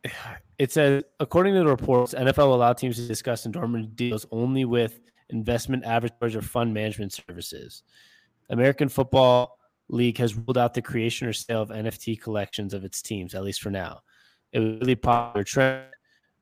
it 0.59 0.73
says, 0.73 1.05
according 1.21 1.55
to 1.55 1.61
the 1.61 1.67
reports, 1.67 2.15
NFL 2.15 2.53
allowed 2.53 2.79
teams 2.79 2.97
to 2.97 3.07
discuss 3.07 3.47
endorphin 3.47 3.95
deals 3.95 4.27
only 4.31 4.65
with 4.65 5.01
investment 5.31 5.85
advertisers 5.85 6.37
or 6.37 6.43
fund 6.43 6.73
management 6.73 7.13
services. 7.13 7.83
American 8.51 8.89
Football 8.89 9.59
League 9.89 10.19
has 10.19 10.35
ruled 10.35 10.59
out 10.59 10.75
the 10.75 10.83
creation 10.83 11.29
or 11.29 11.33
sale 11.33 11.63
of 11.63 11.71
NFT 11.71 12.21
collections 12.21 12.75
of 12.75 12.85
its 12.85 13.03
teams, 13.03 13.35
at 13.35 13.43
least 13.43 13.61
for 13.61 13.71
now. 13.71 14.01
It 14.53 14.61
was 14.61 14.81
really 14.81 14.95
popular 14.95 15.45
trend. 15.45 15.87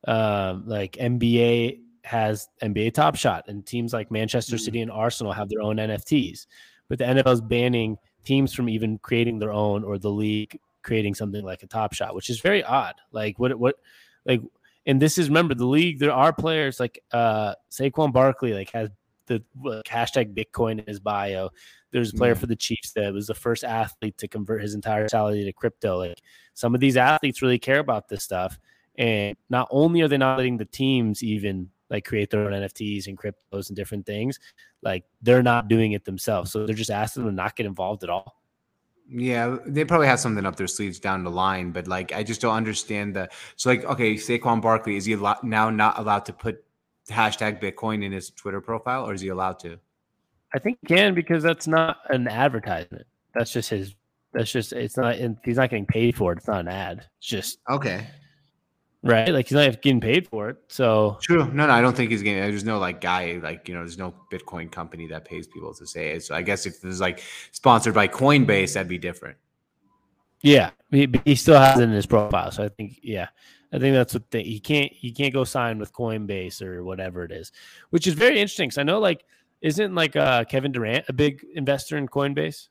Um, 0.06 0.64
like 0.66 0.92
NBA 0.92 1.80
has 2.04 2.48
NBA 2.62 2.94
Top 2.94 3.16
Shot, 3.16 3.48
and 3.48 3.66
teams 3.66 3.92
like 3.92 4.10
Manchester 4.10 4.58
City 4.58 4.80
and 4.80 4.90
Arsenal 4.90 5.32
have 5.32 5.48
their 5.48 5.60
own 5.60 5.76
NFTs. 5.76 6.46
But 6.88 6.98
the 6.98 7.04
NFL 7.04 7.32
is 7.32 7.40
banning 7.40 7.96
teams 8.24 8.54
from 8.54 8.68
even 8.68 8.98
creating 8.98 9.40
their 9.40 9.52
own, 9.52 9.82
or 9.82 9.98
the 9.98 10.10
league 10.10 10.58
creating 10.86 11.14
something 11.14 11.44
like 11.44 11.62
a 11.62 11.66
Top 11.66 11.92
Shot, 11.92 12.14
which 12.14 12.30
is 12.30 12.40
very 12.40 12.62
odd. 12.64 12.94
Like 13.12 13.38
what 13.38 13.54
what 13.58 13.74
like 14.24 14.40
And 14.86 15.02
this 15.02 15.18
is 15.18 15.28
remember 15.28 15.54
the 15.54 15.66
league. 15.66 15.98
There 15.98 16.12
are 16.12 16.32
players 16.32 16.80
like 16.80 17.02
uh 17.12 17.54
Saquon 17.70 18.12
Barkley, 18.12 18.54
like 18.54 18.70
has 18.70 18.88
the 19.26 19.42
hashtag 19.86 20.34
Bitcoin 20.34 20.78
in 20.78 20.86
his 20.86 21.00
bio. 21.00 21.50
There's 21.90 22.12
a 22.12 22.16
player 22.16 22.32
Yeah. 22.32 22.38
for 22.38 22.46
the 22.46 22.56
Chiefs 22.56 22.92
that 22.92 23.12
was 23.12 23.26
the 23.26 23.34
first 23.34 23.64
athlete 23.64 24.16
to 24.18 24.28
convert 24.28 24.62
his 24.62 24.74
entire 24.74 25.08
salary 25.08 25.44
to 25.44 25.52
crypto. 25.52 25.98
Like 25.98 26.22
some 26.54 26.74
of 26.74 26.80
these 26.80 26.96
athletes 26.96 27.42
really 27.42 27.58
care 27.58 27.80
about 27.80 28.08
this 28.08 28.22
stuff. 28.22 28.58
And 28.96 29.36
not 29.50 29.68
only 29.70 30.00
are 30.02 30.08
they 30.08 30.16
not 30.16 30.38
letting 30.38 30.56
the 30.56 30.64
teams 30.64 31.22
even 31.22 31.68
like 31.90 32.04
create 32.04 32.30
their 32.30 32.40
own 32.42 32.52
NFTs 32.52 33.08
and 33.08 33.18
cryptos 33.18 33.68
and 33.68 33.76
different 33.76 34.06
things, 34.06 34.38
like 34.82 35.04
they're 35.22 35.42
not 35.42 35.68
doing 35.68 35.92
it 35.92 36.04
themselves. 36.04 36.50
So 36.52 36.64
they're 36.64 36.74
just 36.74 36.90
asking 36.90 37.24
them 37.24 37.32
to 37.32 37.36
not 37.36 37.56
get 37.56 37.66
involved 37.66 38.04
at 38.04 38.10
all. 38.10 38.40
Yeah, 39.08 39.58
they 39.64 39.84
probably 39.84 40.08
have 40.08 40.18
something 40.18 40.44
up 40.44 40.56
their 40.56 40.66
sleeves 40.66 40.98
down 40.98 41.22
the 41.22 41.30
line, 41.30 41.70
but 41.70 41.86
like 41.86 42.12
I 42.12 42.22
just 42.22 42.40
don't 42.40 42.54
understand 42.54 43.14
the. 43.14 43.28
So 43.54 43.70
like, 43.70 43.84
okay, 43.84 44.14
Saquon 44.14 44.60
Barkley 44.60 44.96
is 44.96 45.04
he 45.04 45.14
now 45.42 45.70
not 45.70 45.98
allowed 45.98 46.24
to 46.26 46.32
put 46.32 46.64
hashtag 47.08 47.60
Bitcoin 47.60 48.02
in 48.02 48.12
his 48.12 48.30
Twitter 48.30 48.60
profile, 48.60 49.08
or 49.08 49.14
is 49.14 49.20
he 49.20 49.28
allowed 49.28 49.58
to? 49.60 49.78
I 50.54 50.58
think 50.58 50.78
he 50.80 50.94
can 50.94 51.14
because 51.14 51.42
that's 51.42 51.66
not 51.66 51.98
an 52.08 52.28
advertisement. 52.28 53.06
That's 53.34 53.52
just 53.52 53.70
his. 53.70 53.94
That's 54.32 54.50
just 54.50 54.72
it's 54.72 54.96
not. 54.96 55.16
He's 55.44 55.56
not 55.56 55.70
getting 55.70 55.86
paid 55.86 56.16
for 56.16 56.32
it. 56.32 56.38
It's 56.38 56.48
not 56.48 56.60
an 56.60 56.68
ad. 56.68 57.06
It's 57.18 57.28
just 57.28 57.58
Okay, 57.70 58.06
right. 59.06 59.28
Like 59.28 59.48
he's 59.48 59.54
not 59.54 59.82
getting 59.82 60.00
paid 60.00 60.28
for 60.28 60.50
it. 60.50 60.56
So 60.68 61.18
true. 61.22 61.44
No, 61.52 61.66
no, 61.66 61.72
I 61.72 61.80
don't 61.80 61.96
think 61.96 62.10
he's 62.10 62.22
getting. 62.22 62.42
There's 62.42 62.64
no 62.64 62.78
like 62.78 63.00
guy 63.00 63.40
like 63.42 63.68
you 63.68 63.74
know, 63.74 63.80
there's 63.80 63.98
no 63.98 64.14
Bitcoin 64.32 64.70
company 64.70 65.06
that 65.08 65.24
pays 65.24 65.46
people 65.46 65.72
to 65.74 65.86
say 65.86 66.10
it. 66.10 66.24
So 66.24 66.34
I 66.34 66.42
guess 66.42 66.66
if 66.66 66.80
there's 66.80 67.00
like 67.00 67.22
sponsored 67.52 67.94
by 67.94 68.08
Coinbase, 68.08 68.74
that'd 68.74 68.88
be 68.88 68.98
different. 68.98 69.36
yeah, 70.42 70.70
he, 70.90 71.08
he 71.24 71.34
still 71.34 71.58
has 71.58 71.78
it 71.78 71.84
in 71.84 71.90
his 71.90 72.06
profile. 72.06 72.50
So 72.50 72.64
I 72.64 72.68
think 72.68 72.98
yeah, 73.02 73.28
I 73.72 73.78
think 73.78 73.94
that's 73.94 74.14
what 74.14 74.30
they, 74.30 74.42
he 74.42 74.60
can't 74.60 74.92
he 74.92 75.12
can't 75.12 75.32
go 75.34 75.44
sign 75.44 75.78
with 75.78 75.92
Coinbase 75.92 76.62
or 76.62 76.84
whatever 76.84 77.24
it 77.24 77.32
is, 77.32 77.52
which 77.90 78.06
is 78.06 78.14
very 78.14 78.38
interesting. 78.38 78.68
Because 78.68 78.78
I 78.78 78.82
know 78.84 78.98
like 78.98 79.24
isn't 79.62 79.94
like 79.94 80.16
uh, 80.16 80.44
Kevin 80.44 80.72
Durant 80.72 81.06
a 81.08 81.12
big 81.12 81.44
investor 81.54 81.96
in 81.96 82.08
Coinbase? 82.08 82.68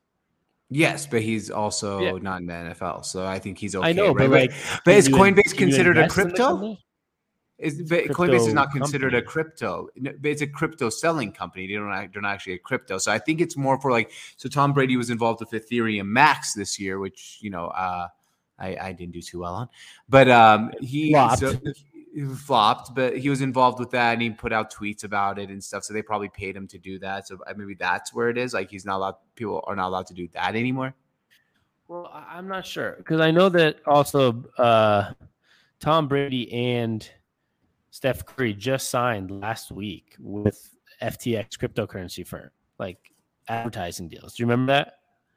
Yes, 0.69 1.05
but 1.05 1.21
he's 1.21 1.51
also 1.51 1.99
Yeah. 1.99 2.11
not 2.21 2.41
in 2.41 2.47
the 2.47 2.53
NFL, 2.53 3.05
so 3.05 3.25
I 3.25 3.37
think 3.39 3.57
he's 3.57 3.75
okay. 3.75 3.89
I 3.89 3.93
know, 3.93 4.07
right? 4.13 4.17
but 4.17 4.29
like, 4.31 4.51
but 4.83 4.95
is 4.95 5.07
Coinbase 5.09 5.51
you 5.51 5.57
considered 5.57 5.97
a 5.97 6.03
in 6.03 6.09
crypto? 6.09 6.77
Is 7.57 7.81
but 7.83 8.05
Crypto 8.05 8.13
Coinbase 8.13 8.47
is 8.47 8.53
not 8.53 8.71
considered 8.71 9.13
a 9.13 9.21
crypto. 9.21 9.87
It's 9.95 10.41
a 10.41 10.47
crypto 10.47 10.89
selling 10.89 11.31
company. 11.31 11.67
They 11.67 11.73
don't 11.75 11.87
they're 12.11 12.21
not 12.21 12.33
actually 12.33 12.53
a 12.53 12.57
crypto. 12.59 12.97
So 12.97 13.13
I 13.13 13.17
think 13.19 13.39
it's 13.39 13.55
more 13.55 13.79
for 13.79 13.91
like. 13.91 14.11
So 14.35 14.49
Tom 14.49 14.73
Brady 14.73 14.97
was 14.97 15.09
involved 15.09 15.39
with 15.39 15.51
Ethereum 15.51 16.07
Max 16.07 16.53
this 16.53 16.77
year, 16.77 16.99
which 16.99 17.37
you 17.39 17.49
know 17.51 17.67
uh, 17.67 18.07
I 18.59 18.75
I 18.75 18.91
didn't 18.91 19.13
do 19.13 19.21
too 19.21 19.39
well 19.39 19.53
on, 19.53 19.69
but 20.09 20.29
um 20.29 20.71
he 20.81 21.11
Flopped. 21.11 21.39
so- 21.39 21.53
he 21.53 21.94
flopped. 22.35 22.95
But 22.95 23.17
he 23.17 23.29
was 23.29 23.41
involved 23.41 23.79
with 23.79 23.91
that, 23.91 24.13
and 24.13 24.21
he 24.21 24.29
put 24.29 24.53
out 24.53 24.73
tweets 24.73 25.03
about 25.03 25.37
it 25.39 25.49
and 25.49 25.63
stuff. 25.63 25.83
So 25.83 25.93
they 25.93 26.01
probably 26.01 26.29
paid 26.29 26.55
him 26.55 26.67
to 26.69 26.77
do 26.77 26.97
that. 26.99 27.27
So 27.27 27.37
maybe 27.55 27.75
that's 27.75 28.13
where 28.13 28.29
it 28.29 28.37
is. 28.37 28.53
Like 28.53 28.69
he's 28.69 28.85
not 28.85 28.97
allowed. 28.97 29.15
People 29.35 29.63
are 29.67 29.75
not 29.75 29.87
allowed 29.87 30.07
to 30.07 30.13
do 30.13 30.27
that 30.33 30.55
anymore. 30.55 30.93
Well, 31.87 32.09
I'm 32.11 32.47
not 32.47 32.65
sure 32.65 32.95
because 32.97 33.21
I 33.21 33.29
know 33.31 33.49
that 33.49 33.77
also 33.85 34.43
uh, 34.57 35.11
Tom 35.79 36.07
Brady 36.07 36.51
and 36.51 37.07
Steph 37.91 38.25
Curry 38.25 38.53
just 38.53 38.89
signed 38.89 39.29
last 39.29 39.71
week 39.71 40.15
with 40.19 40.75
FTX 41.01 41.57
cryptocurrency 41.59 42.25
firm, 42.25 42.49
like 42.79 42.97
advertising 43.47 44.09
deals. 44.09 44.33
Do 44.35 44.41
you 44.43 44.47
remember 44.47 44.73
that? 44.73 44.93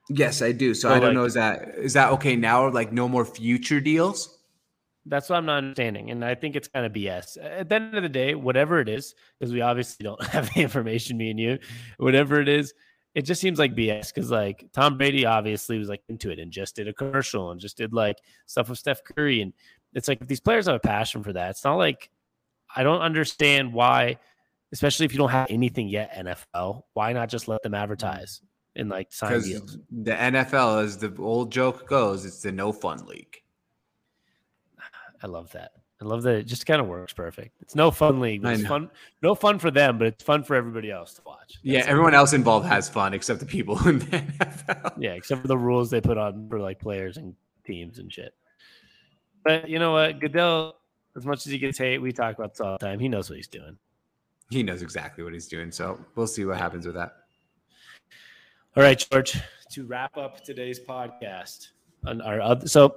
Yes, 0.08 0.40
I 0.40 0.52
do. 0.52 0.72
So 0.72 0.88
So, 0.88 0.94
I 0.94 0.98
don't 1.00 1.08
like- 1.08 1.14
know. 1.16 1.24
Is 1.24 1.34
that 1.34 1.68
is 1.76 1.92
that 1.92 2.12
okay 2.12 2.34
now? 2.34 2.62
Or 2.62 2.70
like 2.72 2.92
no 2.94 3.08
more 3.08 3.26
future 3.26 3.80
deals? 3.80 4.38
That's 5.09 5.28
what 5.28 5.36
I'm 5.36 5.46
not 5.46 5.59
understanding, 5.59 6.11
and 6.11 6.24
I 6.24 6.34
think 6.34 6.54
it's 6.54 6.68
kind 6.68 6.84
of 6.84 6.92
BS. 6.92 7.38
At 7.42 7.68
the 7.68 7.74
end 7.74 7.94
of 7.94 8.02
the 8.02 8.09
day, 8.09 8.34
whatever 8.34 8.80
it 8.80 8.88
is, 8.88 9.14
because 9.38 9.52
we 9.52 9.61
obviously 9.61 10.04
don't 10.04 10.22
have 10.26 10.52
the 10.52 10.61
information, 10.61 11.16
me 11.16 11.30
and 11.30 11.40
you, 11.40 11.59
whatever 11.96 12.40
it 12.40 12.48
is, 12.48 12.74
it 13.14 13.22
just 13.22 13.40
seems 13.40 13.59
like 13.59 13.74
BS. 13.74 14.12
Because 14.14 14.30
like 14.30 14.66
Tom 14.72 14.98
Brady 14.98 15.26
obviously 15.26 15.78
was 15.78 15.88
like 15.88 16.02
into 16.09 16.30
it 16.30 16.38
and 16.38 16.52
just 16.52 16.76
did 16.76 16.88
a 16.88 16.92
commercial 16.92 17.50
and 17.50 17.61
just 17.61 17.76
did 17.76 17.92
like 17.92 18.18
stuff 18.46 18.68
with 18.68 18.78
Steph 18.78 19.02
Curry, 19.04 19.40
and 19.40 19.52
it's 19.94 20.09
like 20.09 20.20
if 20.20 20.28
these 20.28 20.40
players 20.40 20.66
have 20.66 20.76
a 20.76 20.80
passion 20.80 21.22
for 21.22 21.32
that. 21.32 21.50
It's 21.50 21.64
not 21.64 21.76
like 21.76 22.11
I 22.74 22.82
don't 22.82 23.00
understand 23.00 23.72
why, 23.72 24.18
especially 24.72 25.06
if 25.06 25.12
you 25.12 25.18
don't 25.18 25.30
have 25.30 25.48
anything 25.50 25.88
yet 25.88 26.14
NFL, 26.14 26.82
why 26.94 27.12
not 27.12 27.28
just 27.28 27.48
let 27.48 27.62
them 27.62 27.74
advertise 27.74 28.42
and 28.76 28.88
like 28.88 29.12
sign 29.12 29.30
Because 29.30 29.46
deals? 29.46 29.78
the 29.90 30.12
NFL, 30.12 30.84
as 30.84 30.98
the 30.98 31.14
old 31.18 31.50
joke 31.50 31.88
goes, 31.88 32.24
it's 32.24 32.42
the 32.42 32.52
no 32.52 32.72
fun 32.72 33.04
league. 33.06 33.42
I 35.22 35.26
love 35.26 35.52
that. 35.52 35.72
I 36.00 36.04
love 36.04 36.22
that 36.22 36.36
it 36.36 36.42
just 36.44 36.64
kind 36.64 36.80
of 36.80 36.86
works 36.86 37.12
perfect. 37.12 37.56
It's 37.60 37.74
no 37.74 37.90
fun 37.90 38.20
league, 38.20 38.44
it's 38.44 38.64
fun. 38.66 38.88
No 39.20 39.34
fun 39.34 39.58
for 39.58 39.72
them, 39.72 39.98
but 39.98 40.06
it's 40.06 40.22
fun 40.22 40.44
for 40.44 40.54
everybody 40.54 40.92
else 40.92 41.14
to 41.14 41.22
watch. 41.26 41.58
Yeah, 41.62 41.78
That's 41.78 41.88
it. 41.88 41.90
everyone 41.90 42.14
else 42.14 42.32
involved 42.32 42.66
has 42.68 42.88
fun 42.88 43.14
except 43.14 43.40
the 43.40 43.46
people 43.46 43.76
in 43.88 43.98
the 43.98 44.06
NFL. 44.06 44.92
yeah, 44.98 45.14
except 45.14 45.42
for 45.42 45.48
the 45.48 45.58
rules 45.58 45.90
they 45.90 46.00
put 46.00 46.16
on 46.16 46.48
for 46.48 46.60
like 46.60 46.78
players 46.78 47.16
and 47.16 47.34
teams 47.66 47.98
and 47.98 48.12
shit. 48.12 48.32
But 49.44 49.68
you 49.68 49.80
know 49.80 49.92
what, 49.92 50.20
Goodell, 50.20 50.76
as 51.16 51.26
much 51.26 51.44
as 51.46 51.50
he 51.52 51.58
gets 51.58 51.78
hate, 51.78 51.98
we 51.98 52.12
talk 52.12 52.36
about 52.38 52.52
this 52.52 52.60
all 52.60 52.78
the 52.78 52.86
time. 52.86 53.00
He 53.00 53.08
knows 53.08 53.28
what 53.28 53.36
he's 53.36 53.48
doing. 53.48 53.76
He 54.50 54.62
knows 54.62 54.82
exactly 54.82 55.24
what 55.24 55.32
he's 55.32 55.48
doing, 55.48 55.72
so 55.72 55.98
we'll 56.14 56.28
see 56.28 56.44
what 56.44 56.58
happens 56.58 56.86
with 56.86 56.94
that. 56.94 57.12
All 58.76 58.82
right, 58.84 59.04
George. 59.10 59.36
To 59.72 59.84
wrap 59.84 60.16
up 60.16 60.44
today's 60.44 60.78
podcast, 60.80 61.68
on 62.06 62.20
our 62.20 62.40
other, 62.40 62.68
so 62.68 62.96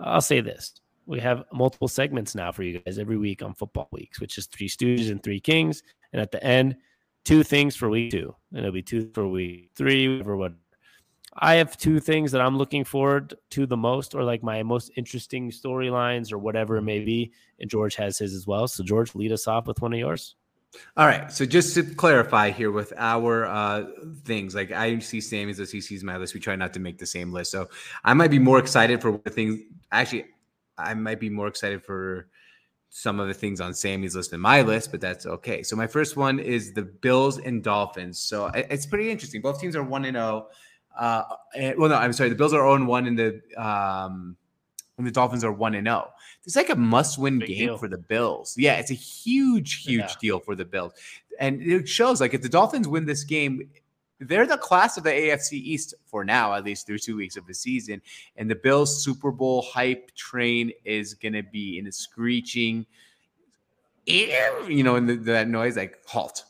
I'll 0.00 0.20
say 0.20 0.40
this: 0.40 0.74
we 1.08 1.18
have 1.20 1.44
multiple 1.52 1.88
segments 1.88 2.34
now 2.34 2.52
for 2.52 2.62
you 2.62 2.80
guys 2.80 2.98
every 2.98 3.16
week 3.16 3.42
on 3.42 3.54
Football 3.54 3.88
Weeks, 3.90 4.20
which 4.20 4.36
is 4.36 4.46
three 4.46 4.68
Stooges 4.68 5.10
and 5.10 5.22
three 5.22 5.40
Kings, 5.40 5.82
and 6.12 6.20
at 6.20 6.30
the 6.30 6.44
end, 6.44 6.76
two 7.24 7.42
things 7.42 7.74
for 7.74 7.88
week 7.88 8.10
two, 8.10 8.34
and 8.52 8.60
it'll 8.60 8.72
be 8.72 8.82
two 8.82 9.10
for 9.14 9.26
week 9.26 9.70
three, 9.74 10.06
whatever. 10.08 10.36
What 10.36 10.52
I 11.38 11.54
have 11.54 11.78
two 11.78 11.98
things 11.98 12.30
that 12.32 12.42
I'm 12.42 12.58
looking 12.58 12.84
forward 12.84 13.34
to 13.50 13.64
the 13.64 13.76
most, 13.76 14.14
or 14.14 14.22
like 14.22 14.42
my 14.42 14.62
most 14.62 14.90
interesting 14.96 15.50
storylines, 15.50 16.30
or 16.30 16.36
whatever 16.36 16.76
it 16.76 16.82
may 16.82 17.00
be, 17.00 17.32
and 17.58 17.70
George 17.70 17.96
has 17.96 18.18
his 18.18 18.34
as 18.34 18.46
well. 18.46 18.68
So, 18.68 18.84
George, 18.84 19.14
lead 19.14 19.32
us 19.32 19.48
off 19.48 19.66
with 19.66 19.80
one 19.80 19.94
of 19.94 19.98
yours. 19.98 20.36
All 20.98 21.06
right. 21.06 21.32
So 21.32 21.46
just 21.46 21.74
to 21.74 21.82
clarify 21.82 22.50
here 22.50 22.70
with 22.70 22.92
our 22.98 23.46
uh, 23.46 23.86
things, 24.24 24.54
like 24.54 24.70
I 24.70 24.98
see 24.98 25.22
Sammy's 25.22 25.58
list, 25.58 25.72
he 25.72 25.80
sees 25.80 26.04
my 26.04 26.18
list. 26.18 26.34
We 26.34 26.40
try 26.40 26.56
not 26.56 26.74
to 26.74 26.80
make 26.80 26.98
the 26.98 27.06
same 27.06 27.32
list. 27.32 27.50
So 27.52 27.70
I 28.04 28.12
might 28.12 28.30
be 28.30 28.38
more 28.38 28.58
excited 28.58 29.00
for 29.00 29.18
the 29.24 29.30
things. 29.30 29.60
Actually, 29.90 30.26
I 30.78 30.94
might 30.94 31.20
be 31.20 31.28
more 31.30 31.48
excited 31.48 31.84
for 31.84 32.28
some 32.90 33.20
of 33.20 33.28
the 33.28 33.34
things 33.34 33.60
on 33.60 33.74
Sammy's 33.74 34.16
list 34.16 34.30
than 34.30 34.40
my 34.40 34.62
list, 34.62 34.90
but 34.90 35.00
that's 35.00 35.26
okay. 35.26 35.62
So 35.62 35.76
my 35.76 35.86
first 35.86 36.16
one 36.16 36.38
is 36.38 36.72
the 36.72 36.82
Bills 36.82 37.38
and 37.38 37.62
Dolphins. 37.62 38.18
So 38.18 38.46
it's 38.54 38.86
pretty 38.86 39.10
interesting. 39.10 39.42
Both 39.42 39.60
teams 39.60 39.76
are 39.76 39.82
one 39.82 40.04
and 40.06 40.16
zero. 40.16 40.48
Uh, 40.98 41.22
well, 41.76 41.90
no, 41.90 41.96
I'm 41.96 42.12
sorry. 42.12 42.30
The 42.30 42.34
Bills 42.34 42.52
are 42.54 42.60
zero 42.60 42.74
and 42.74 42.88
one, 42.88 43.06
and 43.06 43.18
the 43.18 43.40
um, 43.62 44.36
and 44.96 45.06
the 45.06 45.10
Dolphins 45.10 45.44
are 45.44 45.52
one 45.52 45.74
and 45.74 45.86
zero. 45.86 46.10
It's 46.44 46.56
like 46.56 46.70
a 46.70 46.76
must-win 46.76 47.40
Big 47.40 47.48
game 47.48 47.66
deal. 47.68 47.78
for 47.78 47.88
the 47.88 47.98
Bills. 47.98 48.54
Yeah, 48.56 48.76
it's 48.76 48.90
a 48.90 48.94
huge, 48.94 49.82
huge 49.84 50.00
Yeah. 50.00 50.14
deal 50.20 50.38
for 50.40 50.54
the 50.56 50.64
Bills, 50.64 50.92
and 51.38 51.60
it 51.60 51.88
shows 51.88 52.20
like 52.22 52.32
if 52.32 52.40
the 52.42 52.48
Dolphins 52.48 52.88
win 52.88 53.04
this 53.04 53.22
game, 53.22 53.68
they're 54.20 54.46
the 54.46 54.58
class 54.58 54.96
of 54.96 55.04
the 55.04 55.10
AFC 55.10 55.52
East 55.52 55.94
for 56.06 56.24
now, 56.24 56.54
at 56.54 56.64
least 56.64 56.86
through 56.86 56.98
two 56.98 57.16
weeks 57.16 57.36
of 57.36 57.46
the 57.46 57.54
season. 57.54 58.02
And 58.36 58.50
the 58.50 58.56
Bills 58.56 59.02
Super 59.02 59.30
Bowl 59.30 59.62
hype 59.62 60.14
train 60.14 60.72
is 60.84 61.14
going 61.14 61.34
to 61.34 61.42
be 61.42 61.78
in 61.78 61.86
a 61.86 61.92
screeching, 61.92 62.86
you 64.06 64.82
know, 64.82 64.96
in 64.96 65.06
the, 65.06 65.16
that 65.16 65.48
noise 65.48 65.76
like 65.76 66.04
halt. 66.06 66.44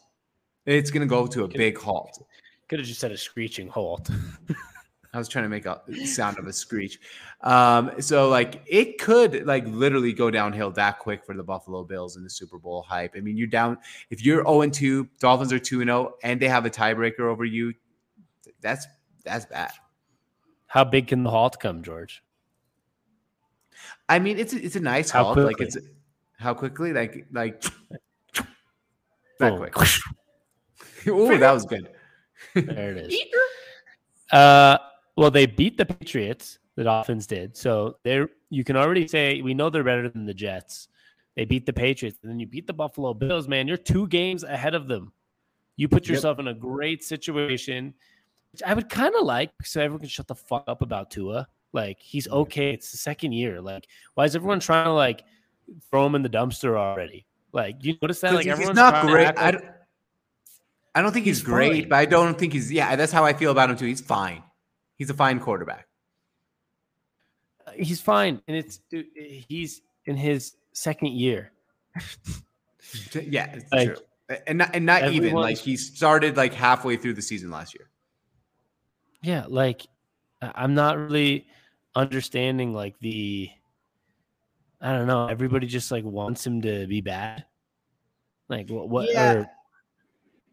It's 0.65 0.91
going 0.91 1.07
to 1.07 1.07
go 1.07 1.27
to 1.27 1.45
a 1.45 1.49
big 1.49 1.79
halt. 1.79 2.25
Could 2.69 2.79
have 2.81 2.89
just 2.89 3.01
said 3.01 3.13
a 3.13 3.17
screeching 3.17 3.69
halt. 3.69 4.11
I 5.19 5.21
was 5.21 5.29
trying 5.29 5.47
to 5.47 5.49
make 5.49 5.67
a 5.67 5.83
sound 6.07 6.39
of 6.39 6.47
a 6.47 6.53
screech. 6.53 7.01
Um, 7.41 8.01
so 8.01 8.29
like 8.29 8.63
it 8.67 8.99
could 8.99 9.47
like 9.47 9.67
literally 9.67 10.13
go 10.13 10.31
downhill 10.31 10.71
that 10.73 11.01
quick 11.01 11.25
for 11.25 11.35
the 11.35 11.43
Buffalo 11.43 11.83
Bills 11.83 12.17
in 12.17 12.23
the 12.23 12.31
Super 12.31 12.57
Bowl 12.57 12.83
hype. 12.83 13.15
I 13.17 13.21
mean, 13.21 13.37
you're 13.37 13.49
down 13.49 13.79
if 14.11 14.25
you're 14.25 14.45
0 14.45 14.63
and 14.63 14.73
2, 14.73 15.09
Dolphins 15.19 15.53
are 15.53 15.59
2 15.59 15.81
and 15.81 15.89
0, 15.89 16.15
and 16.23 16.41
they 16.41 16.49
have 16.49 16.67
a 16.67 16.71
tiebreaker 16.71 17.23
over 17.23 17.45
you. 17.45 17.75
That's 18.61 18.87
that's 19.25 19.47
bad. 19.47 19.73
How 20.67 20.85
big 20.85 21.09
can 21.09 21.25
the 21.25 21.31
halt 21.31 21.59
come, 21.59 21.83
George? 21.83 22.23
I 24.09 24.21
mean, 24.21 24.39
it's 24.39 24.53
a, 24.53 24.65
it's 24.65 24.77
a 24.77 24.81
nice 24.81 25.11
How 25.11 25.25
halt. 25.25 25.39
Like 25.39 25.61
it's 25.61 25.77
how 26.39 26.55
quickly? 26.55 26.93
Like 26.93 27.27
like 27.33 27.65
that 29.41 29.57
quick. 29.57 29.75
oh, 31.09 31.37
that 31.37 31.53
was 31.53 31.65
good. 31.65 31.89
There 32.55 32.93
it 32.93 33.13
is. 33.13 33.21
Uh, 34.31 34.79
well, 35.19 35.31
they 35.31 35.47
beat 35.47 35.77
the 35.77 35.85
Patriots. 35.85 36.59
The 36.77 36.85
Dolphins 36.85 37.27
did. 37.27 37.57
So 37.57 37.97
they're 38.05 38.29
you 38.51 38.65
can 38.65 38.77
already 38.77 39.07
say 39.09 39.43
we 39.43 39.53
know 39.53 39.69
they're 39.69 39.85
better 39.85 40.09
than 40.09 40.25
the 40.25 40.35
Jets. 40.35 40.89
They 41.37 41.45
beat 41.45 41.67
the 41.67 41.73
Patriots, 41.73 42.19
and 42.23 42.31
then 42.31 42.41
you 42.41 42.47
beat 42.47 42.67
the 42.67 42.73
Buffalo 42.73 43.15
Bills. 43.15 43.49
Man, 43.49 43.69
you're 43.69 43.77
two 43.77 44.07
games 44.09 44.43
ahead 44.45 44.75
of 44.75 44.89
them. 44.89 45.13
You 45.77 45.89
put 45.89 46.05
Yep. 46.07 46.15
yourself 46.15 46.39
in 46.39 46.49
a 46.49 46.55
great 46.55 47.05
situation, 47.05 47.95
which 48.53 48.63
I 48.65 48.75
would 48.75 48.89
kind 48.89 49.15
of 49.15 49.25
like, 49.25 49.51
so 49.63 49.81
everyone 49.81 50.01
can 50.01 50.09
shut 50.09 50.27
the 50.27 50.35
fuck 50.35 50.65
up 50.67 50.83
about 50.83 51.11
Tua. 51.11 51.47
Like 51.73 51.99
he's 52.01 52.27
okay. 52.29 52.71
It's 52.71 52.91
the 52.91 52.99
second 52.99 53.33
year. 53.33 53.61
Like, 53.61 53.87
why 54.15 54.25
is 54.25 54.35
everyone 54.35 54.61
trying 54.61 54.87
to 54.87 54.93
like 54.93 55.25
throw 55.91 56.07
him 56.07 56.15
in 56.15 56.23
the 56.23 56.29
dumpster 56.29 56.77
already. 56.77 57.27
Like 57.53 57.85
you 57.85 57.97
notice 58.01 58.21
that? 58.21 58.35
Like 58.35 58.45
he's 58.45 58.53
everyone's 58.53 58.77
not 58.77 59.07
great. 59.07 59.37
I 59.39 59.51
don't, 59.53 59.65
I 60.95 61.03
don't 61.03 61.13
think 61.13 61.27
he's, 61.27 61.39
He's 61.39 61.45
great, 61.45 61.83
fine. 61.83 61.89
but 61.91 61.97
I 61.97 62.05
don't 62.07 62.39
think 62.39 62.53
he's. 62.53 62.73
Yeah, 62.73 62.97
that's 62.97 63.13
how 63.13 63.25
I 63.25 63.33
feel 63.33 63.51
about 63.51 63.71
him 63.71 63.77
too. 63.77 63.87
He's 63.87 64.01
fine. 64.01 64.43
He's 64.99 65.09
a 65.11 65.15
fine 65.15 65.39
quarterback. 65.41 65.87
he's 67.75 68.01
fine, 68.01 68.43
and 68.49 68.57
it's 68.57 68.79
dude, 68.91 69.07
he's 69.15 69.81
in 70.07 70.17
his 70.17 70.57
second 70.73 71.13
year. 71.13 71.53
Yeah, 73.13 73.55
it's 73.55 73.71
Like, 73.71 73.97
true. 73.97 74.39
And 74.47 74.59
not, 74.59 74.71
and 74.75 74.87
not 74.87 75.13
even 75.13 75.35
like 75.35 75.59
he 75.59 75.77
started 75.77 76.39
like 76.39 76.55
halfway 76.55 76.97
through 76.97 77.15
the 77.15 77.21
season 77.23 77.51
last 77.51 77.75
year. 77.75 77.91
Yeah, 79.23 79.45
like 79.47 79.87
I'm 80.41 80.73
not 80.75 80.97
really 80.97 81.47
understanding 81.95 82.73
like 82.73 82.99
the 83.01 83.51
I 84.81 84.93
don't 84.93 85.07
know, 85.07 85.27
everybody 85.27 85.67
just 85.67 85.91
like 85.91 86.05
wants 86.05 86.47
him 86.47 86.63
to 86.63 86.87
be 86.87 87.03
bad. 87.03 87.45
Like 88.49 88.71
what 88.71 88.89
what 88.89 89.11
Yeah. 89.13 89.33
or 89.35 89.51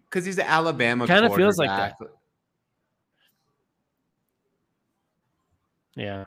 Because 0.09 0.25
he's 0.25 0.35
the 0.35 0.49
Alabama. 0.49 1.07
Kinda 1.07 1.33
feels 1.33 1.57
like 1.57 1.69
that. 1.69 1.95
Yeah. 5.95 6.25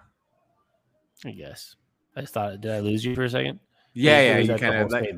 I 1.25 1.31
guess. 1.31 1.77
I 2.17 2.21
just 2.23 2.35
thought 2.35 2.61
did 2.61 2.73
I 2.73 2.81
lose 2.81 3.05
you 3.05 3.15
for 3.15 3.25
a 3.25 3.31
second? 3.31 3.61
Yeah, 3.95 4.21
yeah. 4.21 4.39
You 4.39 4.57
kind 4.57 4.77
of 4.77 4.91
like 4.91 5.11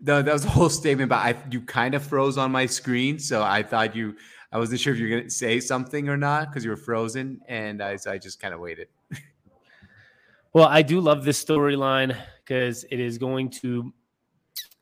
no, 0.00 0.22
that 0.22 0.32
was 0.32 0.42
the 0.42 0.50
whole 0.50 0.68
statement. 0.68 1.08
But 1.08 1.16
I 1.16 1.36
you 1.50 1.60
kind 1.60 1.94
of 1.94 2.02
froze 2.02 2.38
on 2.38 2.50
my 2.50 2.66
screen, 2.66 3.18
so 3.18 3.42
I 3.42 3.62
thought 3.62 3.96
you. 3.96 4.16
I 4.50 4.56
wasn't 4.56 4.80
sure 4.80 4.94
if 4.94 4.98
you 4.98 5.10
were 5.10 5.18
gonna 5.18 5.30
say 5.30 5.60
something 5.60 6.08
or 6.08 6.16
not 6.16 6.48
because 6.48 6.64
you 6.64 6.70
were 6.70 6.76
frozen, 6.76 7.40
and 7.48 7.82
I 7.82 7.96
so 7.96 8.10
I 8.10 8.18
just 8.18 8.40
kind 8.40 8.54
of 8.54 8.60
waited. 8.60 8.88
Well, 10.54 10.66
I 10.66 10.82
do 10.82 11.00
love 11.00 11.24
this 11.24 11.44
storyline 11.44 12.16
because 12.38 12.84
it 12.90 12.98
is 12.98 13.18
going 13.18 13.50
to 13.50 13.92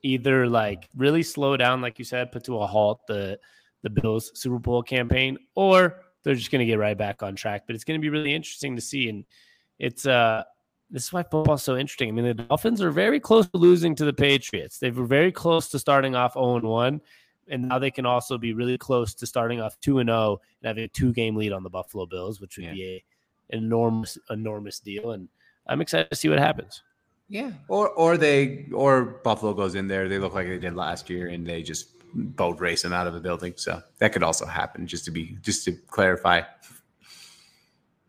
either 0.02 0.46
like 0.46 0.88
really 0.96 1.22
slow 1.22 1.56
down, 1.56 1.80
like 1.80 1.98
you 1.98 2.04
said, 2.04 2.30
put 2.30 2.44
to 2.44 2.58
a 2.58 2.66
halt 2.66 3.00
the 3.08 3.38
the 3.82 3.90
Bills 3.90 4.30
Super 4.34 4.58
Bowl 4.58 4.82
campaign, 4.82 5.36
or 5.54 6.00
they're 6.26 6.34
just 6.34 6.50
going 6.50 6.58
to 6.58 6.66
get 6.66 6.80
right 6.80 6.98
back 6.98 7.22
on 7.22 7.36
track. 7.36 7.62
But 7.68 7.76
it's 7.76 7.84
going 7.84 8.00
to 8.00 8.02
be 8.02 8.10
really 8.10 8.34
interesting 8.34 8.74
to 8.74 8.82
see, 8.82 9.08
and 9.08 9.24
it's 9.78 10.06
uh 10.06 10.42
this 10.90 11.04
is 11.04 11.12
why 11.12 11.22
football's 11.22 11.62
so 11.62 11.76
interesting. 11.76 12.08
I 12.08 12.12
mean, 12.12 12.24
the 12.24 12.34
Dolphins 12.34 12.82
are 12.82 12.90
very 12.90 13.18
close 13.20 13.48
to 13.48 13.56
losing 13.56 13.94
to 13.96 14.04
the 14.04 14.12
Patriots. 14.12 14.78
They 14.78 14.90
were 14.90 15.06
very 15.06 15.32
close 15.32 15.68
to 15.70 15.78
starting 15.78 16.14
off 16.16 16.34
0 16.34 16.60
1, 16.60 17.00
and 17.48 17.68
now 17.68 17.78
they 17.78 17.90
can 17.92 18.06
also 18.06 18.38
be 18.38 18.54
really 18.54 18.76
close 18.76 19.14
to 19.14 19.26
starting 19.26 19.60
off 19.60 19.78
2 19.80 20.00
and 20.00 20.08
0 20.08 20.40
and 20.62 20.66
having 20.68 20.84
a 20.84 20.88
two 20.88 21.12
game 21.12 21.36
lead 21.36 21.52
on 21.52 21.62
the 21.62 21.70
Buffalo 21.70 22.06
Bills, 22.06 22.40
which 22.40 22.56
would 22.56 22.66
Yeah. 22.66 22.72
be 22.72 22.84
a 23.50 23.56
enormous, 23.56 24.18
enormous 24.30 24.80
deal. 24.80 25.12
And 25.12 25.28
I'm 25.68 25.80
excited 25.80 26.10
to 26.10 26.16
see 26.16 26.28
what 26.28 26.38
happens. 26.40 26.82
Yeah, 27.28 27.52
or 27.68 27.90
or 27.90 28.16
they 28.16 28.66
or 28.72 29.20
Buffalo 29.24 29.54
goes 29.54 29.76
in 29.76 29.86
there. 29.86 30.08
They 30.08 30.18
look 30.18 30.34
like 30.34 30.48
they 30.48 30.58
did 30.58 30.74
last 30.74 31.08
year, 31.08 31.28
and 31.28 31.46
they 31.46 31.62
just 31.62 31.95
boat 32.16 32.60
race 32.60 32.82
them 32.82 32.92
out 32.92 33.06
of 33.06 33.14
the 33.14 33.20
building. 33.20 33.54
So 33.56 33.82
that 33.98 34.12
could 34.12 34.22
also 34.22 34.46
happen. 34.46 34.86
Just 34.86 35.04
to 35.04 35.10
be 35.10 35.36
just 35.42 35.64
to 35.66 35.72
clarify. 35.72 36.42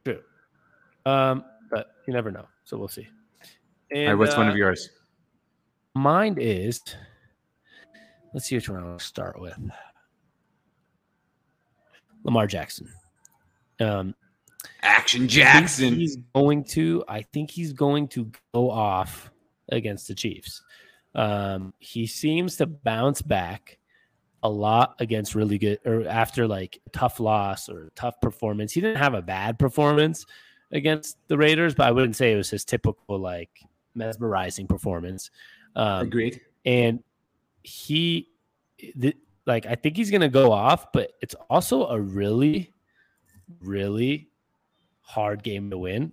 True. 0.05 0.21
Um, 1.05 1.43
but 1.69 1.87
you 2.07 2.13
never 2.13 2.31
know. 2.31 2.45
So 2.63 2.77
we'll 2.77 2.87
see. 2.87 3.07
And, 3.91 4.07
All 4.07 4.13
right, 4.13 4.19
what's 4.19 4.37
one 4.37 4.47
uh, 4.47 4.51
of 4.51 4.57
yours? 4.57 4.89
Mine 5.93 6.37
is. 6.39 6.81
Let's 8.33 8.47
see 8.47 8.55
which 8.55 8.69
one 8.69 8.83
I'll 8.83 8.99
start 8.99 9.39
with. 9.39 9.57
Lamar 12.23 12.47
Jackson. 12.47 12.87
Um, 13.79 14.15
Action 14.81 15.27
Jackson. 15.27 15.95
He's 15.95 16.17
going 16.35 16.63
to. 16.65 17.03
I 17.07 17.21
think 17.21 17.51
he's 17.51 17.73
going 17.73 18.07
to 18.09 18.31
go 18.53 18.69
off 18.69 19.31
against 19.69 20.07
the 20.07 20.15
Chiefs. 20.15 20.61
Um, 21.15 21.73
he 21.79 22.05
seems 22.05 22.57
to 22.57 22.67
bounce 22.67 23.21
back 23.21 23.76
a 24.43 24.49
lot 24.49 24.95
against 24.99 25.35
really 25.35 25.57
good 25.57 25.79
or 25.85 26.07
after 26.07 26.47
like 26.47 26.79
tough 26.91 27.19
loss 27.19 27.69
or 27.69 27.91
tough 27.95 28.19
performance. 28.21 28.71
He 28.71 28.81
didn't 28.81 28.97
have 28.97 29.13
a 29.13 29.21
bad 29.21 29.57
performance 29.59 30.25
against 30.71 31.17
the 31.27 31.37
Raiders, 31.37 31.73
but 31.75 31.87
I 31.87 31.91
wouldn't 31.91 32.15
say 32.15 32.33
it 32.33 32.37
was 32.37 32.49
his 32.49 32.65
typical 32.65 33.19
like 33.19 33.49
mesmerizing 33.95 34.67
performance. 34.67 35.31
Um, 35.75 36.07
Agreed. 36.07 36.41
and 36.65 37.03
he 37.63 38.29
the, 38.95 39.13
like 39.45 39.65
i 39.65 39.75
think 39.75 39.97
he's 39.97 40.09
gonna 40.09 40.29
go 40.29 40.51
off 40.51 40.91
but 40.91 41.11
it's 41.21 41.35
also 41.49 41.87
a 41.87 41.99
really 41.99 42.73
really 43.59 44.29
hard 45.01 45.43
game 45.43 45.69
to 45.69 45.77
win 45.77 46.11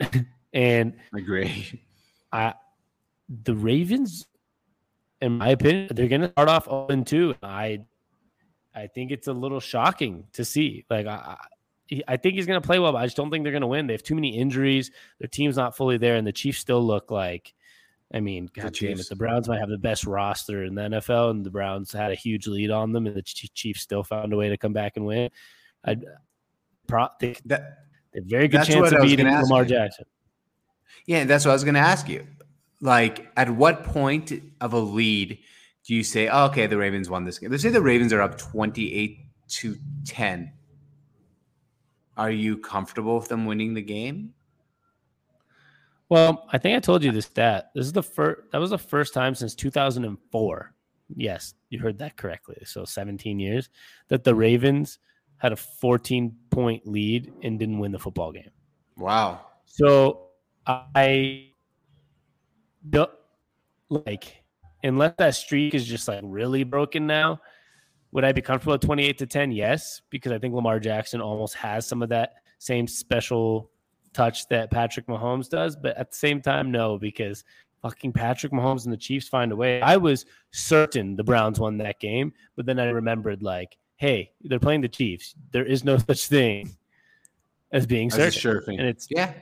and 0.54 0.94
agree. 1.14 1.80
i 2.32 2.54
the 3.44 3.54
ravens 3.54 4.26
in 5.24 5.32
my 5.38 5.48
opinion 5.50 5.88
they're 5.94 6.08
gonna 6.08 6.30
start 6.30 6.48
off 6.48 6.64
0 6.66 7.02
2 7.04 7.34
i 7.42 7.80
i 8.74 8.86
think 8.86 9.10
it's 9.10 9.26
a 9.28 9.32
little 9.32 9.60
shocking 9.60 10.24
to 10.32 10.44
see 10.44 10.84
like 10.90 11.06
i 11.06 11.36
I- 12.08 12.16
think 12.16 12.34
he's 12.36 12.46
going 12.46 12.60
to 12.60 12.66
play 12.66 12.78
well, 12.78 12.92
but 12.92 12.98
I 12.98 13.04
just 13.04 13.14
don't 13.16 13.30
think 13.30 13.44
they're 13.44 13.52
going 13.52 13.60
to 13.60 13.66
win. 13.66 13.86
They 13.86 13.92
have 13.92 14.02
too 14.02 14.14
many 14.14 14.38
injuries. 14.38 14.90
Their 15.20 15.28
team's 15.28 15.54
not 15.58 15.76
fully 15.76 15.98
there, 15.98 16.16
and 16.16 16.26
the 16.26 16.32
Chiefs 16.32 16.58
still 16.58 16.82
look 16.84 17.10
like 17.10 17.52
I 18.12 18.20
mean, 18.20 18.48
God 18.54 18.72
damn 18.72 18.98
it, 18.98 19.06
the 19.08 19.16
Browns 19.16 19.48
might 19.48 19.58
have 19.60 19.68
the 19.68 19.76
best 19.78 20.06
roster 20.06 20.64
in 20.64 20.74
the 20.74 20.82
NFL, 20.82 21.30
and 21.30 21.44
the 21.44 21.50
Browns 21.50 21.92
had 21.92 22.10
a 22.10 22.14
huge 22.14 22.46
lead 22.46 22.70
on 22.70 22.92
them, 22.92 23.06
and 23.06 23.14
the 23.14 23.22
Chiefs 23.22 23.82
still 23.82 24.02
found 24.02 24.32
a 24.32 24.36
way 24.36 24.48
to 24.48 24.56
come 24.56 24.72
back 24.72 24.96
and 24.96 25.04
win. 25.04 25.28
I 25.84 25.96
pro- 26.86 27.08
think 27.20 27.42
That 27.44 27.80
they 28.12 28.20
a 28.20 28.22
very 28.22 28.48
good 28.48 28.64
chance 28.64 28.90
of 28.90 29.02
beating 29.02 29.26
Lamar 29.28 29.62
you. 29.64 29.68
Jackson. 29.68 30.06
yeah, 31.06 31.24
that's 31.24 31.44
what 31.44 31.50
I 31.50 31.54
was 31.54 31.64
going 31.64 31.74
to 31.74 31.80
ask 31.80 32.08
you. 32.08 32.26
Like, 32.84 33.32
at 33.38 33.48
what 33.48 33.82
point 33.82 34.30
of 34.60 34.74
a 34.74 34.78
lead 34.78 35.38
do 35.86 35.94
you 35.94 36.04
say, 36.04 36.28
oh, 36.28 36.44
"Okay, 36.48 36.66
the 36.66 36.76
Ravens 36.76 37.08
won 37.08 37.24
this 37.24 37.38
game"? 37.38 37.50
Let's 37.50 37.62
say 37.62 37.70
the 37.70 37.80
Ravens 37.80 38.12
are 38.12 38.20
up 38.20 38.36
twenty-eight 38.36 39.20
to 39.48 39.78
ten. 40.04 40.52
Are 42.18 42.30
you 42.30 42.58
comfortable 42.58 43.16
with 43.16 43.28
them 43.28 43.46
winning 43.46 43.72
the 43.72 43.80
game? 43.80 44.34
Well, 46.10 46.46
I 46.52 46.58
think 46.58 46.76
I 46.76 46.80
told 46.80 47.02
you 47.02 47.10
this 47.10 47.24
stat. 47.24 47.70
This 47.74 47.86
is 47.86 47.92
the 47.94 48.02
first. 48.02 48.42
That 48.52 48.58
was 48.58 48.68
the 48.68 48.76
first 48.76 49.14
time 49.14 49.34
since 49.34 49.54
2004. 49.54 50.74
Yes, 51.16 51.54
you 51.70 51.78
heard 51.78 51.98
that 52.00 52.18
correctly. 52.18 52.58
So 52.66 52.84
17 52.84 53.40
years 53.40 53.70
that 54.08 54.24
the 54.24 54.34
Ravens 54.34 54.98
had 55.38 55.52
a 55.52 55.56
14 55.56 56.36
point 56.50 56.86
lead 56.86 57.32
and 57.42 57.58
didn't 57.58 57.78
win 57.78 57.92
the 57.92 57.98
football 57.98 58.30
game. 58.30 58.50
Wow. 58.98 59.40
So 59.64 60.28
I 60.66 61.53
don't 62.88 63.10
like 63.88 64.42
unless 64.82 65.14
that 65.18 65.34
streak 65.34 65.74
is 65.74 65.86
just 65.86 66.08
like 66.08 66.20
really 66.22 66.64
broken 66.64 67.06
now. 67.06 67.40
Would 68.12 68.24
I 68.24 68.32
be 68.32 68.42
comfortable 68.42 68.74
at 68.74 68.80
28 68.80 69.18
to 69.18 69.26
10? 69.26 69.50
Yes, 69.52 70.00
because 70.10 70.30
I 70.30 70.38
think 70.38 70.54
Lamar 70.54 70.78
Jackson 70.78 71.20
almost 71.20 71.54
has 71.56 71.86
some 71.86 72.00
of 72.02 72.08
that 72.10 72.34
same 72.58 72.86
special 72.86 73.70
touch 74.12 74.46
that 74.48 74.70
Patrick 74.70 75.06
Mahomes 75.08 75.48
does. 75.48 75.74
But 75.74 75.96
at 75.96 76.10
the 76.12 76.16
same 76.16 76.40
time, 76.40 76.70
no, 76.70 76.96
because 76.96 77.42
fucking 77.82 78.12
Patrick 78.12 78.52
Mahomes 78.52 78.84
and 78.84 78.92
the 78.92 78.96
Chiefs 78.96 79.26
find 79.28 79.50
a 79.50 79.56
way. 79.56 79.80
I 79.82 79.96
was 79.96 80.26
certain 80.52 81.16
the 81.16 81.24
Browns 81.24 81.58
won 81.58 81.76
that 81.78 81.98
game, 81.98 82.32
but 82.54 82.66
then 82.66 82.78
I 82.78 82.84
remembered, 82.84 83.42
like, 83.42 83.76
hey, 83.96 84.30
they're 84.42 84.60
playing 84.60 84.82
the 84.82 84.88
Chiefs. 84.88 85.34
There 85.50 85.64
is 85.64 85.82
no 85.82 85.98
such 86.06 86.28
thing 86.28 86.70
as 87.72 87.84
being 87.84 88.10
That's 88.10 88.18
a 88.18 88.30
certain. 88.30 88.40
sure 88.40 88.62
thing. 88.62 88.78
And 88.78 88.88
it's 88.88 89.08
Yeah. 89.10 89.32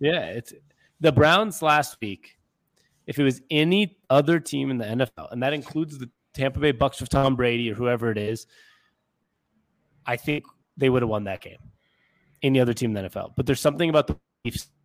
yeah, 0.00 0.24
it's 0.24 0.54
the 1.00 1.12
Browns 1.12 1.60
last 1.60 1.98
week. 2.00 2.38
If 3.06 3.18
it 3.18 3.24
was 3.24 3.40
any 3.50 3.98
other 4.10 4.38
team 4.38 4.70
in 4.70 4.78
the 4.78 4.84
NFL, 4.84 5.32
and 5.32 5.42
that 5.42 5.52
includes 5.52 5.98
the 5.98 6.10
Tampa 6.34 6.60
Bay 6.60 6.72
Bucks 6.72 7.00
with 7.00 7.10
Tom 7.10 7.36
Brady 7.36 7.70
or 7.70 7.74
whoever 7.74 8.10
it 8.10 8.18
is, 8.18 8.46
I 10.06 10.16
think 10.16 10.44
they 10.76 10.88
would 10.88 11.02
have 11.02 11.08
won 11.08 11.24
that 11.24 11.40
game. 11.40 11.58
Any 12.42 12.60
other 12.60 12.74
team 12.74 12.96
in 12.96 13.04
the 13.04 13.08
NFL, 13.08 13.32
but 13.36 13.46
there's 13.46 13.60
something 13.60 13.88
about 13.88 14.06
the 14.06 14.16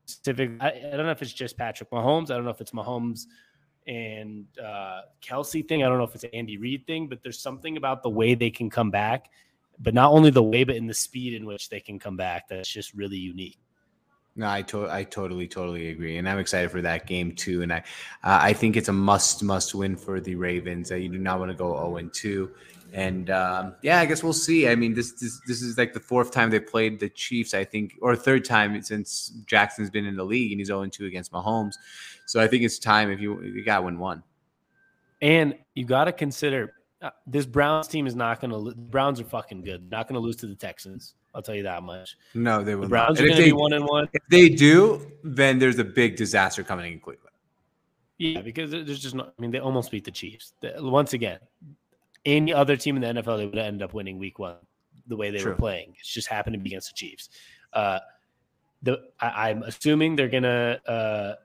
specific. 0.05 0.51
I, 0.59 0.69
I 0.69 0.95
don't 0.95 1.05
know 1.05 1.11
if 1.11 1.21
it's 1.21 1.33
just 1.33 1.57
Patrick 1.57 1.89
Mahomes. 1.89 2.31
I 2.31 2.35
don't 2.35 2.45
know 2.45 2.51
if 2.51 2.61
it's 2.61 2.71
Mahomes 2.71 3.25
and 3.87 4.45
uh, 4.63 5.01
Kelce 5.21 5.67
thing. 5.67 5.83
I 5.83 5.87
don't 5.87 5.97
know 5.97 6.03
if 6.03 6.13
it's 6.13 6.23
an 6.23 6.31
Andy 6.33 6.57
Reid 6.57 6.85
thing, 6.85 7.07
but 7.07 7.23
there's 7.23 7.39
something 7.39 7.77
about 7.77 8.03
the 8.03 8.09
way 8.09 8.35
they 8.35 8.49
can 8.49 8.69
come 8.69 8.91
back. 8.91 9.29
But 9.79 9.93
not 9.93 10.11
only 10.11 10.31
the 10.31 10.43
way, 10.43 10.63
but 10.63 10.75
in 10.75 10.87
the 10.87 10.93
speed 10.93 11.33
in 11.33 11.45
which 11.45 11.69
they 11.69 11.79
can 11.79 11.99
come 11.99 12.17
back. 12.17 12.47
That's 12.49 12.69
just 12.69 12.93
really 12.93 13.17
unique. 13.17 13.59
No, 14.37 14.47
I 14.47 14.61
to- 14.63 14.89
I 14.89 15.03
totally 15.03 15.47
totally 15.47 15.89
agree, 15.89 16.17
and 16.17 16.29
I'm 16.29 16.37
excited 16.37 16.69
for 16.69 16.81
that 16.83 17.07
game 17.07 17.33
too. 17.33 17.63
And 17.63 17.73
I 17.73 17.79
uh, 18.23 18.39
I 18.41 18.53
think 18.53 18.77
it's 18.77 18.87
a 18.87 18.93
must 18.93 19.43
must 19.43 19.73
win 19.73 19.95
for 19.95 20.21
the 20.21 20.35
Ravens. 20.35 20.91
Uh, 20.91 20.95
you 20.95 21.09
do 21.09 21.17
not 21.17 21.39
want 21.39 21.49
to 21.49 21.57
go 21.57 21.75
0 21.75 21.97
and 21.97 22.13
2. 22.13 22.51
And 22.93 23.29
um, 23.31 23.75
yeah, 23.81 23.99
I 23.99 24.05
guess 24.05 24.23
we'll 24.23 24.33
see. 24.33 24.67
I 24.67 24.75
mean, 24.75 24.93
this, 24.93 25.13
this 25.13 25.41
this 25.47 25.61
is 25.61 25.77
like 25.77 25.93
the 25.93 25.99
fourth 25.99 26.31
time 26.31 26.51
they 26.51 26.59
played 26.59 26.99
the 26.99 27.09
Chiefs, 27.09 27.55
I 27.55 27.63
think, 27.63 27.95
or 27.99 28.15
third 28.15 28.45
time 28.45 28.81
since 28.83 29.29
Jackson's 29.45 29.89
been 29.89 30.05
in 30.05 30.15
the 30.15 30.23
league, 30.23 30.51
and 30.51 30.61
he's 30.61 30.67
0 30.67 30.85
2 30.85 31.05
against 31.05 31.31
Mahomes. 31.31 31.73
So 32.27 32.39
I 32.39 32.47
think 32.47 32.63
it's 32.63 32.77
time 32.77 33.09
if 33.09 33.19
you 33.19 33.41
you 33.41 33.65
got 33.65 33.83
win 33.83 33.97
one. 33.97 34.23
And 35.21 35.55
you 35.73 35.85
got 35.85 36.05
to 36.05 36.11
consider 36.11 36.75
uh, 37.01 37.09
this 37.25 37.45
Browns 37.47 37.87
team 37.87 38.05
is 38.05 38.15
not 38.15 38.39
going 38.39 38.51
to. 38.51 38.75
Browns 38.75 39.19
are 39.19 39.25
fucking 39.25 39.63
good. 39.63 39.89
Not 39.89 40.07
going 40.07 40.13
to 40.13 40.19
lose 40.19 40.35
to 40.37 40.47
the 40.47 40.55
Texans. 40.55 41.15
I'll 41.37 41.43
tell 41.43 41.53
you 41.53 41.63
that 41.63 41.83
much. 41.83 42.17
No, 42.33 42.63
they 42.63 42.73
will. 42.73 42.81
The 42.81 42.87
Browns 42.89 43.19
not. 43.19 43.25
are 43.25 43.27
if 43.27 43.29
going 43.29 43.37
to 43.37 43.43
they, 43.43 43.49
be 43.49 43.53
one 43.53 43.73
and 43.73 43.85
one. 43.85 44.09
if 44.11 44.23
they 44.31 44.49
do, 44.49 45.05
then 45.23 45.59
there's 45.59 45.77
a 45.77 45.83
big 45.83 46.15
disaster 46.15 46.63
coming 46.63 46.91
in 46.91 46.99
Cleveland. 46.99 47.35
Yeah, 48.17 48.41
because 48.41 48.71
there's 48.71 48.99
just 48.99 49.13
not. 49.13 49.35
I 49.37 49.41
mean, 49.41 49.51
they 49.51 49.59
almost 49.59 49.91
beat 49.91 50.03
the 50.03 50.09
Chiefs. 50.09 50.53
Once 50.79 51.13
again, 51.13 51.37
any 52.25 52.51
other 52.51 52.75
team 52.75 52.95
in 52.95 53.03
the 53.03 53.21
NFL, 53.21 53.37
they 53.37 53.45
would 53.45 53.55
end 53.59 53.83
up 53.83 53.93
winning 53.93 54.17
Week 54.17 54.39
One 54.39 54.55
the 55.05 55.15
way 55.15 55.29
they 55.29 55.37
True. 55.37 55.51
were 55.51 55.57
playing. 55.57 55.93
It's 55.99 56.11
just 56.11 56.27
happened 56.27 56.55
to 56.55 56.59
be 56.59 56.71
against 56.71 56.89
the 56.89 56.95
Chiefs. 56.95 57.29
Uh, 57.71 57.99
the 58.81 59.03
I, 59.19 59.51
am 59.51 59.61
assuming 59.61 60.15
they're 60.15 60.29
gonna 60.29 60.79
uh, 60.87 61.35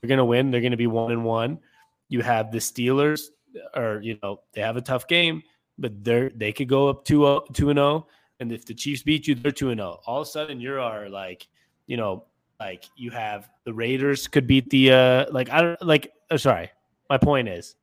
they're 0.00 0.08
gonna 0.08 0.24
win. 0.24 0.50
They're 0.50 0.60
gonna 0.60 0.76
be 0.76 0.88
one 0.88 1.12
and 1.12 1.24
one. 1.24 1.60
You 2.08 2.22
have 2.22 2.50
the 2.50 2.58
Steelers, 2.58 3.28
or 3.76 4.00
you 4.02 4.18
know 4.24 4.40
they 4.54 4.62
have 4.62 4.76
a 4.76 4.82
tough 4.82 5.06
game, 5.06 5.44
but 5.78 6.02
they're 6.02 6.30
they 6.34 6.52
could 6.52 6.68
go 6.68 6.88
up 6.88 7.04
two 7.04 7.42
two 7.52 7.70
and 7.70 7.76
zero. 7.76 8.08
And 8.40 8.52
if 8.52 8.64
the 8.64 8.74
Chiefs 8.74 9.02
beat 9.02 9.26
you, 9.26 9.34
they're 9.34 9.52
two 9.52 9.70
and 9.70 9.78
zero. 9.78 10.00
Oh. 10.00 10.12
All 10.12 10.20
of 10.22 10.28
a 10.28 10.30
sudden, 10.30 10.60
you 10.60 10.78
are 10.80 11.08
like 11.08 11.46
you 11.86 11.96
know 11.96 12.24
like 12.60 12.84
you 12.96 13.10
have 13.10 13.48
the 13.64 13.72
Raiders 13.72 14.26
could 14.26 14.46
beat 14.46 14.68
the 14.70 14.92
uh 14.92 15.26
like 15.30 15.50
I 15.50 15.62
don't 15.62 15.82
like. 15.82 16.12
Oh, 16.30 16.36
sorry, 16.36 16.70
my 17.08 17.18
point 17.18 17.48
is 17.48 17.76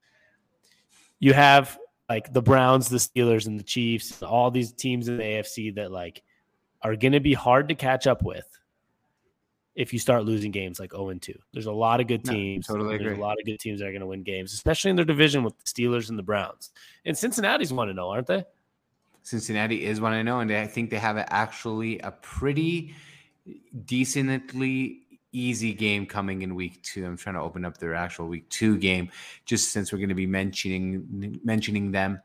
you 1.19 1.33
have 1.33 1.79
like 2.09 2.33
the 2.33 2.41
Browns, 2.41 2.89
the 2.89 2.97
Steelers, 2.97 3.47
and 3.47 3.57
the 3.57 3.63
Chiefs, 3.63 4.21
all 4.21 4.51
these 4.51 4.73
teams 4.73 5.07
in 5.07 5.17
the 5.17 5.23
AFC 5.23 5.73
that 5.75 5.91
like 5.91 6.21
are 6.81 6.95
going 6.95 7.13
to 7.13 7.19
be 7.19 7.33
hard 7.33 7.69
to 7.69 7.75
catch 7.75 8.07
up 8.07 8.23
with 8.23 8.45
if 9.75 9.93
you 9.93 9.99
start 9.99 10.25
losing 10.25 10.51
games 10.51 10.79
like 10.79 10.91
0 10.91 11.09
and 11.09 11.21
2. 11.21 11.33
There's 11.53 11.65
a 11.65 11.71
lot 11.71 11.99
of 11.99 12.07
good 12.07 12.23
teams. 12.23 12.69
No, 12.69 12.75
totally 12.75 12.97
There's 12.97 13.13
agree. 13.13 13.21
a 13.21 13.25
lot 13.25 13.39
of 13.39 13.45
good 13.45 13.59
teams 13.59 13.79
that 13.79 13.87
are 13.87 13.91
going 13.91 14.01
to 14.01 14.07
win 14.07 14.21
games, 14.21 14.53
especially 14.53 14.91
in 14.91 14.95
their 14.95 15.05
division 15.05 15.43
with 15.43 15.57
the 15.57 15.65
Steelers 15.65 16.09
and 16.09 16.19
the 16.19 16.23
Browns. 16.23 16.71
And 17.05 17.17
Cincinnati's 17.17 17.73
one 17.73 17.87
to 17.87 17.93
know, 17.93 18.09
aren't 18.09 18.27
they? 18.27 18.43
Cincinnati 19.23 19.85
is 19.85 19.99
one 19.99 20.13
I 20.13 20.21
know, 20.21 20.39
and 20.41 20.51
I 20.51 20.67
think 20.67 20.89
they 20.89 20.99
have 20.99 21.17
actually 21.17 21.99
a 21.99 22.11
pretty 22.11 22.93
decently 23.85 24.99
easy 25.31 25.73
game 25.73 26.05
coming 26.05 26.43
in 26.43 26.55
week 26.55 26.81
two. 26.83 27.05
I'm 27.05 27.17
trying 27.17 27.35
to 27.35 27.41
open 27.41 27.65
up 27.65 27.77
their 27.77 27.95
actual 27.95 28.27
week 28.27 28.47
two 28.49 28.77
game, 28.77 29.09
just 29.45 29.71
since 29.71 29.91
we're 29.91 29.99
going 29.99 30.09
to 30.09 30.15
be 30.15 30.27
mentioning 30.27 31.39
mentioning 31.43 31.91
them. 31.91 32.21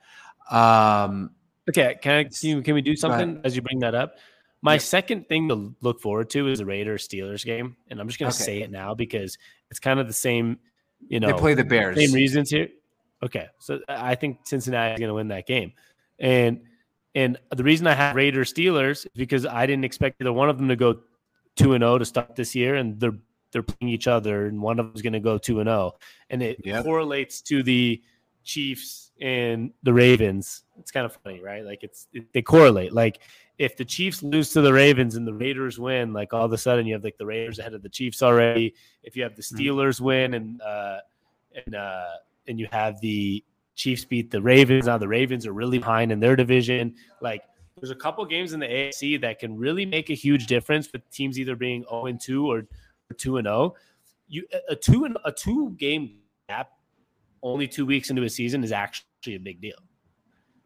Um, 0.51 1.31
okay, 1.69 1.97
can 2.03 2.15
I, 2.15 2.25
can, 2.25 2.63
can 2.63 2.75
we 2.75 2.83
do 2.83 2.97
something 2.97 3.41
as 3.45 3.57
you 3.57 3.63
bring 3.63 3.79
that 3.81 3.95
up? 3.95 4.17
My 4.61 4.75
yep. 4.75 4.83
second 4.83 5.29
thing 5.29 5.49
to 5.49 5.75
look 5.81 6.01
forward 6.01 6.31
to 6.31 6.49
is 6.49 6.59
the 6.59 6.67
Raiders 6.67 7.07
Steelers 7.07 7.45
game, 7.45 7.77
and 7.89 8.01
I'm 8.01 8.09
just 8.09 8.19
going 8.19 8.31
to 8.31 8.37
okay. 8.37 8.45
say 8.45 8.63
it 8.63 8.73
now 8.73 8.95
because 8.95 9.39
it's 9.71 9.79
kind 9.79 10.01
of 10.01 10.09
the 10.09 10.13
same. 10.13 10.59
You 11.09 11.21
know, 11.21 11.29
they 11.29 11.33
play 11.35 11.55
the 11.55 11.65
Bears. 11.65 11.97
Same 11.97 12.13
reasons 12.13 12.51
here. 12.51 12.69
Okay, 13.23 13.47
so 13.61 13.79
I 13.89 14.17
think 14.17 14.41
Cincinnati 14.45 14.95
is 14.95 14.99
going 14.99 15.09
to 15.09 15.15
win 15.15 15.29
that 15.29 15.47
game, 15.47 15.73
and 16.19 16.63
and 17.19 17.37
the 17.51 17.65
reason 17.65 17.89
I 17.89 17.95
have 17.95 18.15
Raiders 18.15 18.55
Steelers 18.55 19.05
is 19.05 19.11
because 19.17 19.45
I 19.45 19.67
didn't 19.67 19.85
expect 19.85 20.21
either 20.21 20.33
one 20.33 20.49
of 20.49 20.57
them 20.57 20.69
to 20.69 20.77
go 20.77 21.01
two 21.57 21.73
and 21.73 21.83
zero 21.83 21.95
oh 21.95 21.99
to 21.99 22.05
start 22.05 22.37
this 22.37 22.55
year, 22.55 22.77
and 22.77 23.01
they're 23.01 23.19
they're 23.51 23.65
playing 23.65 23.93
each 23.93 24.07
other, 24.07 24.47
and 24.47 24.63
one 24.63 24.79
of 24.79 24.87
them 24.87 24.93
is 24.95 25.03
going 25.03 25.15
to 25.15 25.21
go 25.21 25.37
two 25.37 25.59
and 25.59 25.67
zero, 25.67 25.95
oh. 25.95 25.99
and 26.31 26.45
it 26.45 26.61
yep. 26.65 26.85
correlates 26.85 27.43
to 27.43 27.65
the 27.65 28.01
Chiefs 28.45 29.11
and 29.21 29.73
the 29.83 29.93
Ravens. 29.93 30.63
It's 30.79 30.93
kind 30.93 31.05
of 31.05 31.19
funny, 31.25 31.41
right? 31.43 31.65
Like 31.65 31.83
it's 31.83 32.07
it, 32.13 32.33
they 32.33 32.41
correlate. 32.41 32.93
Like 32.93 33.19
if 33.59 33.77
the 33.77 33.85
Chiefs 33.85 34.23
lose 34.23 34.53
to 34.53 34.61
the 34.61 34.73
Ravens 34.73 35.17
and 35.17 35.27
the 35.27 35.35
Raiders 35.35 35.77
win, 35.77 36.13
like 36.13 36.33
all 36.33 36.45
of 36.45 36.53
a 36.53 36.59
sudden 36.59 36.87
you 36.87 36.95
have 36.95 37.03
like 37.03 37.19
the 37.19 37.27
Raiders 37.27 37.59
ahead 37.59 37.75
of 37.75 37.83
the 37.83 37.89
Chiefs 37.89 38.23
already. 38.23 38.77
If 39.03 39.17
you 39.17 39.25
have 39.25 39.35
the 39.35 39.43
mm-hmm. 39.43 39.59
Steelers 39.59 40.01
win 40.01 40.35
and 40.35 40.63
uh 40.63 40.99
and 41.67 41.75
uh 41.75 42.11
and 42.47 42.61
you 42.61 42.69
have 42.71 43.01
the 43.01 43.43
Chiefs 43.79 44.05
beat 44.05 44.31
the 44.31 44.43
Ravens, 44.43 44.87
now 44.87 44.99
the 44.99 45.09
Ravens 45.09 45.47
are 45.47 45.53
really 45.53 45.79
behind 45.79 46.11
in 46.11 46.19
their 46.19 46.35
division. 46.35 46.95
Like 47.23 47.43
there's 47.77 47.93
a 47.93 47.95
couple 47.95 48.25
games 48.27 48.53
in 48.53 48.59
the 48.61 48.67
AFC 48.67 49.21
that 49.21 49.39
can 49.39 49.57
really 49.57 49.87
make 49.87 50.11
a 50.11 50.15
huge 50.15 50.49
difference 50.49 50.91
with 50.93 51.09
teams 51.11 51.39
either 51.39 51.55
being 51.55 51.85
0 51.89 52.07
and 52.07 52.21
2 52.21 52.51
or 52.51 52.65
2 53.17 53.37
and 53.39 53.47
0. 53.47 53.75
You 54.27 54.45
a 54.69 54.77
two 54.77 55.05
and 55.05 55.17
a 55.25 55.33
two 55.33 55.71
game 55.79 56.19
gap 56.51 56.73
only 57.43 57.67
two 57.67 57.87
weeks 57.87 58.11
into 58.11 58.25
a 58.25 58.29
season 58.29 58.63
is 58.63 58.73
actually 58.73 59.37
a 59.37 59.41
big 59.41 59.63
deal. 59.63 59.79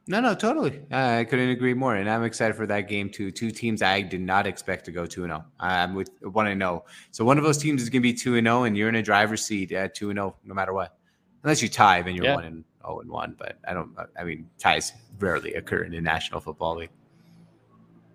No, 0.08 0.20
no, 0.20 0.34
totally. 0.34 0.80
Uh, 0.90 1.18
I 1.20 1.24
couldn't 1.24 1.50
agree 1.50 1.74
more, 1.74 1.94
and 1.94 2.10
I'm 2.10 2.24
excited 2.24 2.56
for 2.56 2.66
that 2.66 2.88
game 2.88 3.08
too. 3.08 3.30
Two 3.30 3.52
teams 3.52 3.82
I 3.82 4.00
did 4.00 4.20
not 4.20 4.48
expect 4.48 4.84
to 4.86 4.90
go 4.90 5.06
two 5.06 5.22
and 5.22 5.30
zero. 5.30 5.44
Oh. 5.60 5.64
I'm 5.64 5.94
with 5.94 6.10
one 6.22 6.48
and 6.48 6.60
zero. 6.60 6.84
So 7.12 7.24
one 7.24 7.38
of 7.38 7.44
those 7.44 7.58
teams 7.58 7.82
is 7.82 7.88
going 7.88 8.02
to 8.02 8.08
be 8.08 8.14
two 8.14 8.34
and 8.36 8.46
zero, 8.46 8.64
and 8.64 8.76
you're 8.76 8.88
in 8.88 8.96
a 8.96 9.02
driver's 9.02 9.44
seat 9.44 9.70
at 9.70 9.94
two 9.94 10.10
and 10.10 10.16
zero, 10.16 10.36
no 10.44 10.54
matter 10.54 10.72
what. 10.72 10.96
Unless 11.44 11.62
you 11.62 11.68
tie, 11.68 12.02
then 12.02 12.16
you're 12.16 12.24
yeah. 12.24 12.34
one 12.34 12.44
and 12.44 12.64
zero 12.84 13.00
and 13.00 13.10
one. 13.10 13.34
But 13.38 13.58
I 13.66 13.74
don't. 13.74 13.96
I 14.18 14.24
mean, 14.24 14.48
ties 14.58 14.92
rarely 15.18 15.54
occur 15.54 15.84
in 15.84 15.92
the 15.92 16.00
National 16.00 16.40
Football 16.40 16.76
League. 16.76 16.90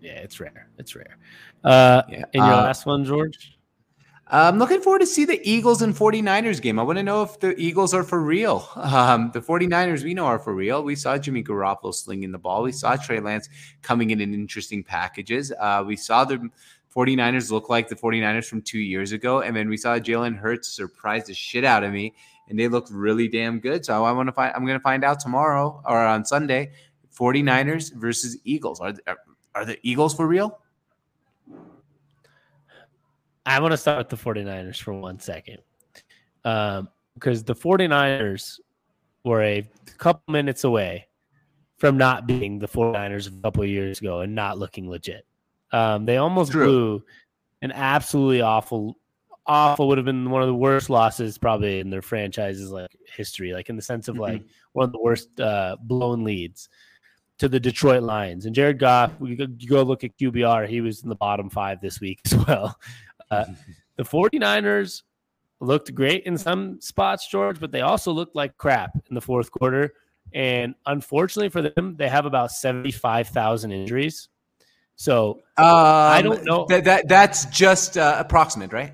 Yeah, 0.01 0.13
it's 0.13 0.39
rare. 0.39 0.69
It's 0.77 0.95
rare. 0.95 1.17
Uh, 1.63 2.03
yeah. 2.09 2.25
And 2.33 2.33
your 2.33 2.43
uh, 2.43 2.63
last 2.63 2.85
one, 2.85 3.03
George? 3.03 3.57
I'm 4.29 4.59
looking 4.59 4.81
forward 4.81 4.99
to 4.99 5.07
see 5.07 5.23
the 5.23 5.39
Eagles 5.49 5.81
and 5.81 5.95
49ers 5.95 6.61
game. 6.61 6.79
I 6.79 6.83
want 6.83 6.97
to 6.97 7.03
know 7.03 7.23
if 7.23 7.39
the 7.39 7.57
Eagles 7.57 7.93
are 7.93 8.03
for 8.03 8.21
real. 8.21 8.67
Um, 8.87 9.31
the 9.33 9.41
49ers 9.41 10.03
we 10.03 10.13
know 10.13 10.25
are 10.25 10.39
for 10.39 10.53
real. 10.55 10.81
We 10.83 10.95
saw 10.95 11.17
Jimmy 11.17 11.43
Garoppolo 11.43 11.93
slinging 11.93 12.31
the 12.31 12.37
ball. 12.37 12.63
We 12.63 12.71
saw 12.71 12.95
Trey 12.95 13.19
Lance 13.19 13.47
coming 13.81 14.11
in 14.11 14.21
in 14.21 14.33
interesting 14.33 14.83
packages. 14.83 15.51
Uh, 15.59 15.83
we 15.85 15.95
saw 15.95 16.23
the 16.23 16.49
49ers 16.95 17.51
look 17.51 17.69
like 17.69 17.89
the 17.89 17.95
49ers 17.95 18.45
from 18.45 18.61
two 18.61 18.79
years 18.79 19.11
ago. 19.11 19.41
And 19.41 19.55
then 19.55 19.69
we 19.69 19.77
saw 19.77 19.99
Jalen 19.99 20.37
Hurts 20.37 20.69
surprise 20.69 21.25
the 21.25 21.33
shit 21.33 21.63
out 21.63 21.83
of 21.83 21.91
me. 21.91 22.13
And 22.49 22.57
they 22.57 22.67
look 22.67 22.87
really 22.89 23.27
damn 23.27 23.59
good. 23.59 23.85
So 23.85 24.05
I 24.05 24.11
want 24.11 24.27
to 24.27 24.33
find 24.33 24.53
I'm 24.55 24.65
gonna 24.65 24.79
find 24.79 25.03
out 25.03 25.19
tomorrow 25.19 25.81
or 25.85 25.97
on 25.97 26.25
Sunday. 26.25 26.71
49ers 27.17 27.95
versus 27.95 28.37
Eagles. 28.43 28.79
Are, 28.79 28.93
are 29.07 29.17
are 29.55 29.65
the 29.65 29.79
Eagles 29.81 30.13
for 30.13 30.27
real? 30.27 30.59
I 33.43 33.59
want 33.59 33.71
to 33.71 33.77
start 33.77 33.97
with 33.97 34.09
the 34.09 34.17
49ers 34.17 34.79
for 34.79 34.93
one 34.93 35.19
second. 35.19 35.57
Um, 36.45 36.89
because 37.15 37.43
the 37.43 37.55
49ers 37.55 38.59
were 39.23 39.41
a 39.41 39.67
couple 39.97 40.31
minutes 40.31 40.63
away 40.63 41.07
from 41.77 41.97
not 41.97 42.27
being 42.27 42.59
the 42.59 42.67
49ers 42.67 43.27
a 43.27 43.41
couple 43.41 43.65
years 43.65 43.99
ago 43.99 44.19
and 44.19 44.35
not 44.35 44.59
looking 44.59 44.87
legit. 44.89 45.25
Um, 45.71 46.05
they 46.05 46.17
almost 46.17 46.51
True. 46.51 46.65
blew 46.65 47.03
an 47.63 47.71
absolutely 47.71 48.41
awful, 48.41 48.99
awful 49.47 49.87
would 49.87 49.97
have 49.97 50.05
been 50.05 50.29
one 50.29 50.41
of 50.41 50.47
the 50.47 50.55
worst 50.55 50.89
losses 50.89 51.37
probably 51.37 51.79
in 51.79 51.89
their 51.89 52.01
franchise's 52.01 52.71
like 52.71 52.95
history, 53.15 53.53
like 53.53 53.69
in 53.69 53.75
the 53.75 53.81
sense 53.81 54.07
of 54.07 54.15
mm-hmm. 54.15 54.23
like 54.23 54.43
one 54.73 54.85
of 54.85 54.91
the 54.91 54.99
worst 54.99 55.39
uh, 55.39 55.75
blown 55.81 56.23
leads 56.23 56.69
to 57.39 57.47
the 57.47 57.59
Detroit 57.59 58.03
Lions. 58.03 58.45
And 58.45 58.55
Jared 58.55 58.79
Goff, 58.79 59.11
you 59.21 59.35
go 59.35 59.83
look 59.83 60.03
at 60.03 60.17
QBR, 60.17 60.67
he 60.67 60.81
was 60.81 61.03
in 61.03 61.09
the 61.09 61.15
bottom 61.15 61.49
five 61.49 61.81
this 61.81 61.99
week 61.99 62.19
as 62.25 62.35
well. 62.35 62.79
Uh, 63.29 63.45
the 63.95 64.03
49ers 64.03 65.03
looked 65.59 65.93
great 65.93 66.23
in 66.25 66.37
some 66.37 66.79
spots, 66.81 67.27
George, 67.27 67.59
but 67.59 67.71
they 67.71 67.81
also 67.81 68.11
looked 68.11 68.35
like 68.35 68.57
crap 68.57 68.91
in 69.09 69.15
the 69.15 69.21
fourth 69.21 69.51
quarter. 69.51 69.93
And 70.33 70.75
unfortunately 70.85 71.49
for 71.49 71.61
them, 71.61 71.95
they 71.97 72.09
have 72.09 72.25
about 72.25 72.51
75,000 72.51 73.71
injuries. 73.71 74.29
So 74.95 75.41
um, 75.57 75.65
I 75.65 76.21
don't 76.21 76.43
know. 76.43 76.65
That, 76.69 76.83
that 76.85 77.07
That's 77.07 77.45
just 77.45 77.97
uh, 77.97 78.17
approximate, 78.19 78.73
right? 78.73 78.93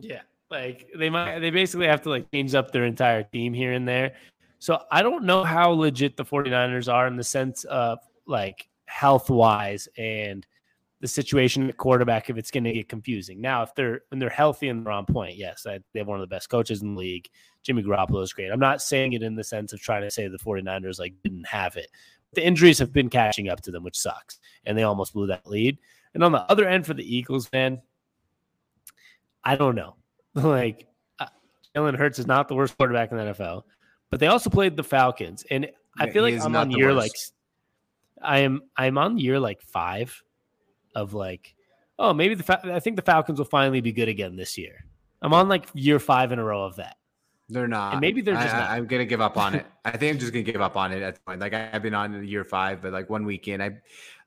Yeah. 0.00 0.22
Like 0.50 0.90
they 0.96 1.10
might, 1.10 1.40
they 1.40 1.50
basically 1.50 1.86
have 1.86 2.02
to 2.02 2.10
like 2.10 2.30
change 2.30 2.54
up 2.54 2.70
their 2.70 2.84
entire 2.84 3.24
team 3.24 3.52
here 3.52 3.72
and 3.72 3.86
there. 3.86 4.14
So 4.58 4.82
I 4.90 5.02
don't 5.02 5.24
know 5.24 5.44
how 5.44 5.70
legit 5.70 6.16
the 6.16 6.24
49ers 6.24 6.92
are 6.92 7.06
in 7.06 7.16
the 7.16 7.24
sense 7.24 7.64
of 7.64 7.98
like 8.26 8.68
health 8.86 9.28
wise 9.28 9.88
and 9.98 10.46
the 11.00 11.08
situation 11.08 11.68
at 11.68 11.76
quarterback 11.76 12.30
if 12.30 12.38
it's 12.38 12.50
going 12.50 12.64
to 12.64 12.72
get 12.72 12.88
confusing. 12.88 13.40
Now, 13.40 13.62
if 13.62 13.74
they're 13.74 14.02
when 14.08 14.18
they're 14.18 14.30
healthy 14.30 14.68
and 14.68 14.84
they're 14.84 14.92
on 14.92 15.04
point, 15.04 15.36
yes, 15.36 15.66
I, 15.66 15.80
they 15.92 16.00
have 16.00 16.08
one 16.08 16.18
of 16.18 16.28
the 16.28 16.34
best 16.34 16.48
coaches 16.48 16.82
in 16.82 16.94
the 16.94 17.00
league. 17.00 17.28
Jimmy 17.62 17.82
Garoppolo 17.82 18.22
is 18.22 18.32
great. 18.32 18.50
I'm 18.50 18.60
not 18.60 18.80
saying 18.80 19.12
it 19.12 19.22
in 19.22 19.34
the 19.34 19.44
sense 19.44 19.72
of 19.72 19.80
trying 19.80 20.02
to 20.02 20.10
say 20.10 20.26
the 20.28 20.38
49ers 20.38 20.98
like 20.98 21.14
didn't 21.22 21.46
have 21.46 21.76
it. 21.76 21.90
The 22.32 22.46
injuries 22.46 22.78
have 22.78 22.92
been 22.92 23.10
catching 23.10 23.48
up 23.48 23.60
to 23.62 23.70
them, 23.70 23.82
which 23.82 23.98
sucks, 23.98 24.38
and 24.64 24.76
they 24.76 24.84
almost 24.84 25.12
blew 25.12 25.26
that 25.26 25.46
lead. 25.46 25.78
And 26.14 26.24
on 26.24 26.32
the 26.32 26.50
other 26.50 26.66
end 26.66 26.86
for 26.86 26.94
the 26.94 27.16
Eagles, 27.16 27.50
man, 27.52 27.80
I 29.46 29.54
don't 29.54 29.76
know. 29.76 29.94
like 30.34 30.86
uh, 31.20 31.26
Jalen 31.74 31.96
Hurts 31.96 32.18
is 32.18 32.26
not 32.26 32.48
the 32.48 32.54
worst 32.54 32.76
quarterback 32.76 33.12
in 33.12 33.16
the 33.16 33.24
NFL. 33.24 33.62
But 34.10 34.20
they 34.20 34.26
also 34.26 34.50
played 34.50 34.76
the 34.76 34.84
Falcons, 34.84 35.44
and 35.50 35.68
I 35.98 36.10
feel 36.10 36.22
like 36.22 36.40
I'm 36.40 36.54
on 36.54 36.70
year 36.70 36.94
worst. 36.94 37.32
like 38.20 38.28
I 38.28 38.38
am 38.40 38.62
I'm 38.76 38.98
on 38.98 39.18
year 39.18 39.40
like 39.40 39.60
five 39.62 40.22
of 40.94 41.14
like 41.14 41.54
oh 41.98 42.12
maybe 42.12 42.34
the 42.34 42.74
I 42.74 42.80
think 42.80 42.96
the 42.96 43.02
Falcons 43.02 43.38
will 43.38 43.46
finally 43.46 43.80
be 43.80 43.92
good 43.92 44.08
again 44.08 44.36
this 44.36 44.58
year. 44.58 44.84
I'm 45.22 45.32
on 45.32 45.48
like 45.48 45.66
year 45.74 45.98
five 45.98 46.32
in 46.32 46.38
a 46.38 46.44
row 46.44 46.64
of 46.64 46.76
that. 46.76 46.96
They're 47.48 47.68
not. 47.68 47.92
And 47.92 48.00
maybe 48.00 48.22
they're 48.22 48.34
just. 48.34 48.54
I, 48.54 48.76
am 48.76 48.86
gonna 48.86 49.04
give 49.04 49.20
up 49.20 49.36
on 49.36 49.54
it. 49.54 49.66
I 49.84 49.96
think 49.96 50.14
I'm 50.14 50.18
just 50.18 50.32
gonna 50.32 50.42
give 50.42 50.60
up 50.60 50.76
on 50.76 50.92
it 50.92 51.02
at 51.02 51.14
the 51.14 51.20
point. 51.20 51.40
Like 51.40 51.54
I've 51.54 51.82
been 51.82 51.94
on 51.94 52.14
in 52.14 52.24
year 52.24 52.44
five, 52.44 52.82
but 52.82 52.92
like 52.92 53.08
one 53.08 53.24
weekend, 53.24 53.62
I 53.62 53.76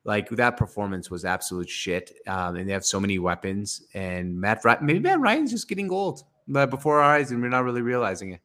like 0.04 0.30
that 0.30 0.56
performance 0.56 1.10
was 1.10 1.24
absolute 1.24 1.68
shit. 1.68 2.12
Um, 2.26 2.56
and 2.56 2.68
they 2.68 2.72
have 2.72 2.84
so 2.84 2.98
many 2.98 3.18
weapons. 3.18 3.82
And 3.94 4.40
Matt, 4.40 4.64
maybe 4.82 5.00
Matt 5.00 5.20
Ryan's 5.20 5.50
just 5.50 5.68
getting 5.68 5.90
old, 5.90 6.24
but 6.48 6.70
before 6.70 7.00
our 7.00 7.14
eyes, 7.14 7.30
and 7.30 7.42
we're 7.42 7.48
not 7.48 7.64
really 7.64 7.82
realizing 7.82 8.32
it. 8.32 8.40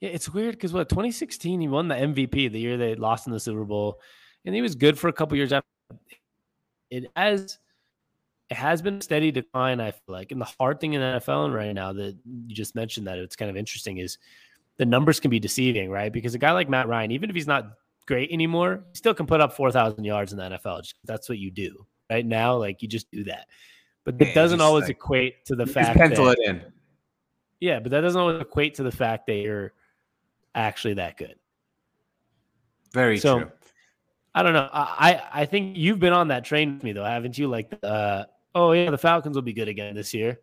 Yeah, 0.00 0.10
it's 0.10 0.28
weird 0.28 0.56
because 0.56 0.72
what 0.72 0.88
2016 0.88 1.60
he 1.60 1.68
won 1.68 1.88
the 1.88 1.94
MVP 1.94 2.52
the 2.52 2.58
year 2.58 2.76
they 2.76 2.94
lost 2.96 3.26
in 3.26 3.32
the 3.32 3.40
Super 3.40 3.64
Bowl, 3.64 4.00
and 4.44 4.54
he 4.54 4.60
was 4.60 4.74
good 4.74 4.98
for 4.98 5.08
a 5.08 5.12
couple 5.12 5.36
years 5.36 5.52
after. 5.52 5.66
It 6.90 7.06
as 7.16 7.58
it 8.52 8.56
has 8.56 8.82
been 8.82 8.98
a 8.98 9.02
steady 9.02 9.32
decline. 9.32 9.80
I 9.80 9.92
feel 9.92 10.00
like, 10.08 10.30
and 10.30 10.38
the 10.38 10.48
hard 10.60 10.78
thing 10.78 10.92
in 10.92 11.00
the 11.00 11.18
NFL 11.18 11.54
right 11.54 11.72
now 11.72 11.94
that 11.94 12.18
you 12.46 12.54
just 12.54 12.74
mentioned 12.74 13.06
that 13.06 13.16
it's 13.16 13.34
kind 13.34 13.50
of 13.50 13.56
interesting 13.56 13.96
is 13.96 14.18
the 14.76 14.84
numbers 14.84 15.20
can 15.20 15.30
be 15.30 15.40
deceiving, 15.40 15.90
right? 15.90 16.12
Because 16.12 16.34
a 16.34 16.38
guy 16.38 16.52
like 16.52 16.68
Matt 16.68 16.86
Ryan, 16.86 17.12
even 17.12 17.30
if 17.30 17.34
he's 17.34 17.46
not 17.46 17.78
great 18.06 18.30
anymore, 18.30 18.84
he 18.92 18.96
still 18.96 19.14
can 19.14 19.24
put 19.24 19.40
up 19.40 19.54
four 19.54 19.72
thousand 19.72 20.04
yards 20.04 20.32
in 20.32 20.38
the 20.38 20.44
NFL. 20.44 20.86
That's 21.04 21.30
what 21.30 21.38
you 21.38 21.50
do 21.50 21.86
right 22.10 22.26
now. 22.26 22.54
Like 22.54 22.82
you 22.82 22.88
just 22.88 23.10
do 23.10 23.24
that, 23.24 23.46
but 24.04 24.20
it 24.20 24.34
doesn't 24.34 24.60
always 24.60 24.82
like, 24.82 24.90
equate 24.90 25.46
to 25.46 25.56
the 25.56 25.64
fact 25.64 25.96
pencil 25.98 26.26
that, 26.26 26.38
it 26.38 26.50
in. 26.50 26.62
Yeah, 27.60 27.80
but 27.80 27.90
that 27.92 28.02
doesn't 28.02 28.20
always 28.20 28.38
equate 28.38 28.74
to 28.74 28.82
the 28.82 28.92
fact 28.92 29.28
that 29.28 29.36
you're 29.36 29.72
actually 30.54 30.94
that 30.94 31.16
good. 31.16 31.36
Very 32.92 33.18
so, 33.18 33.38
true. 33.38 33.50
I 34.34 34.42
don't 34.42 34.52
know. 34.52 34.68
I 34.70 35.22
I 35.32 35.46
think 35.46 35.78
you've 35.78 36.00
been 36.00 36.12
on 36.12 36.28
that 36.28 36.44
train 36.44 36.74
with 36.74 36.82
me 36.82 36.92
though, 36.92 37.04
haven't 37.04 37.38
you? 37.38 37.48
Like, 37.48 37.72
uh, 37.82 38.24
oh 38.54 38.72
yeah, 38.72 38.90
the 38.90 38.98
Falcons 38.98 39.36
will 39.36 39.42
be 39.42 39.52
good 39.52 39.68
again 39.68 39.94
this 39.94 40.12
year. 40.14 40.38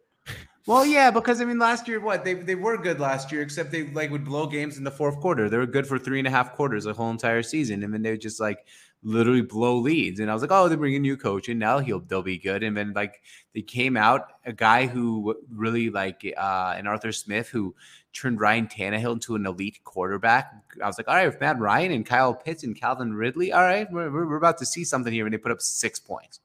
Well, 0.65 0.85
yeah, 0.85 1.09
because 1.09 1.41
I 1.41 1.45
mean, 1.45 1.57
last 1.57 1.87
year, 1.87 1.99
what 1.99 2.23
they 2.23 2.35
they 2.35 2.55
were 2.55 2.77
good 2.77 2.99
last 2.99 3.31
year, 3.31 3.41
except 3.41 3.71
they 3.71 3.87
like 3.87 4.11
would 4.11 4.25
blow 4.25 4.45
games 4.45 4.77
in 4.77 4.83
the 4.83 4.91
fourth 4.91 5.19
quarter. 5.19 5.49
They 5.49 5.57
were 5.57 5.65
good 5.65 5.87
for 5.87 5.97
three 5.97 6.19
and 6.19 6.27
a 6.27 6.31
half 6.31 6.53
quarters, 6.53 6.83
the 6.83 6.93
whole 6.93 7.09
entire 7.09 7.41
season, 7.41 7.83
and 7.83 7.93
then 7.93 8.01
they 8.01 8.11
would 8.11 8.21
just 8.21 8.39
like 8.39 8.65
literally 9.01 9.41
blow 9.41 9.77
leads. 9.77 10.19
And 10.19 10.29
I 10.29 10.33
was 10.33 10.43
like, 10.43 10.51
oh, 10.51 10.67
they 10.67 10.75
bring 10.75 10.95
a 10.95 10.99
new 10.99 11.17
coach, 11.17 11.49
and 11.49 11.59
now 11.59 11.79
he'll 11.79 12.01
they'll 12.01 12.21
be 12.21 12.37
good. 12.37 12.61
And 12.63 12.75
then 12.77 12.93
like 12.93 13.21
they 13.55 13.61
came 13.61 13.97
out 13.97 14.33
a 14.45 14.53
guy 14.53 14.85
who 14.85 15.35
really 15.51 15.89
like 15.89 16.23
uh, 16.37 16.75
an 16.77 16.87
Arthur 16.87 17.11
Smith 17.13 17.47
who 17.47 17.73
turned 18.13 18.39
Ryan 18.39 18.67
Tannehill 18.67 19.13
into 19.13 19.35
an 19.35 19.45
elite 19.45 19.79
quarterback. 19.83 20.53
I 20.83 20.87
was 20.87 20.97
like, 20.97 21.07
all 21.07 21.15
right, 21.15 21.27
with 21.27 21.39
Matt 21.39 21.59
Ryan 21.59 21.91
and 21.91 22.05
Kyle 22.05 22.33
Pitts 22.33 22.63
and 22.63 22.79
Calvin 22.79 23.13
Ridley, 23.13 23.51
all 23.53 23.61
right, 23.61 23.91
we're, 23.91 24.11
we're 24.11 24.35
about 24.35 24.57
to 24.59 24.65
see 24.65 24.83
something 24.83 25.13
here. 25.13 25.25
And 25.25 25.33
they 25.33 25.37
put 25.37 25.51
up 25.51 25.61
six 25.61 25.99
points. 25.99 26.39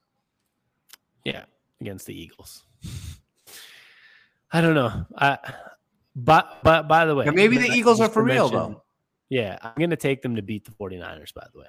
Yeah, 1.23 1.45
against 1.81 2.05
the 2.05 2.19
Eagles. 2.19 2.63
I 4.51 4.61
don't 4.61 4.75
know. 4.75 5.05
I, 5.17 5.37
but 6.15 6.59
but 6.63 6.87
by 6.87 7.05
the 7.05 7.15
way, 7.15 7.25
maybe 7.29 7.57
the 7.57 7.71
Eagles 7.71 7.99
are 7.99 8.09
for 8.09 8.23
real 8.23 8.49
though. 8.49 8.83
Yeah, 9.29 9.57
I'm 9.61 9.73
going 9.77 9.89
to 9.89 9.95
take 9.95 10.21
them 10.21 10.35
to 10.35 10.41
beat 10.41 10.65
the 10.65 10.71
49ers. 10.71 11.33
By 11.33 11.47
the 11.51 11.59
way. 11.59 11.65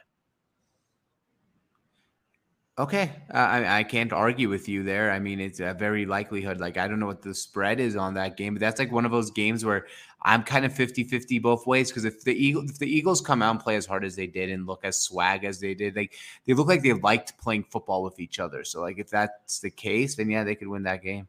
Okay, 2.78 3.10
uh, 3.32 3.38
I, 3.38 3.78
I 3.78 3.82
can't 3.84 4.12
argue 4.12 4.50
with 4.50 4.68
you 4.68 4.82
there. 4.82 5.10
I 5.10 5.18
mean, 5.18 5.40
it's 5.40 5.60
a 5.60 5.72
very 5.72 6.04
likelihood. 6.04 6.60
Like, 6.60 6.76
I 6.76 6.86
don't 6.86 7.00
know 7.00 7.06
what 7.06 7.22
the 7.22 7.34
spread 7.34 7.80
is 7.80 7.96
on 7.96 8.12
that 8.14 8.36
game, 8.36 8.52
but 8.52 8.60
that's 8.60 8.78
like 8.78 8.92
one 8.92 9.06
of 9.06 9.10
those 9.10 9.30
games 9.30 9.64
where 9.64 9.86
I'm 10.20 10.42
kind 10.42 10.66
of 10.66 10.74
50 10.74 11.04
50 11.04 11.38
both 11.38 11.66
ways. 11.66 11.90
Because 11.90 12.04
if 12.04 12.22
the 12.24 12.34
Eagle, 12.34 12.68
if 12.68 12.78
the 12.78 12.86
Eagles 12.86 13.22
come 13.22 13.40
out 13.40 13.52
and 13.52 13.60
play 13.60 13.76
as 13.76 13.86
hard 13.86 14.04
as 14.04 14.14
they 14.14 14.26
did 14.26 14.50
and 14.50 14.66
look 14.66 14.84
as 14.84 15.00
swag 15.00 15.44
as 15.44 15.58
they 15.58 15.72
did, 15.72 15.96
like 15.96 16.16
they 16.44 16.52
look 16.52 16.68
like 16.68 16.82
they 16.82 16.92
liked 16.92 17.38
playing 17.38 17.64
football 17.64 18.02
with 18.02 18.20
each 18.20 18.38
other. 18.38 18.62
So, 18.62 18.82
like, 18.82 18.98
if 18.98 19.08
that's 19.08 19.60
the 19.60 19.70
case, 19.70 20.16
then 20.16 20.28
yeah, 20.28 20.44
they 20.44 20.54
could 20.54 20.68
win 20.68 20.82
that 20.82 21.02
game. 21.02 21.28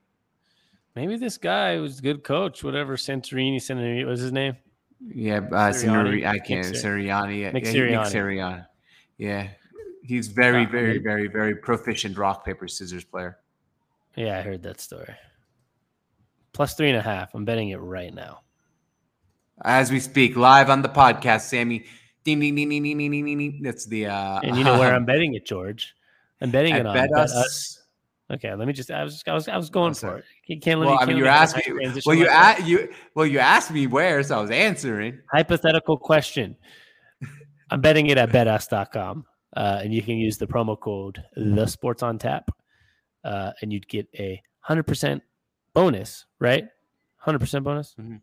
Maybe 0.96 1.16
this 1.16 1.38
guy 1.38 1.78
was 1.78 2.00
a 2.00 2.02
good 2.02 2.26
coach, 2.26 2.62
whatever 2.62 2.98
Santorini, 2.98 3.58
Santorini 3.58 4.06
was 4.06 4.20
his 4.20 4.34
name. 4.34 4.58
Yeah, 5.00 5.38
uh, 5.38 5.72
Sirianni. 5.72 6.28
I 6.28 6.40
can't. 6.40 6.66
Sirianni. 6.66 7.54
Nick 7.54 7.64
Sirianni. 7.64 7.92
Nick 7.92 8.14
Sirianni. 8.14 8.66
Yeah, 9.18 9.50
He's 10.08 10.30
very, 10.30 10.66
very, 10.66 11.00
very, 11.00 11.28
very 11.28 11.54
proficient 11.54 12.18
rock, 12.18 12.46
paper, 12.46 12.68
scissors 12.70 13.04
player. 13.04 13.40
Yeah, 14.16 14.40
I 14.40 14.42
heard 14.42 14.64
that 14.64 14.80
story. 14.80 15.14
Plus 16.54 16.76
three 16.76 16.88
and 16.88 16.98
a 16.98 17.02
half. 17.02 17.36
I'm 17.36 17.44
betting 17.44 17.70
it 17.70 17.76
right 17.76 18.14
now. 18.14 18.40
As 19.66 19.92
we 19.92 20.00
speak, 20.00 20.38
live 20.38 20.70
on 20.70 20.82
the 20.82 20.88
podcast, 20.90 21.42
Sammy. 21.42 21.86
Ding, 22.24 22.40
ding, 22.40 22.56
ding, 22.56 22.70
ding, 22.70 22.84
ding, 22.84 22.98
ding, 22.98 23.26
ding, 23.26 23.38
ding. 23.38 23.62
That's 23.62 23.86
the. 23.86 24.08
Uh, 24.08 24.40
and 24.44 24.56
you 24.56 24.64
know 24.64 24.80
where 24.80 24.96
I'm 24.96 25.04
betting 25.12 25.34
it, 25.34 25.46
George. 25.46 25.94
I'm 26.40 26.52
betting 26.52 26.74
it 26.74 26.86
on 26.86 26.96
BetUS. 26.96 27.10
bet 27.10 27.20
us. 27.20 27.84
Okay, 28.32 28.54
let 28.56 28.66
me 28.66 28.74
just. 28.74 28.90
I 28.90 29.04
was, 29.04 29.22
I 29.28 29.34
was, 29.34 29.50
I 29.50 29.58
was 29.58 29.70
going 29.70 29.92
oh, 29.92 29.96
for 29.96 30.18
it. 30.20 30.26
You 30.46 30.60
can't 30.60 30.80
let 30.80 30.86
well, 30.86 30.96
me. 30.96 31.02
I 31.02 31.06
mean, 31.06 31.18
you're 31.18 31.28
asking. 31.28 32.02
Well, 32.06 32.16
you 32.16 32.28
asked 32.28 32.66
you. 32.66 32.94
Well, 33.14 33.26
you 33.26 33.40
asked 33.40 33.72
me 33.72 33.88
where, 33.88 34.24
so 34.24 34.38
I 34.38 34.42
was 34.42 34.52
answering. 34.52 35.20
Hypothetical 35.34 35.98
question. 35.98 36.56
I'm 37.70 37.82
betting 37.82 38.08
it 38.08 38.18
at 38.18 38.30
betus.com 38.32 39.26
uh, 39.58 39.82
and 39.84 39.92
you 39.92 40.04
can 40.04 40.18
use 40.18 40.38
the 40.38 40.46
promo 40.46 40.80
code 40.80 41.22
the 41.36 41.66
sports 41.66 42.04
on 42.04 42.18
tap 42.20 42.50
uh, 43.24 43.52
and 43.62 43.74
you'd 43.74 43.88
get 43.88 44.08
a 44.20 44.42
100% 44.70 45.20
bonus 45.74 46.26
right? 46.40 46.66
100% 47.26 47.64
bonus? 47.64 47.96
Mm-hmm. 48.00 48.18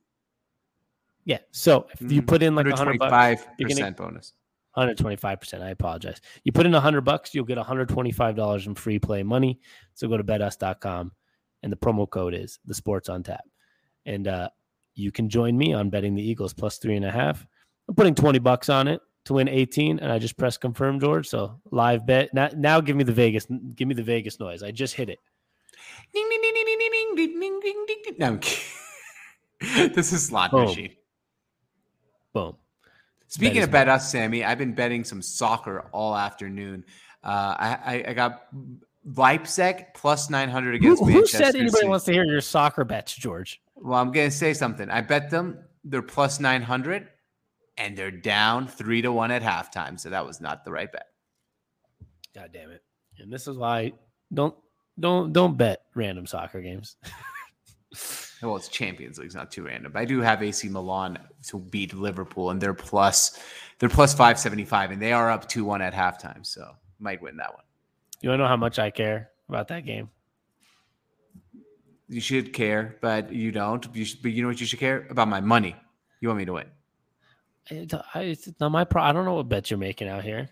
yeah 1.24 1.39
so 1.51 1.89
if 1.93 2.01
you 2.01 2.20
mm-hmm. 2.20 2.26
put 2.26 2.43
in 2.43 2.55
like 2.55 2.66
125 2.66 3.47
percent 3.59 3.97
bonus. 3.97 4.32
125% 4.76 5.62
i 5.62 5.70
apologize. 5.70 6.20
You 6.43 6.53
put 6.53 6.66
in 6.66 6.72
100 6.72 7.01
bucks 7.03 7.35
you'll 7.35 7.45
get 7.45 7.59
$125 7.59 8.66
in 8.66 8.74
free 8.74 8.99
play 8.99 9.22
money. 9.22 9.61
So 9.95 10.09
go 10.09 10.16
to 10.16 10.24
betus.com 10.24 11.12
and 11.62 11.72
the 11.72 11.76
promo 11.76 12.09
code 12.09 12.35
is 12.35 12.59
the 12.64 12.74
sports 12.74 13.09
on 13.09 13.22
tap. 13.22 13.45
And 14.07 14.28
uh, 14.28 14.49
you 14.95 15.12
can 15.12 15.28
join 15.28 15.57
me 15.57 15.72
on 15.72 15.91
betting 15.91 16.14
the 16.14 16.22
eagles 16.22 16.53
plus 16.53 16.78
three 16.78 16.97
and 16.97 17.05
a 17.05 17.11
half. 17.11 17.47
I'm 17.89 17.95
putting 17.95 18.14
20 18.14 18.39
bucks 18.41 18.68
on 18.68 18.89
it 18.89 19.01
to 19.24 19.34
win 19.34 19.48
18 19.48 19.98
and 19.98 20.12
I 20.12 20.18
just 20.18 20.36
press 20.36 20.56
confirm, 20.56 21.00
George. 21.00 21.28
So 21.28 21.60
live 21.70 22.06
bet. 22.06 22.32
Now, 22.34 22.50
now 22.54 22.80
give 22.80 22.96
me 22.96 23.04
the 23.04 23.12
Vegas, 23.12 23.46
give 23.74 23.88
me 23.88 23.94
the 23.94 24.02
Vegas 24.02 24.38
noise. 24.38 24.62
I 24.62 24.70
just 24.70 24.94
hit 24.94 25.08
it. 25.08 25.18
Ding, 26.12 26.26
ding, 26.30 26.40
ding, 26.42 26.54
ding, 26.54 26.66
ding, 26.66 27.14
ding, 27.16 27.40
ding, 27.40 27.60
ding, 27.60 27.84
ding, 27.86 28.02
ding. 28.04 28.14
No, 28.18 28.26
I'm 28.26 28.38
kidding. 28.38 29.92
this 29.94 30.12
is 30.12 30.26
slot 30.26 30.50
Boom. 30.50 30.66
machine. 30.66 30.92
Boom. 32.32 32.56
Speaking 33.28 33.62
of 33.62 33.70
BetUS, 33.70 34.02
Sammy, 34.02 34.44
I've 34.44 34.58
been 34.58 34.74
betting 34.74 35.02
some 35.02 35.20
soccer 35.20 35.88
all 35.92 36.16
afternoon. 36.16 36.84
Uh, 37.22 37.56
I, 37.58 37.78
I, 37.84 38.04
I 38.08 38.12
got 38.12 38.46
Leipzig 39.04 39.86
plus 39.94 40.30
900 40.30 40.76
against 40.76 41.02
who, 41.02 41.10
who 41.10 41.26
said 41.26 41.54
anybody 41.54 41.70
City. 41.70 41.88
wants 41.88 42.04
to 42.04 42.12
hear 42.12 42.24
your 42.24 42.40
soccer 42.40 42.84
bets, 42.84 43.14
George? 43.14 43.60
Well, 43.74 43.98
I'm 43.98 44.12
going 44.12 44.30
to 44.30 44.36
say 44.36 44.54
something. 44.54 44.88
I 44.88 45.00
bet 45.00 45.30
them 45.30 45.58
they're 45.84 46.02
plus 46.02 46.38
900 46.38 47.08
and 47.76 47.96
they're 47.96 48.10
down 48.10 48.66
three 48.68 49.02
to 49.02 49.12
one 49.12 49.30
at 49.30 49.42
halftime. 49.42 49.98
So 49.98 50.10
that 50.10 50.26
was 50.26 50.40
not 50.40 50.64
the 50.64 50.72
right 50.72 50.90
bet. 50.90 51.08
God 52.34 52.50
damn 52.52 52.70
it! 52.70 52.82
And 53.18 53.32
this 53.32 53.46
is 53.46 53.56
why 53.56 53.92
don't 54.32 54.54
don't 54.98 55.32
don't 55.32 55.56
bet 55.56 55.82
random 55.94 56.26
soccer 56.26 56.60
games. 56.60 56.96
well, 58.42 58.56
it's 58.56 58.68
Champions 58.68 59.18
League, 59.18 59.26
it's 59.26 59.34
not 59.34 59.50
too 59.50 59.62
random. 59.62 59.92
But 59.92 60.00
I 60.00 60.04
do 60.04 60.20
have 60.20 60.42
AC 60.42 60.68
Milan 60.68 61.18
to 61.48 61.58
beat 61.58 61.94
Liverpool, 61.94 62.50
and 62.50 62.60
they're 62.60 62.74
plus 62.74 63.38
they're 63.78 63.88
plus 63.88 64.14
five 64.14 64.38
seventy 64.38 64.64
five, 64.64 64.90
and 64.90 65.00
they 65.00 65.12
are 65.12 65.30
up 65.30 65.48
two 65.48 65.64
one 65.64 65.82
at 65.82 65.92
halftime. 65.92 66.44
So 66.44 66.72
might 66.98 67.22
win 67.22 67.36
that 67.36 67.52
one. 67.52 67.64
You 68.20 68.30
want 68.30 68.40
to 68.40 68.44
know 68.44 68.48
how 68.48 68.56
much 68.56 68.78
I 68.78 68.90
care 68.90 69.30
about 69.48 69.68
that 69.68 69.84
game? 69.84 70.10
You 72.08 72.20
should 72.20 72.52
care, 72.52 72.96
but 73.00 73.32
you 73.32 73.50
don't. 73.52 73.86
You 73.94 74.04
should, 74.04 74.22
but 74.22 74.32
you 74.32 74.42
know 74.42 74.48
what 74.48 74.60
you 74.60 74.66
should 74.66 74.78
care 74.78 75.06
about 75.10 75.28
my 75.28 75.40
money. 75.40 75.74
You 76.20 76.28
want 76.28 76.38
me 76.38 76.44
to 76.44 76.52
win? 76.54 76.66
It's 77.70 78.48
not 78.60 78.70
my 78.70 78.84
pro. 78.84 79.02
I 79.02 79.12
don't 79.12 79.24
know 79.24 79.34
what 79.34 79.48
bets 79.48 79.70
you're 79.70 79.78
making 79.78 80.08
out 80.08 80.24
here. 80.24 80.50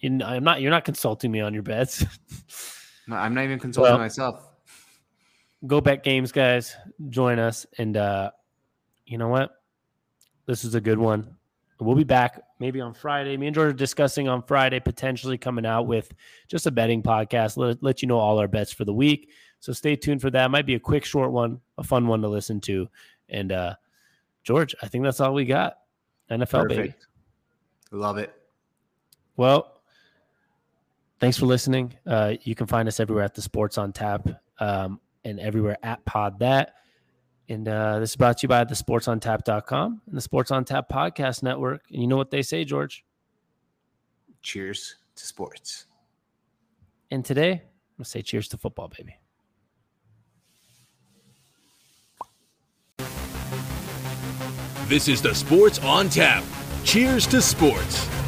You, 0.00 0.20
I'm 0.24 0.44
not. 0.44 0.60
You're 0.60 0.70
not 0.70 0.84
consulting 0.84 1.30
me 1.30 1.40
on 1.40 1.54
your 1.54 1.62
bets. 1.62 2.04
no, 3.06 3.16
I'm 3.16 3.34
not 3.34 3.44
even 3.44 3.58
consulting 3.58 3.92
well, 3.92 3.98
myself. 3.98 4.48
Go 5.66 5.80
bet 5.80 6.02
games, 6.02 6.32
guys. 6.32 6.76
Join 7.08 7.38
us, 7.38 7.66
and 7.78 7.96
uh, 7.96 8.30
you 9.06 9.18
know 9.18 9.28
what? 9.28 9.52
This 10.46 10.64
is 10.64 10.74
a 10.74 10.80
good 10.80 10.98
one. 10.98 11.36
We'll 11.78 11.96
be 11.96 12.04
back 12.04 12.40
maybe 12.58 12.80
on 12.80 12.94
Friday. 12.94 13.36
Me 13.36 13.48
and 13.48 13.54
George 13.54 13.70
are 13.70 13.76
discussing 13.76 14.28
on 14.28 14.42
Friday 14.42 14.78
potentially 14.78 15.36
coming 15.36 15.66
out 15.66 15.86
with 15.86 16.12
just 16.48 16.66
a 16.66 16.70
betting 16.70 17.02
podcast. 17.02 17.56
Let, 17.56 17.82
let 17.82 18.02
you 18.02 18.08
know 18.08 18.18
all 18.18 18.38
our 18.38 18.46
bets 18.46 18.72
for 18.72 18.84
the 18.84 18.92
week. 18.92 19.30
So 19.58 19.72
stay 19.72 19.96
tuned 19.96 20.20
for 20.20 20.30
that. 20.30 20.50
Might 20.50 20.66
be 20.66 20.74
a 20.74 20.80
quick, 20.80 21.04
short 21.04 21.32
one, 21.32 21.60
a 21.78 21.82
fun 21.82 22.06
one 22.06 22.22
to 22.22 22.28
listen 22.28 22.60
to. 22.62 22.88
And 23.28 23.50
uh, 23.50 23.74
George, 24.44 24.74
I 24.82 24.88
think 24.88 25.04
that's 25.04 25.20
all 25.20 25.34
we 25.34 25.44
got. 25.44 25.78
NFL 26.32 26.68
Perfect. 26.68 26.76
baby. 26.76 26.94
Love 27.90 28.18
it. 28.18 28.34
Well, 29.36 29.80
thanks 31.20 31.38
for 31.38 31.46
listening. 31.46 31.94
Uh, 32.06 32.34
you 32.42 32.54
can 32.54 32.66
find 32.66 32.88
us 32.88 33.00
everywhere 33.00 33.24
at 33.24 33.34
the 33.34 33.42
Sports 33.42 33.78
on 33.78 33.92
Tap 33.92 34.28
um, 34.58 35.00
and 35.24 35.38
everywhere 35.40 35.76
at 35.82 36.04
Pod 36.04 36.38
That. 36.40 36.74
And 37.48 37.68
uh, 37.68 37.98
this 37.98 38.10
is 38.10 38.16
brought 38.16 38.38
to 38.38 38.44
you 38.44 38.48
by 38.48 38.64
the 38.64 38.74
sportsontap.com 38.74 40.02
and 40.06 40.16
the 40.16 40.20
Sports 40.20 40.50
on 40.50 40.64
Tap 40.64 40.88
podcast 40.88 41.42
network. 41.42 41.84
And 41.90 42.00
you 42.00 42.06
know 42.06 42.16
what 42.16 42.30
they 42.30 42.42
say, 42.42 42.64
George? 42.64 43.04
Cheers 44.42 44.96
to 45.16 45.26
sports. 45.26 45.86
And 47.10 47.24
today, 47.24 47.50
I'm 47.50 47.58
going 47.58 48.04
to 48.04 48.04
say 48.04 48.22
cheers 48.22 48.48
to 48.48 48.56
football, 48.56 48.88
baby. 48.88 49.16
This 54.92 55.08
is 55.08 55.22
the 55.22 55.34
Sports 55.34 55.78
on 55.78 56.10
Tap. 56.10 56.44
Cheers 56.84 57.26
to 57.28 57.40
sports. 57.40 58.21